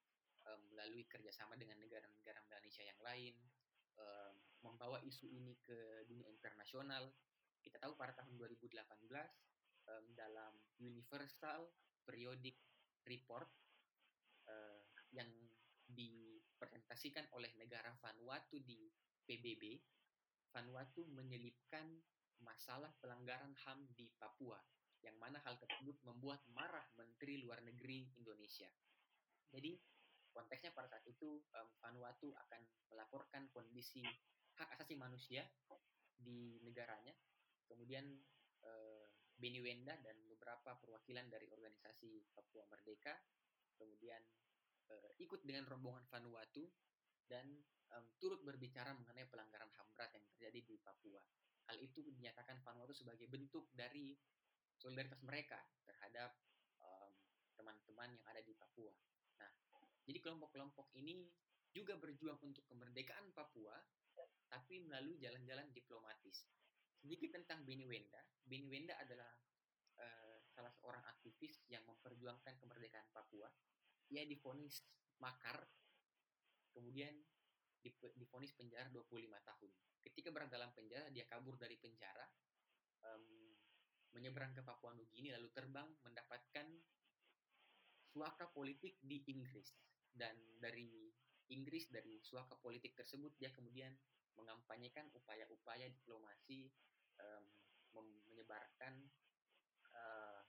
um, 0.47 0.59
melalui 0.71 1.03
kerjasama 1.05 1.59
dengan 1.59 1.77
negara-negara 1.83 2.39
Indonesia 2.47 2.83
yang 2.87 2.99
lain, 3.03 3.35
um, 3.99 4.33
membawa 4.63 5.03
isu 5.03 5.27
ini 5.27 5.59
ke 5.63 6.07
dunia 6.07 6.27
internasional. 6.31 7.11
Kita 7.59 7.77
tahu 7.83 7.99
pada 7.99 8.15
tahun 8.15 8.39
2018 8.39 8.79
um, 9.91 10.05
dalam 10.15 10.55
Universal 10.79 11.67
Periodic 12.07 12.55
Report 13.03 13.47
uh, 14.47 14.81
yang 15.11 15.27
dipresentasikan 15.89 17.27
oleh 17.35 17.51
negara 17.57 17.91
Vanuatu 17.99 18.61
di 18.63 18.87
PBB 19.25 19.77
Vanuatu 20.49 21.05
menyelipkan 21.13 21.85
masalah 22.41 22.89
pelanggaran 23.03 23.53
HAM 23.67 23.89
di 23.93 24.09
Papua, 24.17 24.57
yang 25.03 25.15
mana 25.19 25.39
hal 25.43 25.59
tersebut 25.59 25.95
membuat 26.03 26.43
marah 26.51 26.85
Menteri 26.95 27.39
Luar 27.39 27.61
Negeri 27.63 28.09
Indonesia. 28.19 28.67
Jadi 29.49 29.77
konteksnya 30.31 30.71
pada 30.71 30.87
saat 30.87 31.05
itu 31.07 31.41
um, 31.55 31.69
Vanuatu 31.81 32.31
akan 32.35 32.61
melaporkan 32.93 33.49
kondisi 33.51 34.03
hak 34.59 34.75
asasi 34.77 34.95
manusia 34.99 35.45
di 36.19 36.59
negaranya. 36.63 37.15
Kemudian 37.65 38.05
uh, 38.65 39.03
Beni 39.39 39.63
Wenda 39.63 39.95
dan 40.03 40.19
beberapa 40.27 40.75
perwakilan 40.83 41.31
dari 41.31 41.47
organisasi 41.47 42.35
Papua 42.35 42.67
Merdeka 42.67 43.15
kemudian 43.79 44.19
uh, 44.91 45.11
ikut 45.23 45.39
dengan 45.47 45.63
rombongan 45.63 46.03
Vanuatu 46.11 46.67
dan 47.29 47.45
um, 47.93 48.05
turut 48.17 48.41
berbicara 48.41 48.91
mengenai 48.97 49.29
pelanggaran 49.29 49.69
HAM 49.77 49.87
berat 49.93 50.11
yang 50.17 50.25
terjadi 50.35 50.59
di 50.65 50.75
Papua. 50.81 51.21
Hal 51.69 51.77
itu 51.77 52.01
dinyatakan 52.01 52.65
Vanuatu 52.65 52.97
sebagai 52.97 53.29
bentuk 53.29 53.69
dari 53.77 54.17
solidaritas 54.73 55.21
mereka 55.21 55.61
terhadap 55.85 56.33
teman-teman 57.53 58.09
um, 58.09 58.15
yang 58.17 58.25
ada 58.25 58.41
di 58.41 58.57
Papua. 58.57 58.89
Nah, 59.37 59.51
jadi 60.09 60.17
kelompok-kelompok 60.25 60.89
ini 60.97 61.29
juga 61.69 61.93
berjuang 62.01 62.41
untuk 62.41 62.65
kemerdekaan 62.65 63.29
Papua, 63.37 63.77
tapi 64.49 64.81
melalui 64.81 65.21
jalan-jalan 65.21 65.69
diplomatis. 65.69 66.49
Sedikit 66.97 67.37
tentang 67.37 67.63
Beni 67.63 67.85
Wenda. 67.85 68.19
Beni 68.43 68.65
Wenda 68.67 68.97
adalah 68.97 69.29
uh, 70.01 70.41
salah 70.49 70.73
seorang 70.73 71.05
aktivis 71.05 71.63
yang 71.69 71.85
memperjuangkan 71.85 72.57
kemerdekaan 72.57 73.07
Papua. 73.13 73.47
Ia 74.09 74.25
difonis 74.25 74.81
makar, 75.21 75.61
kemudian 76.73 77.13
difonis 78.15 78.51
penjara 78.53 78.91
25 78.91 79.07
tahun. 79.39 79.71
Ketika 80.03 80.29
berada 80.35 80.51
dalam 80.51 80.71
penjara, 80.75 81.07
dia 81.11 81.23
kabur 81.27 81.55
dari 81.55 81.79
penjara, 81.79 82.27
um, 83.07 83.55
menyeberang 84.11 84.51
ke 84.51 84.61
Papua 84.65 84.91
Nugini, 84.95 85.31
lalu 85.31 85.47
terbang 85.55 85.87
mendapatkan 86.03 86.67
suaka 88.11 88.51
politik 88.51 88.99
di 88.99 89.23
Inggris. 89.31 89.71
Dan 90.09 90.35
dari 90.59 91.13
Inggris, 91.53 91.87
dari 91.87 92.19
suaka 92.19 92.57
politik 92.59 92.97
tersebut, 92.97 93.31
dia 93.39 93.53
kemudian 93.53 93.93
mengampanyekan 94.35 95.07
upaya-upaya 95.15 95.87
diplomasi, 95.87 96.67
um, 97.19 97.45
menyebarkan 97.95 99.07
uh, 99.95 100.41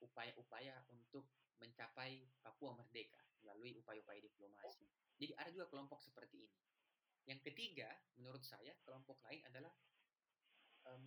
upaya-upaya 0.00 0.74
untuk 0.90 1.28
mencapai 1.60 2.24
Papua 2.40 2.74
merdeka 2.74 3.20
melalui 3.44 3.76
upaya-upaya 3.76 4.20
diplomasi. 4.24 4.88
Jadi 5.20 5.32
ada 5.36 5.50
juga 5.52 5.66
kelompok 5.68 6.00
seperti 6.00 6.48
ini. 6.48 6.60
Yang 7.28 7.52
ketiga, 7.52 7.88
menurut 8.16 8.42
saya, 8.42 8.72
kelompok 8.82 9.20
lain 9.28 9.44
adalah 9.46 9.70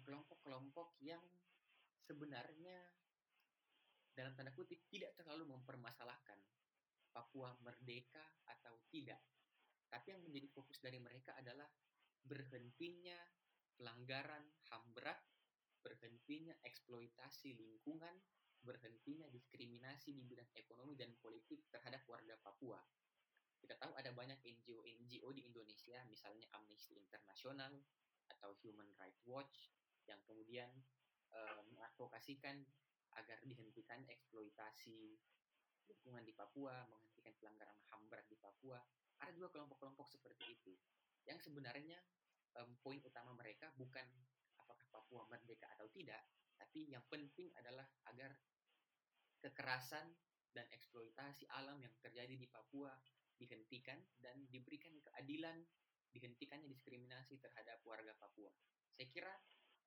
kelompok-kelompok 0.05 0.95
um, 0.95 1.01
yang 1.01 1.23
sebenarnya 2.05 2.77
dalam 4.13 4.37
tanda 4.37 4.53
kutip 4.53 4.85
tidak 4.93 5.17
terlalu 5.17 5.49
mempermasalahkan 5.49 6.37
Papua 7.13 7.53
merdeka 7.61 8.25
atau 8.49 8.73
tidak. 8.89 9.21
Tapi 9.89 10.17
yang 10.17 10.21
menjadi 10.25 10.49
fokus 10.49 10.81
dari 10.81 10.97
mereka 10.97 11.37
adalah 11.37 11.69
berhentinya 12.25 13.17
pelanggaran 13.77 14.41
HAM 14.69 14.97
berat, 14.97 15.21
berhentinya 15.85 16.57
eksploitasi 16.65 17.53
lingkungan, 17.53 18.17
berhentinya 18.63 19.27
diskriminasi 19.29 20.15
di 20.15 20.23
bidang 20.23 20.49
ekonomi 20.55 20.95
dan 20.95 21.11
politik 21.19 21.67
terhadap 21.69 22.01
warga 22.07 22.39
Papua 22.39 22.79
kita 23.63 23.79
tahu 23.79 23.95
ada 23.95 24.11
banyak 24.11 24.35
NGO-NGO 24.43 25.31
di 25.31 25.47
Indonesia, 25.47 26.03
misalnya 26.11 26.51
Amnesty 26.51 26.99
International 26.99 27.71
atau 28.27 28.51
Human 28.59 28.91
Rights 28.99 29.23
Watch, 29.23 29.71
yang 30.03 30.19
kemudian 30.27 30.67
uh, 31.31 31.63
mengadvokasikan 31.71 32.59
agar 33.15 33.39
dihentikan 33.47 34.03
eksploitasi 34.11 35.15
lingkungan 35.87 36.27
di 36.27 36.35
Papua, 36.35 36.75
menghentikan 36.91 37.31
pelanggaran 37.39 37.79
HAM 37.87 38.03
berat 38.11 38.27
di 38.27 38.35
Papua. 38.35 38.83
Ada 39.23 39.31
juga 39.31 39.55
kelompok-kelompok 39.55 40.11
seperti 40.11 40.43
itu, 40.59 40.75
yang 41.23 41.39
sebenarnya 41.39 42.03
um, 42.59 42.75
poin 42.83 42.99
utama 42.99 43.31
mereka 43.31 43.71
bukan 43.79 44.03
apakah 44.59 44.83
Papua 44.91 45.23
merdeka 45.31 45.71
atau 45.79 45.87
tidak, 45.87 46.19
tapi 46.59 46.91
yang 46.91 47.03
penting 47.07 47.47
adalah 47.55 47.87
agar 48.11 48.35
kekerasan 49.43 50.07
dan 50.55 50.65
eksploitasi 50.71 51.49
alam 51.51 51.75
yang 51.83 51.91
terjadi 51.99 52.39
di 52.39 52.47
Papua 52.47 52.95
dihentikan 53.35 53.99
dan 54.23 54.47
diberikan 54.47 54.93
keadilan 55.03 55.59
dihentikannya 56.13 56.69
diskriminasi 56.69 57.41
terhadap 57.41 57.81
warga 57.83 58.13
Papua. 58.15 58.53
Saya 58.93 59.09
kira 59.09 59.33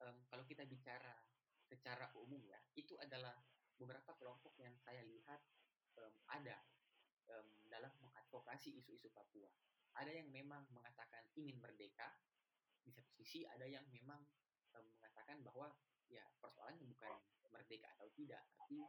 um, 0.02 0.26
kalau 0.26 0.42
kita 0.44 0.66
bicara 0.66 1.14
secara 1.62 2.10
umum 2.18 2.42
ya, 2.42 2.58
itu 2.74 2.98
adalah 2.98 3.34
beberapa 3.78 4.12
kelompok 4.18 4.58
yang 4.58 4.74
saya 4.82 5.06
lihat 5.06 5.38
um, 6.02 6.14
ada 6.26 6.58
um, 7.30 7.46
dalam 7.70 7.94
mengadvokasi 8.02 8.74
isu-isu 8.82 9.14
Papua. 9.14 9.48
Ada 9.96 10.12
yang 10.12 10.28
memang 10.28 10.66
mengatakan 10.74 11.24
ingin 11.38 11.56
merdeka, 11.62 12.10
di 12.82 12.90
satu 12.90 13.08
sisi 13.14 13.46
ada 13.46 13.64
yang 13.64 13.86
memang 13.94 14.20
um, 14.74 14.86
mengatakan 14.98 15.40
bahwa 15.46 15.70
ya 16.10 16.26
persoalannya 16.42 16.86
bukan 16.90 17.14
merdeka 17.54 17.94
atau 17.96 18.10
tidak, 18.18 18.42
tapi 18.58 18.82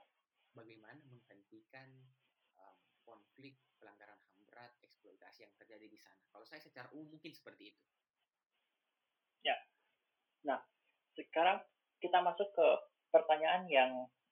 bagaimana 0.58 0.98
menghentikan 1.06 1.88
um, 2.58 2.78
konflik 3.06 3.62
pelanggaran 3.78 4.18
HAM 4.18 4.42
berat, 4.50 4.74
eksploitasi 4.82 5.46
yang 5.46 5.54
terjadi 5.62 5.86
di 5.86 5.98
sana. 6.02 6.18
Kalau 6.34 6.46
saya 6.50 6.62
secara 6.66 6.90
umum 6.98 7.14
mungkin 7.18 7.32
seperti 7.32 7.72
itu. 7.72 7.84
Ya. 9.46 9.56
Nah, 10.50 10.58
sekarang 11.14 11.62
kita 12.02 12.20
masuk 12.26 12.50
ke 12.58 12.68
pertanyaan 13.14 13.70
yang 13.70 13.92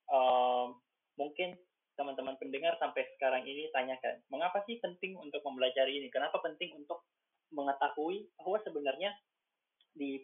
um, 0.10 0.82
mungkin 1.16 1.54
teman-teman 1.96 2.36
pendengar 2.36 2.76
sampai 2.82 3.08
sekarang 3.16 3.48
ini 3.48 3.72
tanyakan. 3.72 4.20
Mengapa 4.28 4.66
sih 4.68 4.82
penting 4.84 5.16
untuk 5.16 5.40
mempelajari 5.48 6.04
ini? 6.04 6.12
Kenapa 6.12 6.44
penting 6.44 6.76
untuk 6.76 7.08
mengetahui 7.56 8.28
bahwa 8.36 8.58
sebenarnya 8.68 9.16
di 9.96 10.20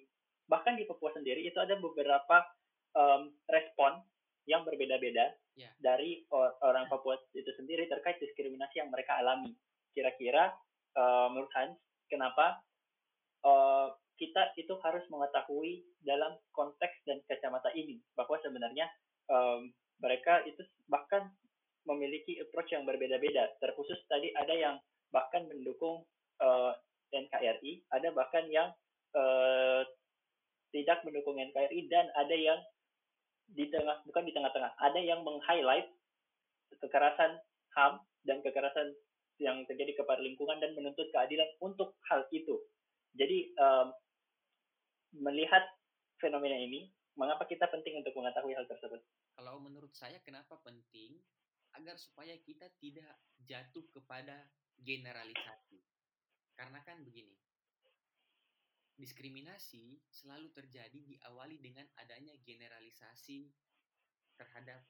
bahkan 0.51 0.75
di 0.75 0.83
Papua 0.83 1.15
sendiri 1.15 1.47
itu 1.47 1.55
ada 1.63 1.79
beberapa 1.79 2.43
um, 2.91 3.31
respon 3.47 4.03
yang 4.49 4.65
berbeda-beda 4.65 5.37
yeah. 5.53 5.69
dari 5.77 6.25
orang 6.65 6.89
Papua 6.89 7.17
itu 7.37 7.51
sendiri 7.57 7.85
terkait 7.85 8.17
diskriminasi 8.17 8.81
yang 8.81 8.89
mereka 8.89 9.21
alami. 9.21 9.53
Kira-kira 9.93 10.49
uh, 10.97 11.27
menurut 11.29 11.51
Hans, 11.53 11.77
kenapa 12.09 12.61
uh, 13.45 13.93
kita 14.17 14.53
itu 14.57 14.77
harus 14.85 15.01
mengetahui 15.09 15.81
dalam 16.05 16.37
konteks 16.53 16.93
dan 17.09 17.21
kacamata 17.25 17.73
ini 17.73 17.97
bahwa 18.13 18.37
sebenarnya 18.41 18.85
um, 19.29 19.73
mereka 20.01 20.45
itu 20.45 20.61
bahkan 20.89 21.29
memiliki 21.89 22.37
approach 22.37 22.69
yang 22.73 22.85
berbeda-beda. 22.85 23.49
Terkhusus 23.57 23.97
tadi 24.05 24.29
ada 24.37 24.53
yang 24.53 24.75
bahkan 25.09 25.49
mendukung 25.49 26.05
uh, 26.37 26.73
NKRI, 27.09 27.89
ada 27.89 28.13
bahkan 28.13 28.45
yang 28.49 28.69
uh, 29.17 29.81
tidak 30.71 31.01
mendukung 31.03 31.41
NKRI 31.41 31.89
dan 31.89 32.07
ada 32.15 32.35
yang 32.37 32.59
di 33.51 33.67
tengah 33.67 33.99
bukan 34.07 34.23
di 34.23 34.33
tengah-tengah 34.33 34.71
ada 34.79 34.99
yang 34.99 35.21
meng-highlight 35.27 35.91
kekerasan 36.79 37.39
HAM 37.75 37.99
dan 38.23 38.39
kekerasan 38.41 38.95
yang 39.41 39.65
terjadi 39.65 40.03
kepada 40.03 40.21
lingkungan 40.21 40.61
dan 40.61 40.71
menuntut 40.77 41.09
keadilan 41.09 41.49
untuk 41.59 41.97
hal 42.07 42.23
itu. 42.29 42.61
Jadi 43.17 43.51
um, 43.57 43.91
melihat 45.17 45.65
fenomena 46.21 46.55
ini, 46.55 46.93
mengapa 47.17 47.43
kita 47.49 47.67
penting 47.67 47.99
untuk 47.99 48.13
mengetahui 48.15 48.53
hal 48.55 48.69
tersebut? 48.69 49.01
Kalau 49.35 49.59
menurut 49.59 49.91
saya 49.97 50.21
kenapa 50.21 50.61
penting 50.61 51.19
agar 51.75 51.95
supaya 51.97 52.35
kita 52.43 52.67
tidak 52.77 53.15
jatuh 53.47 53.83
kepada 53.91 54.47
generalisasi. 54.81 55.79
Karena 56.55 56.83
kan 56.83 57.01
begini, 57.01 57.33
diskriminasi 59.01 59.97
selalu 60.13 60.53
terjadi 60.53 61.01
diawali 61.01 61.57
dengan 61.57 61.89
adanya 61.97 62.37
generalisasi 62.45 63.49
terhadap 64.37 64.85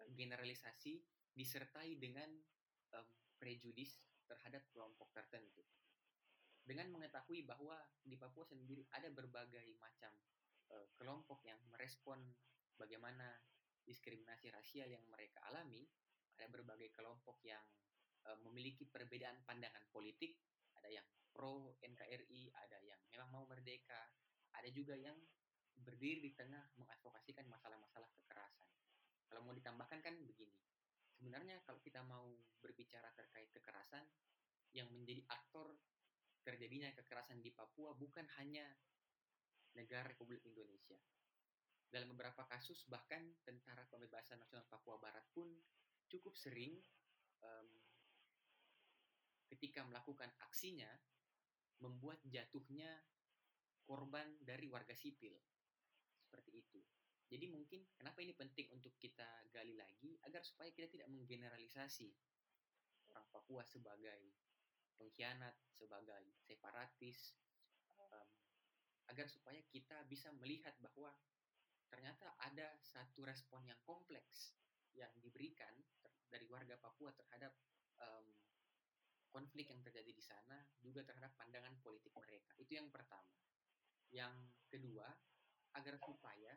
eh, 0.00 0.08
generalisasi 0.16 1.04
disertai 1.36 2.00
dengan 2.00 2.32
um, 2.96 3.08
prejudis 3.36 4.00
terhadap 4.24 4.64
kelompok 4.72 5.12
tertentu. 5.12 5.60
dengan 6.64 6.88
mengetahui 6.96 7.44
bahwa 7.44 7.76
di 8.00 8.16
Papua 8.16 8.48
sendiri 8.48 8.88
ada 8.96 9.12
berbagai 9.12 9.76
macam 9.76 10.08
uh, 10.72 10.88
kelompok 10.96 11.44
yang 11.44 11.60
merespon 11.68 12.16
bagaimana 12.80 13.36
diskriminasi 13.84 14.48
rasial 14.48 14.88
yang 14.88 15.04
mereka 15.12 15.44
alami, 15.52 15.84
ada 16.40 16.48
berbagai 16.48 16.88
kelompok 16.96 17.36
yang 17.44 17.60
uh, 18.24 18.38
memiliki 18.48 18.88
perbedaan 18.88 19.44
pandangan 19.44 19.84
politik, 19.92 20.40
ada 20.84 21.00
yang 21.00 21.08
pro 21.32 21.72
NKRI, 21.80 22.52
ada 22.52 22.76
yang 22.84 23.00
memang 23.08 23.32
mau 23.32 23.44
merdeka, 23.48 24.12
ada 24.52 24.68
juga 24.68 24.92
yang 24.92 25.16
berdiri 25.80 26.28
di 26.28 26.36
tengah 26.36 26.60
mengadvokasikan 26.76 27.48
masalah-masalah 27.48 28.12
kekerasan. 28.20 28.68
Kalau 29.32 29.40
mau 29.48 29.56
ditambahkan 29.56 30.04
kan 30.04 30.14
begini, 30.28 30.60
sebenarnya 31.16 31.64
kalau 31.64 31.80
kita 31.80 32.04
mau 32.04 32.36
berbicara 32.60 33.08
terkait 33.16 33.48
kekerasan, 33.56 34.04
yang 34.74 34.90
menjadi 34.92 35.22
aktor 35.30 35.72
terjadinya 36.44 36.90
kekerasan 36.92 37.40
di 37.40 37.54
Papua 37.54 37.96
bukan 37.96 38.26
hanya 38.36 38.66
negara 39.72 40.04
Republik 40.04 40.44
Indonesia. 40.44 40.98
Dalam 41.88 42.10
beberapa 42.10 42.42
kasus 42.50 42.84
bahkan 42.90 43.22
Tentara 43.46 43.86
Pembebasan 43.86 44.42
Nasional 44.42 44.66
Papua 44.66 44.98
Barat 44.98 45.22
pun 45.30 45.46
cukup 46.10 46.34
sering 46.34 46.74
um, 47.40 47.70
ketika 49.54 49.86
melakukan 49.86 50.30
aksinya 50.42 50.90
membuat 51.78 52.18
jatuhnya 52.26 52.90
korban 53.86 54.26
dari 54.42 54.66
warga 54.66 54.96
sipil 54.96 55.34
seperti 56.18 56.64
itu. 56.64 56.80
Jadi 57.30 57.50
mungkin 57.50 57.82
kenapa 57.96 58.20
ini 58.20 58.36
penting 58.36 58.68
untuk 58.74 58.94
kita 59.00 59.26
gali 59.50 59.74
lagi 59.74 60.18
agar 60.28 60.44
supaya 60.44 60.70
kita 60.70 60.90
tidak 60.92 61.08
menggeneralisasi 61.10 62.12
orang 63.10 63.26
Papua 63.32 63.62
sebagai 63.64 64.34
pengkhianat, 64.94 65.54
sebagai 65.74 66.34
separatis, 66.46 67.34
agar 69.08 69.28
supaya 69.28 69.60
kita 69.68 70.04
bisa 70.08 70.32
melihat 70.40 70.74
bahwa 70.80 71.12
ternyata 71.92 72.34
ada 72.42 72.74
satu 72.82 73.22
respon 73.22 73.62
yang 73.68 73.78
kompleks 73.84 74.56
yang 74.96 75.10
diberikan 75.20 75.70
dari 76.30 76.48
warga 76.48 76.74
Papua 76.80 77.14
terhadap 77.14 77.52
um, 78.00 78.26
konflik 79.34 79.66
yang 79.66 79.82
terjadi 79.82 80.14
di 80.14 80.22
sana, 80.22 80.62
juga 80.78 81.02
terhadap 81.02 81.34
pandangan 81.34 81.74
politik 81.82 82.14
mereka. 82.14 82.54
Itu 82.54 82.78
yang 82.78 82.86
pertama. 82.94 83.34
Yang 84.14 84.54
kedua, 84.70 85.10
agar 85.74 85.98
supaya 85.98 86.54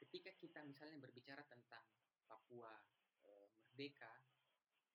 ketika 0.00 0.32
kita 0.40 0.64
misalnya 0.64 0.96
berbicara 1.04 1.44
tentang 1.44 1.84
Papua 2.24 2.72
e, 3.20 3.28
merdeka 3.60 4.08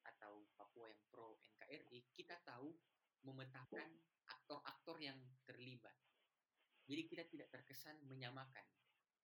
atau 0.09 0.49
Papua 0.57 0.89
yang 0.89 1.01
pro 1.13 1.37
NKRI, 1.37 2.09
kita 2.17 2.41
tahu 2.41 2.73
memetakan 3.21 4.01
aktor-aktor 4.25 4.97
yang 4.97 5.21
terlibat. 5.45 5.93
Jadi 6.89 7.01
kita 7.05 7.23
tidak 7.29 7.53
terkesan 7.53 8.01
menyamakan. 8.09 8.65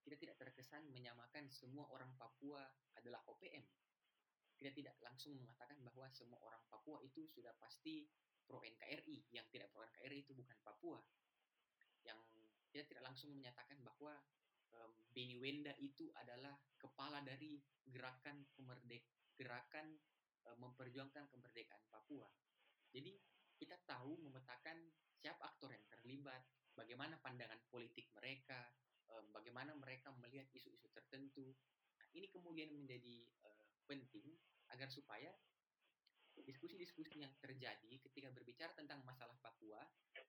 Kita 0.02 0.18
tidak 0.18 0.38
terkesan 0.38 0.86
menyamakan 0.94 1.50
semua 1.50 1.90
orang 1.90 2.14
Papua 2.18 2.62
adalah 2.98 3.22
OPM. 3.26 3.66
Kita 4.62 4.70
tidak 4.78 4.96
langsung 5.02 5.34
mengatakan 5.42 5.82
bahwa 5.82 6.06
semua 6.14 6.38
orang 6.46 6.62
Papua 6.70 7.02
itu 7.02 7.26
sudah 7.26 7.58
pasti 7.58 8.06
pro 8.46 8.62
NKRI. 8.62 9.34
Yang 9.34 9.58
tidak 9.58 9.74
pro 9.74 9.82
NKRI 9.82 10.22
itu 10.22 10.38
bukan 10.38 10.58
Papua. 10.62 11.02
Yang 12.06 12.22
kita 12.70 12.86
tidak 12.86 13.10
langsung 13.10 13.34
menyatakan 13.34 13.82
bahwa 13.82 14.22
um, 14.78 14.94
Beni 15.10 15.42
Wenda 15.42 15.74
itu 15.82 16.14
adalah 16.14 16.54
kepala 16.78 17.26
dari 17.26 17.58
gerakan 17.90 18.46
pemerdek 18.54 19.10
gerakan 19.34 19.98
Eh, 20.42 20.58
memperjuangkan 20.58 21.30
kemerdekaan 21.30 21.86
Papua. 21.94 22.26
Jadi 22.90 23.14
kita 23.62 23.78
tahu 23.86 24.18
memetakan 24.26 24.90
siapa 25.14 25.54
aktor 25.54 25.70
yang 25.70 25.86
terlibat, 25.86 26.42
bagaimana 26.74 27.22
pandangan 27.22 27.62
politik 27.70 28.10
mereka, 28.18 28.74
bagaimana 29.30 29.78
mereka 29.78 30.10
melihat 30.18 30.50
isu-isu 30.50 30.90
tertentu. 30.90 31.54
Nah, 32.02 32.08
ini 32.18 32.26
kemudian 32.34 32.74
menjadi 32.74 33.30
uh, 33.46 33.70
penting 34.00 34.38
agar 34.72 34.88
supaya 34.88 35.28
diskusi-diskusi 36.48 37.20
yang 37.20 37.34
terjadi 37.44 37.92
ketika 38.08 38.32
berbicara 38.32 38.72
tentang 38.74 39.04
masalah 39.04 39.36
Papua 39.44 39.84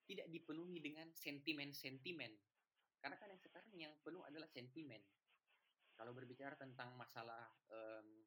tidak 0.04 0.26
dipenuhi 0.28 0.82
dengan 0.82 1.08
sentimen-sentimen. 1.14 2.32
Karena 2.98 3.16
kan 3.18 3.28
yang 3.30 3.40
sekarang 3.42 3.72
yang 3.78 3.94
penuh 4.02 4.22
adalah 4.26 4.46
sentimen. 4.50 5.00
Kalau 5.94 6.10
berbicara 6.10 6.58
tentang 6.58 6.94
masalah 6.98 7.46
um, 7.70 8.26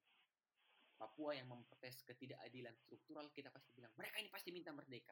Papua 0.95 1.35
yang 1.35 1.51
memprotes 1.51 2.07
ketidakadilan 2.07 2.71
struktural, 2.79 3.27
kita 3.35 3.51
pasti 3.51 3.75
bilang, 3.75 3.91
mereka 3.99 4.15
ini 4.23 4.31
pasti 4.31 4.49
minta 4.55 4.71
merdeka. 4.71 5.11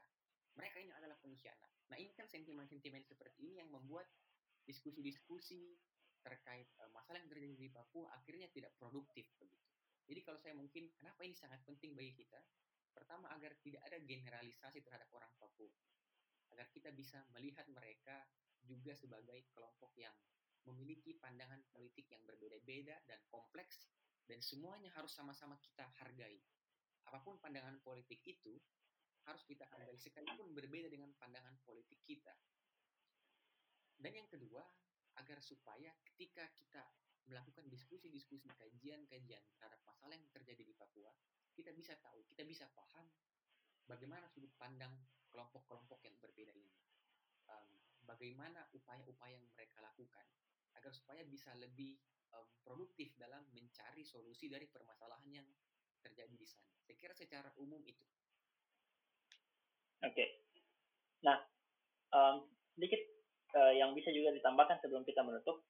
Mereka 0.55 0.79
ini 0.79 0.91
adalah 0.95 1.19
pengkhianat. 1.19 1.91
Nah 1.91 1.97
ini 1.99 2.15
kan 2.15 2.29
sentimen-sentimen 2.31 3.03
seperti 3.03 3.51
ini 3.51 3.59
yang 3.59 3.67
membuat 3.67 4.07
diskusi-diskusi 4.63 5.75
terkait 6.23 6.71
uh, 6.79 6.87
masalah 6.95 7.19
yang 7.19 7.27
terjadi 7.27 7.55
di 7.59 7.67
Papua 7.67 8.07
akhirnya 8.15 8.47
tidak 8.55 8.71
produktif 8.79 9.27
begitu. 9.35 9.72
Jadi 10.03 10.19
kalau 10.23 10.39
saya 10.39 10.55
mungkin, 10.55 10.91
kenapa 10.99 11.23
ini 11.23 11.35
sangat 11.35 11.63
penting 11.63 11.95
bagi 11.95 12.13
kita? 12.13 12.39
Pertama, 12.91 13.31
agar 13.33 13.55
tidak 13.63 13.81
ada 13.87 13.97
generalisasi 14.03 14.83
terhadap 14.83 15.09
orang 15.15 15.31
Papua. 15.39 15.71
Agar 16.53 16.69
kita 16.69 16.93
bisa 16.93 17.23
melihat 17.33 17.65
mereka 17.71 18.27
juga 18.63 18.93
sebagai 18.93 19.49
kelompok 19.51 19.91
yang 19.97 20.13
memiliki 20.63 21.17
pandangan 21.19 21.59
politik 21.75 22.07
yang 22.07 22.23
berbeda-beda 22.23 22.95
dan 23.03 23.19
kompleks 23.27 23.91
dan 24.23 24.39
semuanya 24.39 24.87
harus 24.95 25.11
sama-sama 25.11 25.59
kita 25.59 25.83
hargai. 25.99 26.39
Apa 27.11 27.19
pun 27.19 27.35
pandangan 27.43 27.75
politik 27.83 28.23
itu 28.23 28.55
harus 29.27 29.43
kita 29.43 29.67
hargai 29.71 29.99
sekalipun 29.99 30.55
berbeda 30.55 30.87
dengan 30.87 31.11
pandangan 31.19 31.55
politik 31.67 31.99
kita. 32.07 32.31
Dan 33.99 34.15
yang 34.15 34.27
kedua, 34.27 34.63
agar 35.19 35.39
supaya 35.43 35.91
ketika 36.11 36.47
kita 36.55 36.83
melakukan 37.27 37.65
diskusi-diskusi 37.71 38.51
kajian-kajian 38.59 39.43
terhadap 39.55 39.79
masalah 39.87 40.15
yang 40.15 40.29
terjadi 40.31 40.63
di 40.63 40.75
Papua, 40.75 41.11
kita 41.53 41.71
bisa 41.71 41.95
tahu, 42.01 42.25
kita 42.27 42.43
bisa 42.43 42.67
paham 42.73 43.07
bagaimana 43.87 44.27
sudut 44.31 44.51
pandang 44.59 44.91
kelompok-kelompok 45.31 45.99
yang 46.05 46.15
berbeda 46.19 46.53
ini. 46.53 46.73
Um, 47.49 47.67
bagaimana 48.07 48.67
upaya-upaya 48.71 49.35
yang 49.35 49.47
mereka 49.55 49.83
lakukan 49.83 50.25
agar 50.75 50.91
supaya 50.91 51.23
bisa 51.27 51.51
lebih 51.59 51.99
um, 52.35 52.47
produktif 52.63 53.13
dalam 53.19 53.43
mencari 53.51 54.03
solusi 54.03 54.47
dari 54.47 54.67
permasalahan 54.67 55.27
yang 55.29 55.47
terjadi 56.03 56.35
di 56.35 56.47
sana. 56.47 56.67
Saya 56.83 56.95
kira 56.99 57.13
secara 57.15 57.49
umum 57.59 57.79
itu. 57.87 58.03
Oke. 60.03 60.11
Okay. 60.11 60.27
Nah, 61.23 61.39
um, 62.11 62.43
sedikit 62.75 62.99
uh, 63.55 63.71
yang 63.71 63.95
bisa 63.95 64.11
juga 64.11 64.35
ditambahkan 64.35 64.83
sebelum 64.83 65.07
kita 65.07 65.23
menutup, 65.23 65.63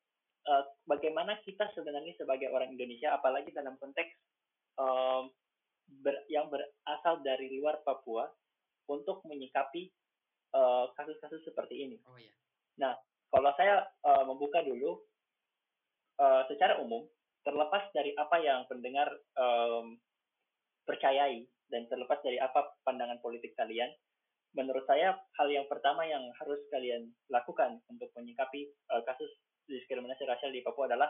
uh, 0.48 0.64
bagaimana 0.88 1.40
kita 1.44 1.70
sebenarnya 1.76 2.16
sebagai 2.20 2.52
orang 2.52 2.72
Indonesia, 2.74 3.16
apalagi 3.16 3.52
dalam 3.52 3.76
konteks 3.80 4.12
um, 4.80 5.32
ber, 6.04 6.24
yang 6.32 6.48
berasal 6.52 7.24
dari 7.24 7.52
luar 7.60 7.82
Papua, 7.84 8.28
untuk 8.92 9.24
menyikapi 9.24 9.88
kasus-kasus 10.94 11.42
uh, 11.42 11.46
seperti 11.50 11.88
ini. 11.88 11.98
Oh 12.06 12.20
iya. 12.20 12.36
Nah, 12.78 12.94
kalau 13.34 13.50
saya 13.58 13.82
uh, 14.06 14.24
membuka 14.28 14.62
dulu 14.62 15.02
uh, 16.22 16.44
secara 16.52 16.78
umum 16.84 17.08
terlepas 17.42 17.90
dari 17.92 18.14
apa 18.16 18.38
yang 18.40 18.64
pendengar 18.70 19.10
um, 19.36 19.98
percayai 20.86 21.48
dan 21.72 21.88
terlepas 21.90 22.22
dari 22.22 22.38
apa 22.38 22.76
pandangan 22.86 23.18
politik 23.24 23.56
kalian, 23.58 23.90
menurut 24.54 24.86
saya 24.86 25.18
hal 25.42 25.48
yang 25.50 25.66
pertama 25.66 26.06
yang 26.06 26.22
harus 26.38 26.62
kalian 26.70 27.10
lakukan 27.34 27.82
untuk 27.90 28.14
menyikapi 28.14 28.70
uh, 28.94 29.02
kasus 29.08 29.32
diskriminasi 29.68 30.24
rasial 30.28 30.52
di 30.52 30.64
Papua 30.64 30.92
adalah 30.92 31.10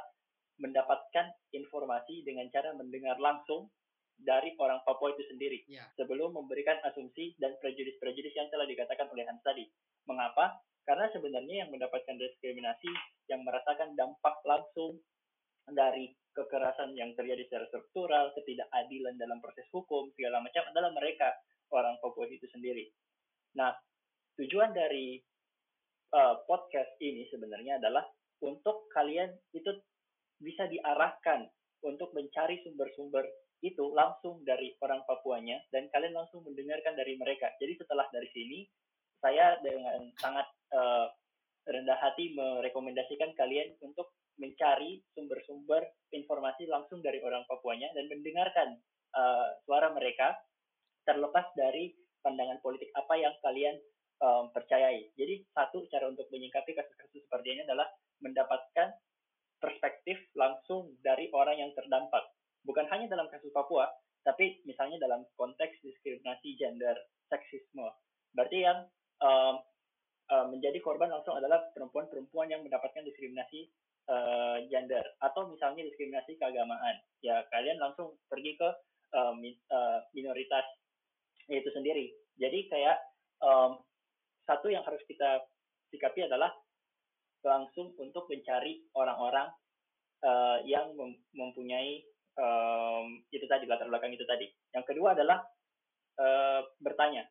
mendapatkan 0.62 1.34
informasi 1.50 2.22
dengan 2.22 2.46
cara 2.54 2.74
mendengar 2.78 3.18
langsung 3.18 3.70
dari 4.14 4.54
orang 4.62 4.86
Papua 4.86 5.12
itu 5.18 5.26
sendiri 5.34 5.66
ya. 5.66 5.90
sebelum 5.98 6.38
memberikan 6.38 6.78
asumsi 6.86 7.34
dan 7.42 7.58
prejudis-prejudis 7.58 8.34
yang 8.38 8.48
telah 8.54 8.70
dikatakan 8.70 9.10
oleh 9.10 9.26
Hans 9.26 9.42
tadi. 9.42 9.66
Mengapa? 10.06 10.62
Karena 10.84 11.10
sebenarnya 11.10 11.66
yang 11.66 11.70
mendapatkan 11.72 12.16
diskriminasi, 12.20 12.92
yang 13.32 13.42
merasakan 13.42 13.96
dampak 13.96 14.36
langsung 14.44 15.00
dari 15.64 16.12
kekerasan 16.36 16.92
yang 16.94 17.16
terjadi 17.16 17.48
secara 17.48 17.66
struktural, 17.72 18.36
ketidakadilan 18.36 19.16
dalam 19.16 19.40
proses 19.40 19.64
hukum, 19.72 20.12
segala 20.14 20.44
macam 20.44 20.64
adalah 20.70 20.92
mereka, 20.92 21.32
orang 21.72 21.96
Papua 22.04 22.28
itu 22.28 22.46
sendiri. 22.52 22.92
Nah, 23.56 23.72
tujuan 24.36 24.76
dari 24.76 25.18
uh, 26.14 26.36
podcast 26.46 27.00
ini 27.00 27.26
sebenarnya 27.32 27.80
adalah 27.80 28.04
untuk 28.44 28.92
kalian 28.92 29.32
itu 29.56 29.72
bisa 30.44 30.68
diarahkan 30.68 31.48
untuk 31.84 32.12
mencari 32.12 32.60
sumber-sumber 32.68 33.24
itu 33.64 33.96
langsung 33.96 34.44
dari 34.44 34.76
orang 34.84 35.08
Papuanya 35.08 35.64
dan 35.72 35.88
kalian 35.88 36.20
langsung 36.20 36.44
mendengarkan 36.44 37.00
dari 37.00 37.16
mereka. 37.16 37.48
Jadi 37.64 37.80
setelah 37.80 38.04
dari 38.12 38.28
sini 38.36 38.68
saya 39.24 39.56
dengan 39.64 40.12
sangat 40.20 40.48
uh, 40.76 41.08
rendah 41.64 41.96
hati 41.96 42.36
merekomendasikan 42.36 43.32
kalian 43.40 43.72
untuk 43.80 44.12
mencari 44.36 45.00
sumber-sumber 45.16 45.80
informasi 46.12 46.68
langsung 46.68 47.00
dari 47.00 47.24
orang 47.24 47.48
Papuanya 47.48 47.88
dan 47.96 48.12
mendengarkan 48.12 48.76
uh, 49.16 49.48
suara 49.64 49.96
mereka 49.96 50.36
terlepas 51.08 51.48
dari 51.56 51.96
pandangan 52.20 52.60
politik 52.60 52.92
apa 53.00 53.16
yang 53.16 53.32
kalian 53.40 53.80
um, 54.20 54.52
percayai. 54.52 55.12
Jadi 55.16 55.44
satu 55.56 55.88
cara 55.88 56.12
untuk 56.12 56.28
menyingkapi 56.32 56.72
kasus-kasus 56.76 57.24
seperti 57.28 57.48
ini 57.56 57.62
adalah 57.64 57.88
mendapatkan 58.22 58.94
perspektif 59.64 60.20
langsung 60.36 60.92
dari 61.00 61.32
orang 61.32 61.56
yang 61.56 61.72
terdampak. 61.72 62.22
Bukan 62.68 62.84
hanya 62.92 63.08
dalam 63.08 63.32
kasus 63.32 63.50
Papua, 63.56 63.88
tapi 64.28 64.60
misalnya 64.68 65.00
dalam 65.00 65.24
konteks 65.40 65.80
diskriminasi 65.84 66.60
gender, 66.60 66.96
seksisme. 67.32 67.88
Berarti 68.36 68.64
yang 68.64 68.88
um, 69.24 69.56
um, 70.32 70.46
menjadi 70.56 70.80
korban 70.84 71.12
langsung 71.12 71.36
adalah 71.36 71.64
perempuan-perempuan 71.76 72.52
yang 72.52 72.64
mendapatkan 72.64 73.04
diskriminasi 73.04 73.72
uh, 74.08 74.64
gender 74.68 75.04
atau 75.20 75.48
misalnya 75.52 75.84
diskriminasi 75.88 76.40
keagamaan. 76.40 77.00
Ya 77.24 77.44
kalian 77.52 77.80
langsung 77.80 78.16
pergi 78.32 78.56
ke 78.56 78.70
uh, 79.16 79.34
minoritas 80.16 80.66
itu 81.52 81.70
sendiri. 81.76 82.16
Jadi 82.40 82.72
kayak 82.72 82.98
um, 83.44 83.80
satu 84.48 84.72
yang 84.72 84.84
harus 84.84 85.04
kita 85.08 85.44
sikapi 85.92 86.26
adalah 86.26 86.52
langsung 87.44 87.92
untuk 88.00 88.26
mencari 88.32 88.88
orang-orang 88.96 89.52
uh, 90.24 90.58
yang 90.64 90.96
mem 90.96 91.20
mempunyai 91.36 92.04
um, 92.40 93.22
itu 93.30 93.46
tadi 93.46 93.68
latar 93.68 93.92
belakang 93.92 94.16
itu 94.16 94.24
tadi. 94.26 94.48
Yang 94.74 94.96
kedua 94.96 95.14
adalah 95.14 95.44
uh, 96.18 96.62
bertanya. 96.80 97.28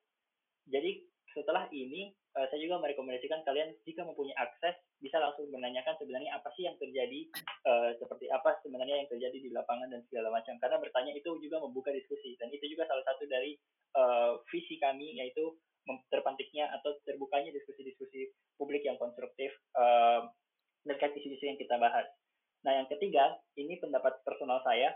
Jadi 0.68 1.02
setelah 1.32 1.66
ini 1.72 2.12
uh, 2.36 2.46
saya 2.48 2.60
juga 2.60 2.76
merekomendasikan 2.80 3.40
kalian 3.42 3.72
jika 3.88 4.04
mempunyai 4.04 4.36
akses 4.36 4.76
bisa 5.00 5.16
langsung 5.18 5.48
menanyakan 5.48 5.96
sebenarnya 5.96 6.36
apa 6.36 6.52
sih 6.54 6.68
yang 6.68 6.76
terjadi 6.76 7.26
uh, 7.66 7.90
seperti 7.96 8.28
apa 8.28 8.60
sebenarnya 8.60 9.02
yang 9.02 9.08
terjadi 9.08 9.36
di 9.40 9.50
lapangan 9.50 9.88
dan 9.88 10.04
segala 10.12 10.28
macam 10.28 10.54
karena 10.60 10.76
bertanya 10.78 11.12
itu 11.16 11.32
juga 11.40 11.58
membuka 11.64 11.90
diskusi 11.90 12.36
dan 12.36 12.52
itu 12.52 12.62
juga 12.68 12.84
salah 12.86 13.02
satu 13.08 13.24
dari 13.26 13.56
uh, 13.96 14.38
visi 14.52 14.76
kami 14.76 15.18
yaitu 15.18 15.56
terpantiknya 16.10 16.70
atau 16.78 16.94
terbukanya 17.02 17.50
diskusi-diskusi 17.50 18.30
publik 18.54 18.86
yang 18.86 18.96
konstruktif 18.96 19.50
uh, 19.74 20.30
terkait 20.86 21.14
isu-isu 21.18 21.44
yang 21.46 21.58
kita 21.58 21.78
bahas. 21.78 22.06
Nah, 22.62 22.78
yang 22.78 22.86
ketiga, 22.86 23.38
ini 23.58 23.78
pendapat 23.82 24.22
personal 24.22 24.62
saya. 24.62 24.94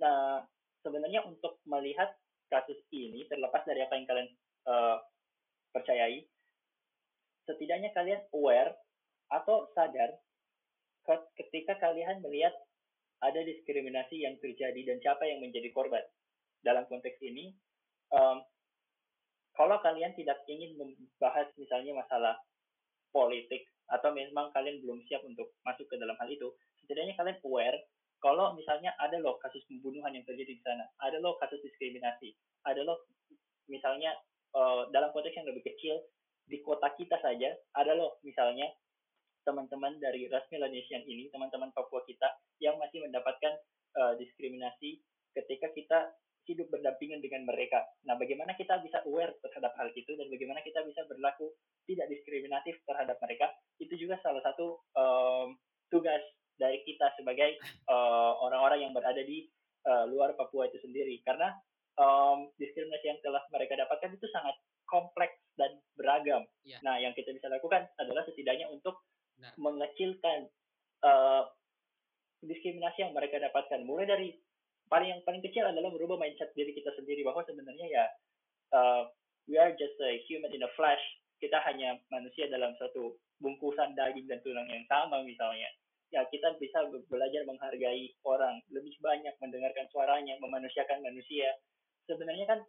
Nah, 0.00 0.44
sebenarnya 0.80 1.24
untuk 1.28 1.60
melihat 1.68 2.16
kasus 2.48 2.80
ini, 2.92 3.28
terlepas 3.28 3.64
dari 3.68 3.84
apa 3.84 3.94
yang 3.96 4.06
kalian 4.08 4.28
uh, 4.68 4.96
percayai, 5.72 6.24
setidaknya 7.44 7.92
kalian 7.92 8.20
aware 8.32 8.72
atau 9.32 9.68
sadar 9.72 10.16
ketika 11.36 11.76
kalian 11.82 12.22
melihat 12.22 12.52
ada 13.22 13.40
diskriminasi 13.42 14.22
yang 14.22 14.36
terjadi 14.38 14.80
dan 14.86 14.96
siapa 15.00 15.24
yang 15.26 15.42
menjadi 15.42 15.70
korban. 15.74 16.02
Dalam 16.62 16.86
konteks 16.86 17.18
ini, 17.22 17.50
um, 18.14 18.38
kalau 19.52 19.76
kalian 19.84 20.16
tidak 20.16 20.40
ingin 20.48 20.76
membahas 20.80 21.48
misalnya 21.60 21.92
masalah 21.96 22.34
politik 23.12 23.68
atau 23.92 24.08
memang 24.16 24.48
kalian 24.56 24.80
belum 24.80 25.04
siap 25.04 25.20
untuk 25.28 25.52
masuk 25.68 25.84
ke 25.88 26.00
dalam 26.00 26.16
hal 26.16 26.28
itu, 26.32 26.48
setidaknya 26.80 27.12
kalian 27.20 27.38
aware 27.44 27.78
kalau 28.22 28.54
misalnya 28.54 28.94
ada 29.02 29.18
loh 29.18 29.36
kasus 29.42 29.60
pembunuhan 29.66 30.14
yang 30.14 30.24
terjadi 30.24 30.54
di 30.56 30.62
sana, 30.62 30.86
ada 31.02 31.18
loh 31.18 31.36
kasus 31.42 31.58
diskriminasi, 31.60 32.32
ada 32.64 32.80
loh 32.86 33.02
misalnya 33.66 34.14
uh, 34.54 34.88
dalam 34.94 35.10
konteks 35.10 35.34
yang 35.36 35.48
lebih 35.50 35.66
kecil 35.66 35.98
di 36.46 36.62
kota 36.62 36.90
kita 36.94 37.18
saja 37.20 37.54
ada 37.74 37.92
loh 37.98 38.18
misalnya 38.22 38.70
teman-teman 39.42 39.98
dari 39.98 40.30
ras 40.30 40.46
Melanesian 40.54 41.02
ini, 41.02 41.26
teman-teman 41.34 41.74
Papua 41.74 42.06
kita 42.06 42.30
yang 42.62 42.78
masih 42.78 43.02
mendapatkan 43.02 43.58
uh, 43.98 44.14
diskriminasi 44.14 45.02
ketika 45.34 45.66
kita 45.74 45.98
hidup 46.46 46.66
berdampingan 46.74 47.22
dengan 47.22 47.46
mereka. 47.46 47.86
Nah, 48.02 48.18
bagaimana 48.18 48.58
kita 48.58 48.82
bisa 48.82 48.98
aware 49.06 49.34
terhadap 49.42 49.72
hal 49.78 49.88
itu 49.94 50.12
dan 50.18 50.26
bagaimana 50.26 50.58
kita 50.66 50.82
bisa 50.82 51.06
berlaku 51.06 51.54
tidak 51.86 52.10
diskriminatif 52.10 52.82
terhadap 52.82 53.16
mereka, 53.22 53.46
itu 53.78 53.94
juga 53.94 54.18
salah 54.22 54.42
satu 54.42 54.82
um, 54.98 55.54
tugas 55.86 56.22
dari 56.58 56.82
kita 56.82 57.14
sebagai 57.14 57.58
uh, 57.90 58.38
orang-orang 58.42 58.86
yang 58.86 58.92
berada 58.94 59.22
di 59.22 59.46
uh, 59.86 60.06
luar 60.10 60.34
Papua 60.34 60.66
itu 60.66 60.82
sendiri. 60.82 61.22
Karena 61.22 61.54
um, 61.98 62.50
diskriminasi 62.58 63.06
yang 63.06 63.20
telah 63.22 63.42
mereka 63.54 63.78
dapatkan 63.78 64.10
itu 64.18 64.26
sangat 64.34 64.58
kompleks 64.90 65.38
dan 65.56 65.78
beragam. 65.94 66.42
Ya. 66.66 66.82
Nah, 66.84 66.98
yang 66.98 67.14
kita 67.14 67.32
bisa 67.32 67.48
lakukan 67.48 67.86
adalah 68.02 68.26
setidaknya 68.26 68.68
untuk 68.68 68.98
nah. 69.38 69.54
mengecilkan 69.56 70.50
uh, 71.06 71.48
diskriminasi 72.42 73.06
yang 73.06 73.14
mereka 73.14 73.38
dapatkan, 73.38 73.86
mulai 73.86 74.04
dari 74.04 74.28
paling 74.92 75.08
yang 75.08 75.24
paling 75.24 75.40
kecil 75.40 75.64
adalah 75.64 75.88
merubah 75.88 76.20
mindset 76.20 76.52
diri 76.52 76.76
kita 76.76 76.92
sendiri 76.92 77.24
bahwa 77.24 77.40
sebenarnya 77.48 77.88
ya 77.88 78.04
uh, 78.76 79.08
we 79.48 79.56
are 79.56 79.72
just 79.80 79.96
a 80.04 80.20
human 80.28 80.52
in 80.52 80.60
a 80.60 80.70
flesh. 80.76 81.00
Kita 81.40 81.56
hanya 81.64 81.96
manusia 82.12 82.46
dalam 82.52 82.76
satu 82.76 83.16
bungkusan 83.40 83.96
daging 83.96 84.28
dan 84.28 84.44
tulang 84.44 84.68
yang 84.68 84.84
sama 84.86 85.24
misalnya. 85.24 85.72
Ya 86.12 86.28
kita 86.28 86.60
bisa 86.60 86.92
belajar 87.08 87.48
menghargai 87.48 88.12
orang 88.28 88.60
lebih 88.68 88.92
banyak 89.00 89.32
mendengarkan 89.40 89.88
suaranya 89.88 90.36
memanusiakan 90.44 91.00
manusia. 91.00 91.56
Sebenarnya 92.04 92.44
kan 92.44 92.60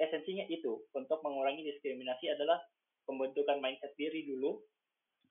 esensinya 0.00 0.48
itu 0.48 0.80
untuk 0.96 1.20
mengurangi 1.20 1.60
diskriminasi 1.60 2.32
adalah 2.32 2.56
pembentukan 3.04 3.60
mindset 3.60 3.92
diri 4.00 4.24
dulu. 4.24 4.64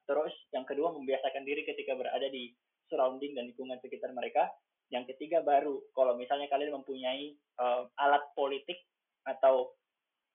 Terus 0.06 0.32
yang 0.54 0.64
kedua 0.70 0.94
membiasakan 0.94 1.42
diri 1.42 1.66
ketika 1.66 1.98
berada 1.98 2.30
di 2.30 2.54
surrounding 2.88 3.34
dan 3.34 3.50
lingkungan 3.50 3.82
sekitar 3.82 4.14
mereka 4.14 4.46
yang 4.90 5.06
ketiga 5.06 5.46
baru 5.46 5.78
kalau 5.94 6.18
misalnya 6.18 6.50
kalian 6.50 6.74
mempunyai 6.82 7.38
uh, 7.62 7.86
alat 8.02 8.26
politik 8.34 8.82
atau 9.26 9.74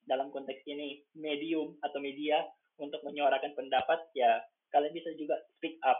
dalam 0.07 0.30
konteks 0.30 0.62
ini 0.70 1.02
medium 1.16 1.74
atau 1.82 1.98
media 1.98 2.38
untuk 2.78 3.02
menyuarakan 3.02 3.55
pendapat 3.59 3.98
ya 4.14 4.42
kalian 4.70 4.94
bisa 4.94 5.11
juga 5.14 5.38
speak 5.57 5.78
up. 5.86 5.98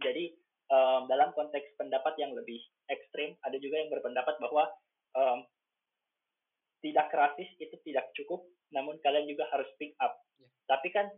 Jadi 0.00 0.32
um, 0.72 1.08
dalam 1.08 1.32
konteks 1.32 1.76
pendapat 1.76 2.16
yang 2.20 2.32
lebih 2.32 2.60
ekstrim 2.88 3.36
ada 3.44 3.56
juga 3.60 3.80
yang 3.80 3.90
berpendapat 3.92 4.36
bahwa 4.40 4.64
um, 5.16 5.38
tidak 6.84 7.08
rasis 7.16 7.48
itu 7.56 7.72
tidak 7.80 8.12
cukup, 8.12 8.44
namun 8.68 9.00
kalian 9.00 9.24
juga 9.24 9.48
harus 9.48 9.64
speak 9.72 9.96
up. 10.04 10.20
Yeah. 10.36 10.52
Tapi 10.68 10.88
kan 10.92 11.08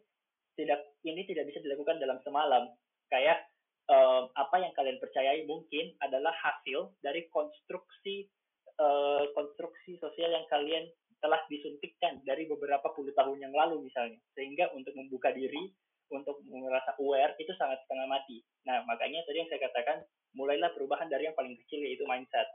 tidak 0.54 0.78
ini 1.02 1.26
tidak 1.26 1.50
bisa 1.50 1.58
dilakukan 1.58 1.98
dalam 1.98 2.22
semalam. 2.22 2.70
Kayak 3.10 3.42
um, 3.90 4.30
apa 4.34 4.56
yang 4.62 4.72
kalian 4.74 4.98
percayai 4.98 5.46
mungkin 5.46 5.94
adalah 6.02 6.34
hasil 6.34 6.90
dari 7.02 7.26
konstruksi 7.30 8.26
uh, 8.78 9.24
konstruksi 9.32 9.98
sosial 10.02 10.30
yang 10.34 10.46
kalian 10.50 10.86
telah 11.22 11.40
disuntikkan 11.48 12.20
dari 12.28 12.44
beberapa 12.46 12.92
puluh 12.92 13.10
tahun 13.16 13.40
yang 13.40 13.54
lalu 13.54 13.88
misalnya. 13.88 14.20
Sehingga 14.36 14.70
untuk 14.76 14.92
membuka 14.94 15.32
diri 15.32 15.72
untuk 16.12 16.38
merasa 16.46 16.94
aware 17.02 17.34
itu 17.42 17.50
sangat 17.58 17.82
setengah 17.86 18.06
mati. 18.06 18.38
Nah 18.68 18.86
makanya 18.86 19.26
tadi 19.26 19.42
yang 19.42 19.50
saya 19.50 19.66
katakan 19.66 20.06
mulailah 20.38 20.70
perubahan 20.76 21.10
dari 21.10 21.26
yang 21.26 21.34
paling 21.34 21.56
kecil 21.66 21.82
yaitu 21.82 22.06
mindset. 22.06 22.46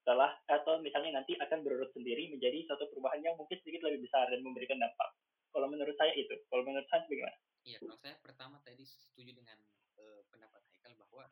Setelah 0.00 0.30
atau 0.46 0.78
misalnya 0.84 1.22
nanti 1.22 1.34
akan 1.40 1.64
berurut 1.64 1.90
sendiri 1.96 2.30
menjadi 2.30 2.62
suatu 2.70 2.86
perubahan 2.92 3.24
yang 3.24 3.34
mungkin 3.34 3.58
sedikit 3.64 3.88
lebih 3.88 4.06
besar 4.06 4.30
dan 4.30 4.44
memberikan 4.44 4.78
dampak. 4.78 5.10
Kalau 5.50 5.66
menurut 5.66 5.96
saya 5.98 6.14
itu. 6.14 6.38
Kalau 6.46 6.62
menurut 6.62 6.86
saya 6.86 7.02
bagaimana 7.08 7.34
Iya, 7.64 7.76
kalau 7.84 7.98
saya 8.00 8.16
pertama 8.24 8.56
tadi 8.64 8.88
setuju 8.88 9.36
dengan 9.36 9.58
uh, 10.00 10.22
pendapat 10.32 10.64
Haikal 10.72 10.96
bahwa 10.96 11.28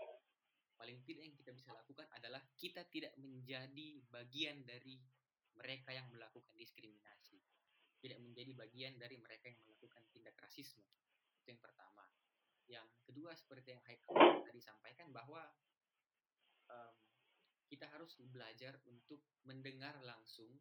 paling 0.77 1.01
tidak 1.09 1.25
yang 1.25 1.37
kita 1.41 1.51
bisa 1.57 1.73
lakukan 1.73 2.07
adalah 2.15 2.39
kita 2.61 2.85
tidak 2.93 3.17
menjadi 3.17 3.99
bagian 4.13 4.63
dari 4.69 5.01
mereka 5.57 5.91
yang 5.97 6.07
melakukan 6.13 6.55
diskriminasi. 6.55 7.41
Tidak 7.99 8.19
menjadi 8.23 8.55
bagian 8.55 8.95
dari 8.95 9.19
mereka 9.19 9.51
yang 9.51 9.59
melakukan 9.67 10.05
tindak 10.15 10.37
rasisme. 10.39 10.87
Itu 11.43 11.51
yang 11.51 11.63
pertama. 11.65 12.07
Yang 12.69 12.87
kedua 13.09 13.33
seperti 13.35 13.75
yang 13.75 13.83
Haikal 13.89 14.45
tadi 14.45 14.61
sampaikan 14.61 15.09
bahwa 15.11 15.43
um, 16.69 16.95
kita 17.69 17.89
harus 17.89 18.17
belajar 18.21 18.77
untuk 18.89 19.25
mendengar 19.45 19.97
langsung, 20.05 20.53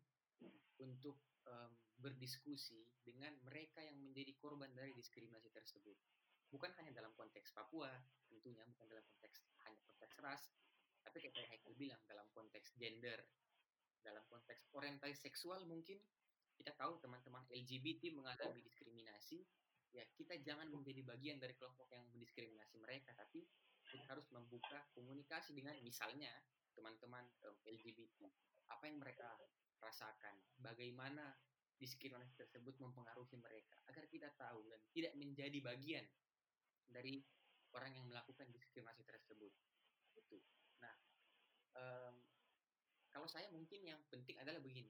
untuk 0.80 1.20
um, 1.48 1.72
berdiskusi 1.98 2.86
dengan 3.02 3.34
mereka 3.42 3.82
yang 3.82 3.98
menjadi 3.98 4.36
korban 4.38 4.70
dari 4.76 4.94
diskriminasi 4.94 5.50
tersebut. 5.50 5.98
Bukan 6.48 6.72
hanya 6.80 6.96
dalam 6.96 7.12
konteks 7.18 7.52
Papua, 7.52 7.92
tentunya 8.32 8.64
bukan 8.64 8.88
dalam 8.88 9.04
konteks 9.04 9.44
hanya 9.68 9.82
konteks 9.84 10.16
ras, 10.24 10.44
tapi 11.04 11.24
kayak 11.24 11.48
Haikal 11.52 11.76
bilang 11.76 12.00
dalam 12.08 12.28
konteks 12.32 12.76
gender, 12.80 13.20
dalam 14.00 14.24
konteks 14.32 14.72
orientasi 14.72 15.18
seksual 15.18 15.68
mungkin 15.68 16.00
kita 16.56 16.72
tahu 16.80 16.98
teman-teman 17.04 17.44
LGBT 17.52 18.16
mengalami 18.16 18.64
diskriminasi, 18.64 19.44
ya 19.94 20.04
kita 20.16 20.40
jangan 20.42 20.72
menjadi 20.72 21.04
bagian 21.04 21.38
dari 21.38 21.54
kelompok 21.60 21.92
yang 21.94 22.08
mendiskriminasi 22.16 22.80
mereka, 22.80 23.14
tapi 23.14 23.46
kita 23.88 24.04
harus 24.10 24.28
membuka 24.32 24.84
komunikasi 24.96 25.56
dengan 25.56 25.76
misalnya 25.84 26.32
teman-teman 26.76 27.24
LGBT, 27.42 28.30
apa 28.70 28.84
yang 28.90 29.00
mereka 29.00 29.26
rasakan, 29.82 30.36
bagaimana 30.60 31.36
diskriminasi 31.78 32.34
tersebut 32.34 32.74
mempengaruhi 32.82 33.38
mereka 33.38 33.78
agar 33.94 34.10
kita 34.10 34.34
tahu 34.34 34.66
dan 34.66 34.82
tidak 34.98 35.14
menjadi 35.14 35.62
bagian 35.62 36.02
dari 36.90 37.22
orang 37.78 37.94
yang 37.94 38.10
melakukan 38.10 38.50
diskriminasi 38.50 39.06
tersebut 39.06 39.54
itu 40.18 40.42
nah 40.82 40.98
um, 41.78 42.18
kalau 43.14 43.30
saya 43.30 43.46
mungkin 43.54 43.86
yang 43.86 44.02
penting 44.10 44.42
adalah 44.42 44.58
begini 44.58 44.90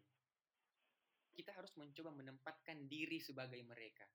kita 1.37 1.53
harus 1.53 1.69
mencoba 1.77 2.09
menempatkan 2.17 2.89
diri 2.89 3.21
sebagai 3.21 3.61
mereka. 3.61 4.09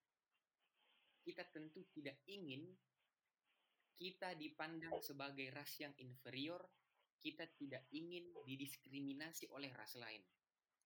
Kita 1.23 1.47
tentu 1.47 1.87
tidak 1.95 2.19
ingin 2.27 2.67
kita 3.95 4.35
dipandang 4.35 4.99
sebagai 4.99 5.47
ras 5.55 5.71
yang 5.79 5.95
inferior, 6.03 6.59
kita 7.23 7.47
tidak 7.55 7.87
ingin 7.95 8.27
didiskriminasi 8.43 9.47
oleh 9.55 9.71
ras 9.71 9.95
lain. 9.95 10.19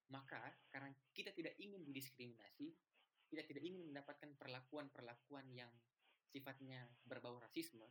Maka, 0.08 0.40
karena 0.72 0.92
kita 1.12 1.36
tidak 1.36 1.56
ingin 1.60 1.84
didiskriminasi, 1.84 2.72
kita 3.28 3.44
tidak 3.44 3.64
ingin 3.64 3.84
mendapatkan 3.92 4.32
perlakuan-perlakuan 4.40 5.52
yang 5.52 5.72
sifatnya 6.32 6.88
berbau 7.04 7.40
rasisme, 7.44 7.88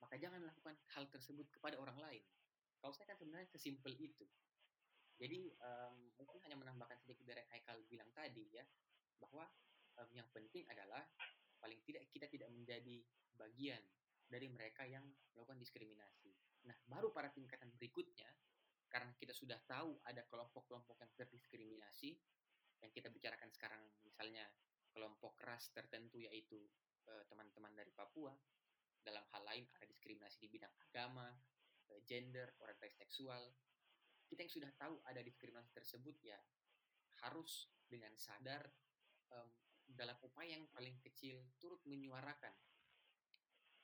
maka 0.00 0.14
jangan 0.20 0.44
lakukan 0.44 0.76
hal 0.96 1.08
tersebut 1.08 1.48
kepada 1.48 1.80
orang 1.80 1.96
lain. 1.98 2.24
Kalau 2.78 2.92
saya 2.94 3.10
kan 3.10 3.18
sebenarnya 3.18 3.48
sesimpel 3.50 3.96
itu. 3.98 4.28
Jadi 5.18 5.50
um, 5.58 6.14
mungkin 6.14 6.38
hanya 6.46 6.54
menambahkan 6.54 7.02
sedikit 7.02 7.26
dari 7.26 7.42
Haikal 7.50 7.82
bilang 7.90 8.06
tadi 8.14 8.54
ya, 8.54 8.62
bahwa 9.18 9.50
um, 9.98 10.08
yang 10.14 10.28
penting 10.30 10.62
adalah 10.70 11.02
paling 11.58 11.82
tidak 11.82 12.06
kita 12.14 12.30
tidak 12.30 12.48
menjadi 12.54 13.02
bagian 13.34 13.82
dari 14.30 14.46
mereka 14.46 14.86
yang 14.86 15.02
melakukan 15.34 15.58
diskriminasi. 15.58 16.30
Nah, 16.70 16.76
baru 16.86 17.10
pada 17.10 17.34
tingkatan 17.34 17.72
berikutnya, 17.74 18.30
karena 18.88 19.12
kita 19.20 19.36
sudah 19.36 19.60
tahu 19.68 20.00
ada 20.08 20.24
kelompok-kelompok 20.28 20.96
yang 21.00 21.12
terdiskriminasi, 21.16 22.16
yang 22.80 22.90
kita 22.92 23.12
bicarakan 23.12 23.52
sekarang 23.52 23.82
misalnya 24.04 24.48
kelompok 24.92 25.36
ras 25.44 25.68
tertentu 25.70 26.18
yaitu 26.24 26.58
eh, 27.08 27.24
teman-teman 27.28 27.72
dari 27.76 27.92
Papua, 27.92 28.32
dalam 29.04 29.24
hal 29.32 29.42
lain 29.44 29.64
ada 29.76 29.86
diskriminasi 29.88 30.40
di 30.40 30.48
bidang 30.48 30.72
agama, 30.88 31.28
eh, 31.92 32.00
gender, 32.08 32.56
orientasi 32.60 32.96
seksual, 32.96 33.52
kita 34.28 34.44
yang 34.44 34.52
sudah 34.52 34.70
tahu 34.76 34.94
ada 35.08 35.20
diskriminasi 35.24 35.72
tersebut 35.72 36.16
ya 36.20 36.36
harus 37.24 37.72
dengan 37.88 38.12
sadar 38.20 38.68
um, 39.32 39.48
dalam 39.88 40.14
upaya 40.20 40.60
yang 40.60 40.68
paling 40.68 41.00
kecil 41.00 41.40
turut 41.56 41.80
menyuarakan 41.88 42.52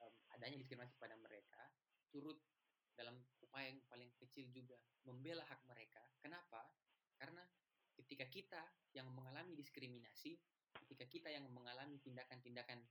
um, 0.04 0.14
adanya 0.36 0.60
diskriminasi 0.60 0.94
pada 1.00 1.16
mereka, 1.16 1.64
turut 2.12 2.36
dalam 2.94 3.18
upaya 3.42 3.70
yang 3.70 3.82
paling 3.86 4.10
kecil 4.18 4.46
juga 4.50 4.78
membela 5.06 5.42
hak 5.46 5.60
mereka. 5.66 6.02
Kenapa? 6.22 6.64
Karena 7.18 7.42
ketika 7.94 8.26
kita 8.26 8.62
yang 8.94 9.10
mengalami 9.14 9.54
diskriminasi, 9.54 10.38
ketika 10.86 11.06
kita 11.06 11.28
yang 11.30 11.46
mengalami 11.50 11.98
tindakan-tindakan 12.02 12.82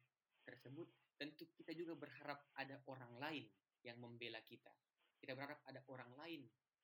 tersebut, 0.44 0.88
tentu 1.16 1.48
kita 1.56 1.72
juga 1.76 1.96
berharap 1.96 2.52
ada 2.60 2.80
orang 2.88 3.16
lain 3.20 3.46
yang 3.84 4.00
membela 4.00 4.40
kita. 4.44 4.72
Kita 5.20 5.36
berharap 5.36 5.64
ada 5.68 5.80
orang 5.88 6.12
lain 6.20 6.42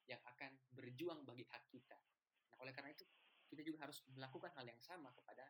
yang 0.08 0.20
akan 0.26 0.52
berjuang 0.72 1.28
bagi 1.28 1.44
hak 1.48 1.64
kita. 1.70 2.00
Nah, 2.52 2.58
oleh 2.64 2.72
karena 2.72 2.96
itu, 2.96 3.04
kita 3.52 3.62
juga 3.66 3.88
harus 3.88 4.00
melakukan 4.16 4.52
hal 4.56 4.66
yang 4.66 4.80
sama 4.80 5.12
kepada 5.12 5.44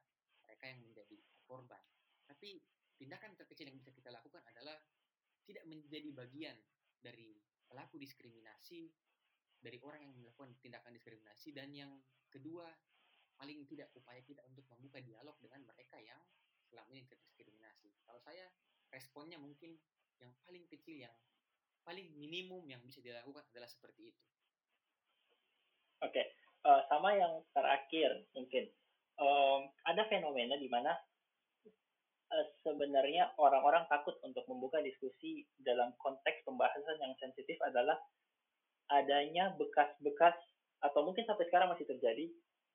mereka 0.46 0.66
yang 0.68 0.82
menjadi 0.82 1.18
korban. 1.46 1.82
Tapi 2.26 2.58
tindakan 2.98 3.38
terkecil 3.38 3.70
yang 3.70 3.78
bisa 3.78 3.94
kita 3.94 4.10
lakukan 4.10 4.42
adalah 4.50 4.76
tidak 5.46 5.66
menjadi 5.66 6.10
bagian 6.14 6.58
dari 7.00 7.40
pelaku 7.70 8.02
diskriminasi, 8.02 8.90
dari 9.60 9.78
orang 9.86 10.04
yang 10.04 10.14
melakukan 10.18 10.56
tindakan 10.60 10.92
diskriminasi, 10.96 11.54
dan 11.54 11.70
yang 11.72 11.92
kedua, 12.34 12.68
paling 13.40 13.64
tidak 13.70 13.94
upaya 13.96 14.20
kita 14.26 14.44
untuk 14.50 14.68
membuka 14.74 15.00
dialog 15.00 15.38
dengan 15.40 15.64
mereka 15.64 15.96
yang 16.02 16.20
selama 16.68 16.92
ini 16.92 17.08
terdiskriminasi. 17.08 17.94
Kalau 18.04 18.20
saya, 18.20 18.50
responnya 18.92 19.40
mungkin 19.40 19.80
yang 20.20 20.34
paling 20.44 20.68
kecil, 20.68 21.08
yang 21.08 21.16
paling 21.88 22.12
minimum 22.20 22.66
yang 22.68 22.84
bisa 22.84 23.00
dilakukan 23.00 23.46
adalah 23.56 23.70
seperti 23.70 24.12
itu. 24.12 24.24
Oke, 26.00 26.16
okay. 26.16 26.26
uh, 26.64 26.80
eh, 26.80 26.82
sama 26.88 27.16
yang 27.16 27.44
terakhir 27.52 28.24
mungkin 28.32 28.72
um, 29.20 29.68
ada 29.84 30.08
fenomena 30.08 30.56
di 30.56 30.72
mana 30.72 30.96
uh, 32.30 32.46
sebenarnya 32.66 33.34
orang-orang 33.38 33.86
takut 33.90 34.16
untuk 34.26 34.46
membuka 34.50 34.80
diskusi 34.82 35.46
dalam 35.62 35.94
konteks 35.98 36.46
pembahasan 36.46 36.98
yang 37.02 37.14
sensitif 37.18 37.58
adalah 37.66 37.98
adanya 38.90 39.54
bekas-bekas 39.58 40.38
atau 40.82 41.06
mungkin 41.06 41.28
sampai 41.28 41.46
sekarang 41.52 41.70
masih 41.70 41.86
terjadi 41.86 42.26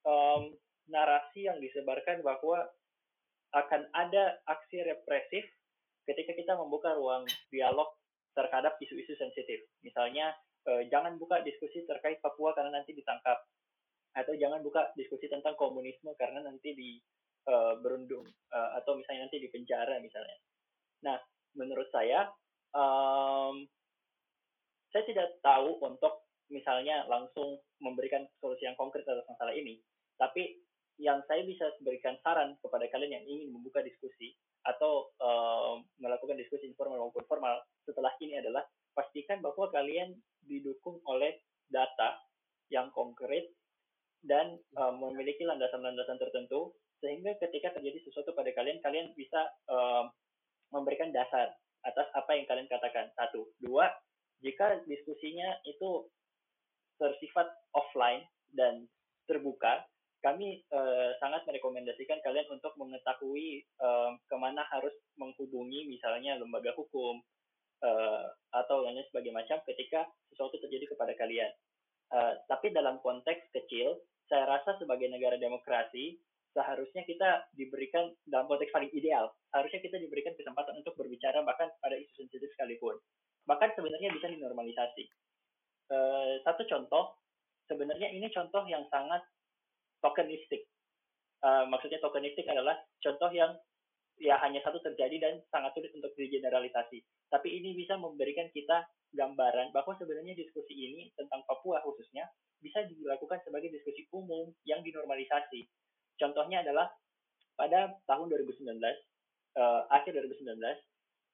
um, 0.07 0.55
narasi 0.87 1.49
yang 1.49 1.59
disebarkan 1.59 2.21
bahwa 2.21 2.69
akan 3.55 3.87
ada 3.95 4.39
aksi 4.51 4.83
represif 4.83 5.47
ketika 6.05 6.37
kita 6.37 6.53
membuka 6.59 6.93
ruang 6.95 7.25
dialog 7.49 7.89
terhadap 8.35 8.77
isu-isu 8.83 9.15
sensitif. 9.17 9.65
Misalnya 9.81 10.35
uh, 10.69 10.83
jangan 10.91 11.17
buka 11.17 11.41
diskusi 11.47 11.87
terkait 11.87 12.21
Papua 12.21 12.53
karena 12.53 12.83
nanti 12.83 12.93
ditangkap 12.93 13.39
atau 14.15 14.35
jangan 14.39 14.63
buka 14.63 14.95
diskusi 14.95 15.27
tentang 15.27 15.59
komunisme 15.59 16.15
karena 16.15 16.39
nanti 16.47 16.71
di 16.77 17.03
uh, 17.49 17.75
berundung 17.81 18.27
uh, 18.53 18.71
atau 18.81 18.97
misalnya 18.97 19.29
nanti 19.29 19.41
di 19.41 19.49
penjara 19.53 20.01
misalnya. 20.01 20.39
Nah, 21.05 21.17
menurut 21.57 21.89
saya 21.93 22.29
um, 22.73 23.65
saya 24.91 25.05
tidak 25.11 25.39
tahu 25.43 25.81
untuk 25.83 26.25
misalnya 26.53 27.09
langsung 27.11 27.59
memberikan 27.83 28.23
solusi 28.39 28.69
yang 28.69 28.79
konkret 28.79 29.03
atas 29.09 29.27
masalah 29.27 29.57
ini, 29.57 29.81
tapi 30.21 30.61
yang 31.03 31.19
saya 31.27 31.43
bisa 31.43 31.67
berikan 31.83 32.15
saran 32.23 32.55
kepada 32.63 32.87
kalian 32.95 33.19
yang 33.19 33.25
ingin 33.27 33.51
membuka 33.51 33.83
diskusi 33.83 34.39
atau 34.63 35.11
uh, 35.19 35.83
melakukan 35.99 36.39
diskusi 36.39 36.71
informal 36.71 37.11
maupun 37.11 37.27
formal 37.27 37.59
setelah 37.83 38.15
ini 38.23 38.39
adalah 38.39 38.63
pastikan 38.95 39.43
bahwa 39.43 39.69
kalian 39.75 40.15
didukung 40.47 41.03
oleh 41.11 41.43
data 41.67 42.23
yang 42.71 42.89
konkret 42.95 43.51
dan 44.25 44.57
uh, 44.79 44.95
memiliki 44.95 45.45
landasan-landasan 45.45 46.17
tertentu 46.17 46.73
sehingga 47.05 47.37
ketika 47.37 47.77
terjadi 47.77 48.01
sesuatu 48.09 48.33
pada 48.33 48.49
kalian 48.57 48.81
kalian 48.81 49.13
bisa 49.13 49.45
uh, 49.69 50.09
memberikan 50.73 51.13
dasar 51.13 51.53
atas 51.85 52.09
apa 52.17 52.33
yang 52.33 52.49
kalian 52.49 52.65
katakan 52.73 53.13
satu 53.13 53.45
dua 53.61 53.93
jika 54.41 54.81
diskusinya 54.89 55.61
itu 55.69 56.09
bersifat 56.97 57.53
offline 57.77 58.25
dan 58.57 58.89
terbuka 59.29 59.85
kami 60.25 60.65
uh, 60.73 61.13
sangat 61.21 61.45
merekomendasikan 61.45 62.25
kalian 62.25 62.49
untuk 62.49 62.73
mengetahui 62.81 63.61
ke 64.25 64.37
mana 64.41 64.65
harus 64.73 64.97
menghubungi 65.21 65.85
misalnya 65.85 66.41
lembaga 66.41 66.73
hukum 66.73 67.21
uh, 67.85 68.25
atau 68.57 68.81
lainnya 68.81 69.05
sebagai 69.13 69.37
macam 69.37 69.61
ketika 69.69 70.09
sesuatu 70.33 70.57
terjadi 70.65 70.89
kepada 70.97 71.13
kalian. 71.21 71.53
Uh, 72.09 72.37
tapi 72.49 72.73
dalam 72.73 73.01
konteks 73.05 73.53
kecil, 73.53 74.01
saya 74.29 74.49
rasa 74.49 74.81
sebagai 74.81 75.09
negara 75.13 75.37
demokrasi 75.37 76.17
seharusnya 76.55 77.03
kita 77.03 77.51
diberikan 77.59 78.15
dalam 78.31 78.47
konteks 78.47 78.71
paling 78.71 78.89
ideal, 78.95 79.35
harusnya 79.51 79.83
kita 79.83 79.99
diberikan 79.99 80.33
kesempatan 80.39 80.79
untuk 80.81 80.95
berbicara 80.95 81.43
bahkan 81.43 81.69
pada 81.83 81.99
isu 81.99 82.25
sensitif 82.25 82.49
sekalipun. 82.55 82.97
Bahkan 83.45 83.75
sebenarnya 83.77 84.15
bisa 84.15 84.31
dinormalisasi. 84.31 85.05
Uh, 85.93 86.41
satu 86.47 86.65
contoh, 86.65 87.19
sebenarnya 87.69 88.09
ini 88.15 88.31
contoh 88.33 88.65
yang 88.65 88.87
sangat 88.89 89.21
tokenistik. 90.01 90.65
Uh, 91.45 91.69
maksudnya 91.69 92.01
tokenistik 92.01 92.49
adalah 92.49 92.79
contoh 93.05 93.29
yang 93.35 93.53
ya 94.23 94.39
hanya 94.41 94.63
satu 94.63 94.79
terjadi 94.81 95.19
dan 95.19 95.35
sangat 95.51 95.75
sulit 95.75 95.91
untuk 95.93 96.15
digeneralisasi. 96.15 97.03
Tapi 97.29 97.49
ini 97.51 97.75
bisa 97.75 97.99
memberikan 97.99 98.47
kita 98.55 98.87
gambaran 99.15 99.75
bahwa 99.75 99.95
sebenarnya 99.99 100.39
diskusi 100.39 100.75
ini 100.75 101.11
tentang 101.19 101.43
Papua 101.51 101.83
khususnya 101.83 102.31
bisa 102.63 102.87
dilakukan 102.87 103.43
sebagai 103.45 103.75
diskusi 103.75 104.07
umum 104.15 104.55
yang 104.65 104.81
dinormalisasi. 104.81 105.67
Contohnya 106.21 106.63
adalah 106.63 106.91
pada 107.55 107.95
tahun 108.11 108.31
2019, 108.31 108.67
uh, 108.71 108.91
eh, 109.59 109.83
akhir 109.91 110.13
2019, 110.15 110.59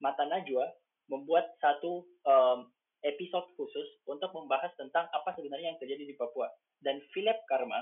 Mata 0.00 0.24
Najwa 0.24 0.64
membuat 1.12 1.52
satu 1.60 2.06
um, 2.24 2.68
episode 3.04 3.48
khusus 3.56 3.88
untuk 4.08 4.32
membahas 4.32 4.72
tentang 4.76 5.08
apa 5.12 5.32
sebenarnya 5.36 5.74
yang 5.74 5.80
terjadi 5.80 6.04
di 6.08 6.14
Papua. 6.16 6.48
Dan 6.80 7.00
Philip 7.12 7.36
Karma, 7.48 7.80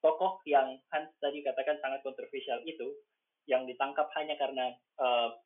tokoh 0.00 0.40
yang 0.48 0.80
Hans 0.92 1.12
tadi 1.20 1.44
katakan 1.44 1.76
sangat 1.80 2.00
kontroversial 2.04 2.60
itu, 2.64 2.96
yang 3.48 3.64
ditangkap 3.68 4.08
hanya 4.16 4.36
karena 4.36 4.72
uh, 5.00 5.36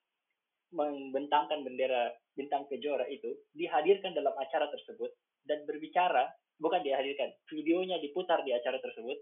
membentangkan 0.70 1.66
bendera 1.66 2.14
bintang 2.38 2.64
kejora 2.70 3.04
itu 3.10 3.34
dihadirkan 3.58 4.14
dalam 4.14 4.32
acara 4.38 4.70
tersebut 4.70 5.10
dan 5.44 5.66
berbicara 5.66 6.30
bukan 6.62 6.80
dihadirkan 6.86 7.34
videonya 7.50 7.98
diputar 7.98 8.40
di 8.46 8.54
acara 8.54 8.78
tersebut 8.78 9.18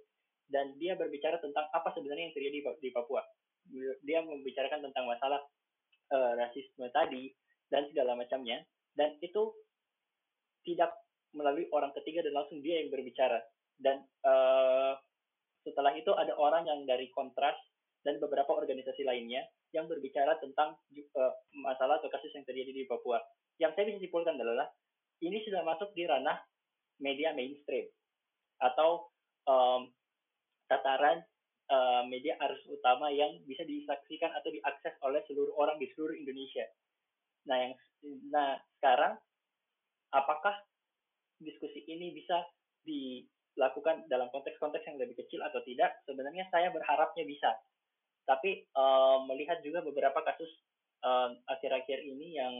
dan 0.48 0.76
dia 0.80 0.96
berbicara 0.96 1.36
tentang 1.40 1.68
apa 1.72 1.92
sebenarnya 1.92 2.32
yang 2.32 2.36
terjadi 2.36 2.58
di 2.80 2.90
Papua. 2.92 3.22
Dia 4.04 4.24
membicarakan 4.24 4.80
tentang 4.88 5.04
masalah 5.04 5.40
uh, 6.12 6.32
rasisme 6.40 6.88
tadi 6.92 7.32
dan 7.68 7.84
segala 7.92 8.16
macamnya. 8.16 8.64
Dan 8.96 9.14
itu 9.20 9.52
tidak 10.64 10.90
melalui 11.36 11.68
orang 11.70 11.92
ketiga 12.00 12.24
dan 12.24 12.34
langsung 12.34 12.64
dia 12.64 12.80
yang 12.80 12.88
berbicara. 12.88 13.44
Dan 13.76 14.02
uh, 14.24 14.96
setelah 15.62 15.92
itu 15.94 16.10
ada 16.16 16.32
orang 16.40 16.64
yang 16.64 16.88
dari 16.88 17.12
kontras 17.12 17.54
dan 18.02 18.16
beberapa 18.16 18.56
organisasi 18.56 19.04
lainnya 19.04 19.44
yang 19.76 19.84
berbicara 19.84 20.40
tentang 20.40 20.80
uh, 20.96 21.32
masalah 21.60 22.00
atau 22.00 22.08
kasus 22.08 22.32
yang 22.32 22.48
terjadi 22.48 22.72
di 22.72 22.88
Papua. 22.88 23.20
Yang 23.60 23.76
saya 23.76 23.84
bisa 23.92 24.00
simpulkan 24.00 24.40
adalah 24.40 24.66
ini 25.20 25.44
sudah 25.44 25.60
masuk 25.60 25.92
di 25.92 26.08
ranah 26.08 26.40
media 27.04 27.36
mainstream. 27.36 27.84
Atau 28.58 29.12
um, 29.44 29.92
tataran 30.68 31.24
uh, 31.72 32.02
media 32.08 32.36
arus 32.48 32.60
utama 32.68 33.08
yang 33.12 33.40
bisa 33.44 33.64
disaksikan 33.64 34.32
atau 34.36 34.52
diakses 34.52 34.94
oleh 35.04 35.20
seluruh 35.28 35.52
orang 35.56 35.76
di 35.80 35.88
seluruh 35.92 36.16
Indonesia. 36.16 36.64
Nah, 37.48 37.56
yang 37.56 37.72
nah 38.28 38.60
sekarang 38.78 39.16
apakah 40.12 40.54
diskusi 41.40 41.82
ini 41.88 42.12
bisa 42.14 42.44
dilakukan 42.84 44.06
dalam 44.06 44.28
konteks-konteks 44.30 44.84
yang 44.86 45.00
lebih 45.00 45.16
kecil 45.24 45.40
atau 45.44 45.60
tidak? 45.64 45.98
Sebenarnya 46.04 46.46
saya 46.52 46.68
berharapnya 46.72 47.24
bisa. 47.24 47.50
Tapi 48.28 48.68
uh, 48.76 49.24
melihat 49.24 49.64
juga 49.64 49.80
beberapa 49.80 50.20
kasus 50.20 50.52
akhir-akhir 51.48 51.98
uh, 52.02 52.08
ini 52.10 52.36
yang 52.36 52.52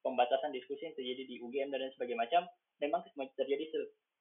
pembatasan 0.00 0.54
diskusi 0.54 0.88
yang 0.88 0.96
terjadi 0.96 1.22
di 1.26 1.36
UGM 1.42 1.74
dan 1.74 1.90
sebagainya 1.92 2.22
macam, 2.22 2.42
memang 2.80 3.02
terjadi 3.36 3.66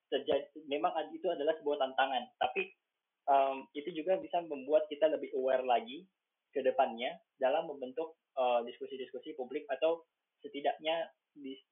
terjadi 0.09 0.49
memang 0.65 0.91
itu 1.13 1.29
adalah 1.29 1.55
sebuah 1.61 1.77
tantangan. 1.79 2.27
Tapi 2.41 2.67
um, 3.29 3.69
itu 3.77 3.93
juga 3.93 4.17
bisa 4.17 4.41
membuat 4.41 4.89
kita 4.89 5.05
lebih 5.07 5.29
aware 5.37 5.61
lagi 5.61 6.09
ke 6.49 6.65
depannya 6.65 7.13
dalam 7.37 7.69
membentuk 7.69 8.17
diskusi-diskusi 8.65 9.35
uh, 9.35 9.37
publik 9.37 9.67
atau 9.69 10.01
setidaknya 10.41 11.11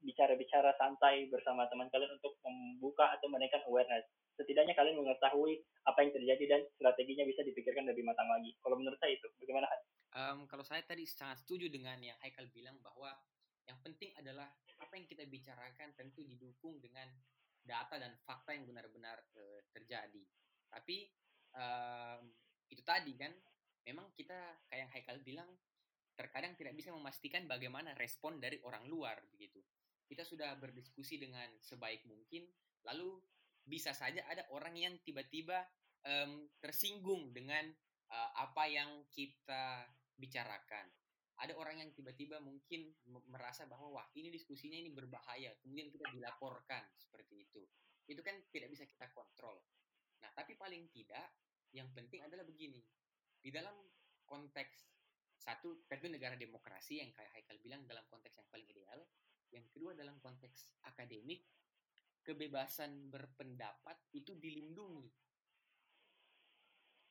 bicara-bicara 0.04 0.76
santai 0.78 1.28
bersama 1.28 1.66
teman 1.68 1.90
kalian 1.90 2.14
untuk 2.20 2.38
membuka 2.46 3.10
atau 3.18 3.28
menaikkan 3.32 3.64
awareness. 3.66 4.06
Setidaknya 4.38 4.78
kalian 4.78 5.02
mengetahui 5.02 5.66
apa 5.90 6.00
yang 6.06 6.12
terjadi 6.14 6.44
dan 6.46 6.62
strateginya 6.78 7.26
bisa 7.26 7.42
dipikirkan 7.42 7.90
lebih 7.90 8.06
matang 8.06 8.30
lagi. 8.30 8.54
Kalau 8.62 8.78
menurut 8.78 9.00
saya 9.02 9.18
itu, 9.18 9.28
bagaimana? 9.42 9.66
Um, 10.14 10.46
kalau 10.46 10.62
saya 10.62 10.86
tadi 10.86 11.10
sangat 11.10 11.42
setuju 11.42 11.74
dengan 11.74 11.98
yang 12.00 12.16
Haikal 12.22 12.46
bilang 12.54 12.78
bahwa 12.86 13.12
yang 13.66 13.82
penting 13.82 14.14
adalah 14.16 14.48
apa 14.78 14.94
yang 14.94 15.10
kita 15.10 15.26
bicarakan 15.26 15.92
tentu 15.98 16.22
didukung 16.24 16.78
dengan 16.80 17.10
data 17.66 17.98
dan 18.00 18.14
fakta 18.24 18.56
yang 18.56 18.70
benar-benar 18.70 19.20
uh, 19.36 19.60
terjadi. 19.74 20.22
Tapi 20.70 21.10
um, 21.58 22.22
itu 22.70 22.86
tadi 22.86 23.18
kan, 23.18 23.34
memang 23.90 24.14
kita 24.14 24.38
kayak 24.70 24.88
yang 24.88 24.92
Haikal 24.94 25.18
bilang 25.26 25.50
terkadang 26.18 26.58
tidak 26.58 26.74
bisa 26.74 26.90
memastikan 26.90 27.46
bagaimana 27.46 27.94
respon 27.98 28.42
dari 28.42 28.58
orang 28.66 28.86
luar 28.90 29.18
begitu. 29.34 29.62
Kita 30.08 30.24
sudah 30.26 30.56
berdiskusi 30.58 31.20
dengan 31.20 31.46
sebaik 31.62 32.08
mungkin, 32.08 32.48
lalu 32.88 33.20
bisa 33.68 33.92
saja 33.92 34.24
ada 34.26 34.48
orang 34.56 34.74
yang 34.80 34.96
tiba-tiba 35.04 35.62
um, 36.08 36.48
tersinggung 36.64 37.36
dengan 37.36 37.68
uh, 38.10 38.32
apa 38.40 38.66
yang 38.66 39.06
kita 39.12 39.86
bicarakan. 40.16 40.88
Ada 41.38 41.54
orang 41.54 41.86
yang 41.86 41.94
tiba-tiba 41.94 42.42
mungkin 42.42 42.98
merasa 43.30 43.70
bahwa 43.70 43.94
wah 44.02 44.08
ini 44.18 44.34
diskusinya 44.34 44.74
ini 44.74 44.90
berbahaya, 44.90 45.54
kemudian 45.62 45.94
kita 45.94 46.10
dilaporkan 46.10 46.82
seperti 46.98 47.46
itu. 47.46 47.62
Itu 48.10 48.26
kan 48.26 48.42
tidak 48.50 48.74
bisa 48.74 48.90
kita 48.90 49.06
kontrol. 49.14 49.62
Nah, 50.26 50.34
tapi 50.34 50.58
paling 50.58 50.90
tidak 50.90 51.30
yang 51.76 51.90
penting 51.96 52.24
adalah 52.24 52.48
begini. 52.48 52.80
Di 53.40 53.50
dalam 53.52 53.76
konteks 54.28 54.98
satu 55.38 55.88
tentu 55.88 56.12
negara 56.12 56.36
demokrasi 56.36 57.00
yang 57.00 57.14
kayak 57.16 57.32
Haikal 57.32 57.56
bilang 57.64 57.86
dalam 57.88 58.04
konteks 58.12 58.36
yang 58.36 58.48
paling 58.52 58.68
ideal 58.68 59.00
yang 59.56 59.64
kedua 59.72 59.96
dalam 59.96 60.20
konteks 60.20 60.76
akademik 60.92 61.48
kebebasan 62.26 63.08
berpendapat 63.08 63.96
itu 64.12 64.36
dilindungi 64.36 65.08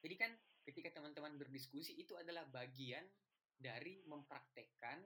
jadi 0.05 0.15
kan 0.21 0.33
ketika 0.69 1.01
teman-teman 1.01 1.41
berdiskusi 1.41 1.97
itu 1.97 2.13
adalah 2.19 2.45
bagian 2.53 3.07
dari 3.57 4.05
mempraktekkan 4.05 5.01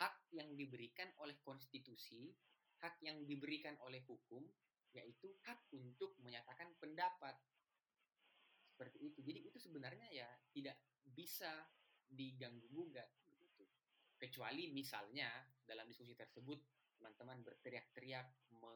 hak 0.00 0.32
yang 0.32 0.48
diberikan 0.56 1.12
oleh 1.20 1.36
konstitusi 1.44 2.32
hak 2.80 2.96
yang 3.04 3.20
diberikan 3.28 3.76
oleh 3.84 4.00
hukum 4.08 4.40
yaitu 4.96 5.28
hak 5.44 5.60
untuk 5.76 6.16
menyatakan 6.24 6.72
pendapat 6.80 7.36
seperti 8.80 9.12
itu 9.12 9.20
jadi 9.20 9.44
itu 9.44 9.60
sebenarnya 9.60 10.08
ya 10.08 10.24
tidak 10.56 10.80
bisa 11.04 11.52
diganggu 12.08 12.64
gugat 12.72 13.12
begitu. 13.28 13.68
Kecuali 14.16 14.72
misalnya 14.72 15.28
dalam 15.60 15.84
diskusi 15.84 16.16
tersebut 16.16 16.56
teman-teman 16.96 17.44
berteriak-teriak 17.44 18.56
me 18.56 18.72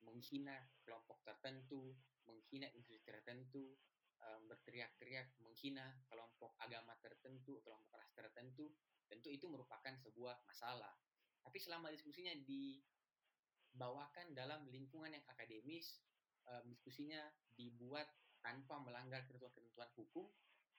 menghina 0.00 0.56
kelompok 0.80 1.20
tertentu, 1.28 1.92
menghina 2.24 2.72
institusi 2.72 3.04
tertentu, 3.04 3.76
um, 4.24 4.48
berteriak-teriak 4.48 5.36
menghina 5.44 5.92
kelompok 6.08 6.56
agama 6.64 6.96
tertentu, 7.04 7.60
kelompok 7.60 8.00
ras 8.00 8.08
tertentu, 8.16 8.72
tentu 9.12 9.28
itu 9.28 9.44
merupakan 9.44 9.92
sebuah 9.92 10.40
masalah. 10.48 10.96
Tapi 11.44 11.60
selama 11.60 11.92
diskusinya 11.92 12.32
dibawakan 12.48 14.32
dalam 14.32 14.64
lingkungan 14.72 15.12
yang 15.12 15.24
akademis, 15.28 16.00
diskusinya 16.70 17.18
dibuat 17.58 18.06
tanpa 18.46 18.78
melanggar 18.78 19.26
ketentuan-ketentuan 19.26 19.90
hukum, 19.98 20.30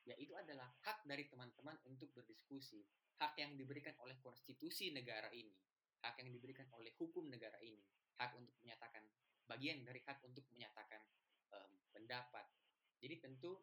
ya 0.07 0.15
itu 0.15 0.31
adalah 0.39 0.71
hak 0.87 1.03
dari 1.03 1.27
teman-teman 1.27 1.75
untuk 1.83 2.07
berdiskusi, 2.15 2.87
hak 3.19 3.35
yang 3.35 3.59
diberikan 3.59 3.91
oleh 3.99 4.15
konstitusi 4.23 4.95
negara 4.95 5.27
ini, 5.35 5.51
hak 5.99 6.15
yang 6.23 6.31
diberikan 6.31 6.63
oleh 6.79 6.95
hukum 6.95 7.27
negara 7.27 7.59
ini, 7.59 7.83
hak 8.15 8.31
untuk 8.39 8.55
menyatakan 8.63 9.03
bagian 9.51 9.83
dari 9.83 9.99
hak 9.99 10.23
untuk 10.23 10.47
menyatakan 10.55 11.03
um, 11.51 11.71
pendapat. 11.91 12.47
Jadi 13.03 13.19
tentu 13.19 13.59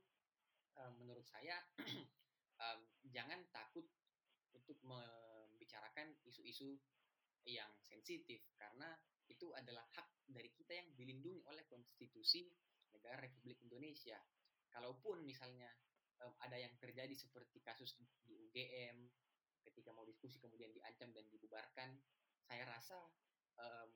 um, 0.77 0.93
menurut 1.01 1.25
saya 1.25 1.57
um, 2.61 2.81
jangan 3.09 3.41
takut 3.49 3.89
untuk 4.53 4.77
membicarakan 4.85 6.13
isu-isu 6.29 6.77
yang 7.49 7.73
sensitif 7.81 8.45
karena 8.61 9.01
itu 9.29 9.53
adalah 9.57 9.85
hak 9.97 10.09
dari 10.29 10.53
kita 10.53 10.77
yang 10.77 10.89
dilindungi 10.93 11.45
oleh 11.49 11.65
konstitusi 11.69 12.53
negara 12.95 13.19
Republik 13.21 13.59
Indonesia. 13.61 14.19
Kalaupun 14.71 15.23
misalnya 15.27 15.71
um, 16.23 16.35
ada 16.43 16.57
yang 16.59 16.73
terjadi 16.79 17.13
seperti 17.15 17.61
kasus 17.61 17.99
di 17.99 18.35
UGM 18.39 19.11
ketika 19.65 19.91
mau 19.91 20.05
diskusi 20.05 20.39
kemudian 20.39 20.71
diancam 20.71 21.11
dan 21.11 21.25
dibubarkan 21.33 21.97
saya 22.45 22.69
rasa 22.69 23.01
um, 23.57 23.89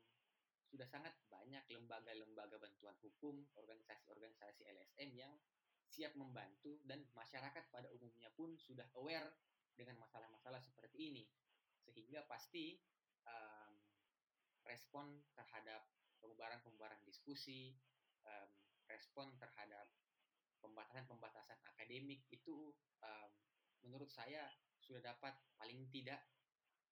sudah 0.69 0.85
sangat 0.89 1.17
banyak 1.33 1.65
lembaga-lembaga 1.73 2.61
bantuan 2.61 2.97
hukum 3.01 3.41
organisasi-organisasi 3.57 4.69
LSM 4.69 5.11
yang 5.17 5.33
siap 5.89 6.13
membantu 6.17 6.77
dan 6.85 7.01
masyarakat 7.17 7.65
pada 7.73 7.89
umumnya 7.97 8.29
pun 8.37 8.53
sudah 8.61 8.85
aware 9.01 9.33
dengan 9.73 9.97
masalah-masalah 10.05 10.61
seperti 10.61 11.13
ini 11.13 11.25
sehingga 11.89 12.29
pasti 12.29 12.77
um, 13.25 13.73
respon 14.69 15.25
terhadap 15.33 15.89
pembubaran-pembubaran 16.21 17.01
diskusi 17.09 17.73
um, 18.29 18.49
respon 18.89 19.31
terhadap 19.39 19.87
pembatasan-pembatasan 20.59 21.61
akademik 21.69 22.27
itu 22.33 22.75
um, 23.05 23.31
menurut 23.87 24.11
saya 24.11 24.51
sudah 24.83 25.15
dapat 25.15 25.37
paling 25.55 25.87
tidak 25.95 26.19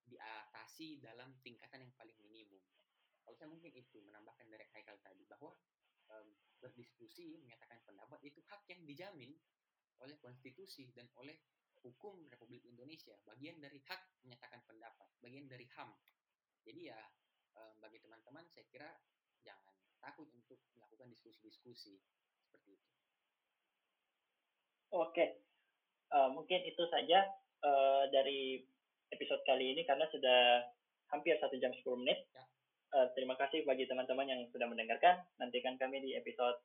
diatasi 0.07 1.03
dalam 1.03 1.35
tingkatan 1.43 1.83
yang 1.83 1.95
paling 1.99 2.15
minimum. 2.23 2.63
Kalau 3.27 3.35
saya 3.35 3.51
mungkin 3.51 3.75
itu 3.75 3.99
menambahkan 4.07 4.47
dari 4.47 4.63
Haikal 4.71 5.03
tadi 5.03 5.27
bahwa 5.27 5.51
um, 6.15 6.29
berdiskusi 6.63 7.35
menyatakan 7.43 7.83
pendapat 7.83 8.23
itu 8.23 8.39
hak 8.47 8.63
yang 8.71 8.87
dijamin 8.87 9.35
oleh 9.99 10.15
konstitusi 10.23 10.95
dan 10.95 11.11
oleh 11.19 11.35
hukum 11.83 12.27
Republik 12.31 12.63
Indonesia, 12.67 13.19
bagian 13.27 13.59
dari 13.59 13.83
hak 13.83 14.23
menyatakan 14.23 14.63
pendapat, 14.67 15.11
bagian 15.19 15.51
dari 15.51 15.67
HAM. 15.75 15.91
Jadi 16.63 16.91
ya 16.91 16.99
um, 17.59 17.75
bagi 17.83 17.99
teman-teman 17.99 18.47
saya 18.47 18.67
kira 18.71 18.91
jangan 19.43 19.75
takut 20.07 20.31
untuk 20.31 20.63
melakukan 20.79 21.11
diskusi-diskusi 21.11 21.99
seperti 22.47 22.79
itu. 22.79 22.87
Oke, 24.95 25.43
uh, 26.15 26.31
mungkin 26.31 26.63
itu 26.63 26.87
saja 26.87 27.27
uh, 27.67 28.07
dari 28.15 28.63
episode 29.11 29.43
kali 29.43 29.75
ini 29.75 29.83
karena 29.83 30.07
sudah 30.15 30.63
hampir 31.11 31.35
satu 31.43 31.59
jam 31.59 31.75
10 31.75 31.83
menit. 32.07 32.23
Uh, 32.95 33.11
terima 33.19 33.35
kasih 33.35 33.67
bagi 33.67 33.91
teman-teman 33.91 34.31
yang 34.31 34.41
sudah 34.55 34.71
mendengarkan. 34.71 35.27
Nantikan 35.43 35.75
kami 35.75 35.99
di 35.99 36.15
episode 36.15 36.63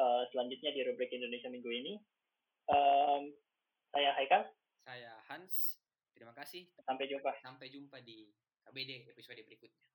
uh, 0.00 0.24
selanjutnya 0.32 0.72
di 0.72 0.80
rubrik 0.88 1.12
Indonesia 1.12 1.52
minggu 1.52 1.68
ini. 1.68 2.00
Um, 2.72 3.36
saya 3.92 4.16
Haikal. 4.16 4.48
Saya 4.84 5.12
Hans. 5.28 5.84
Terima 6.16 6.32
kasih. 6.32 6.72
Sampai 6.82 7.04
jumpa. 7.08 7.36
Sampai 7.44 7.68
jumpa 7.68 8.00
di 8.00 8.32
KBD 8.64 9.12
episode 9.12 9.44
berikutnya. 9.44 9.88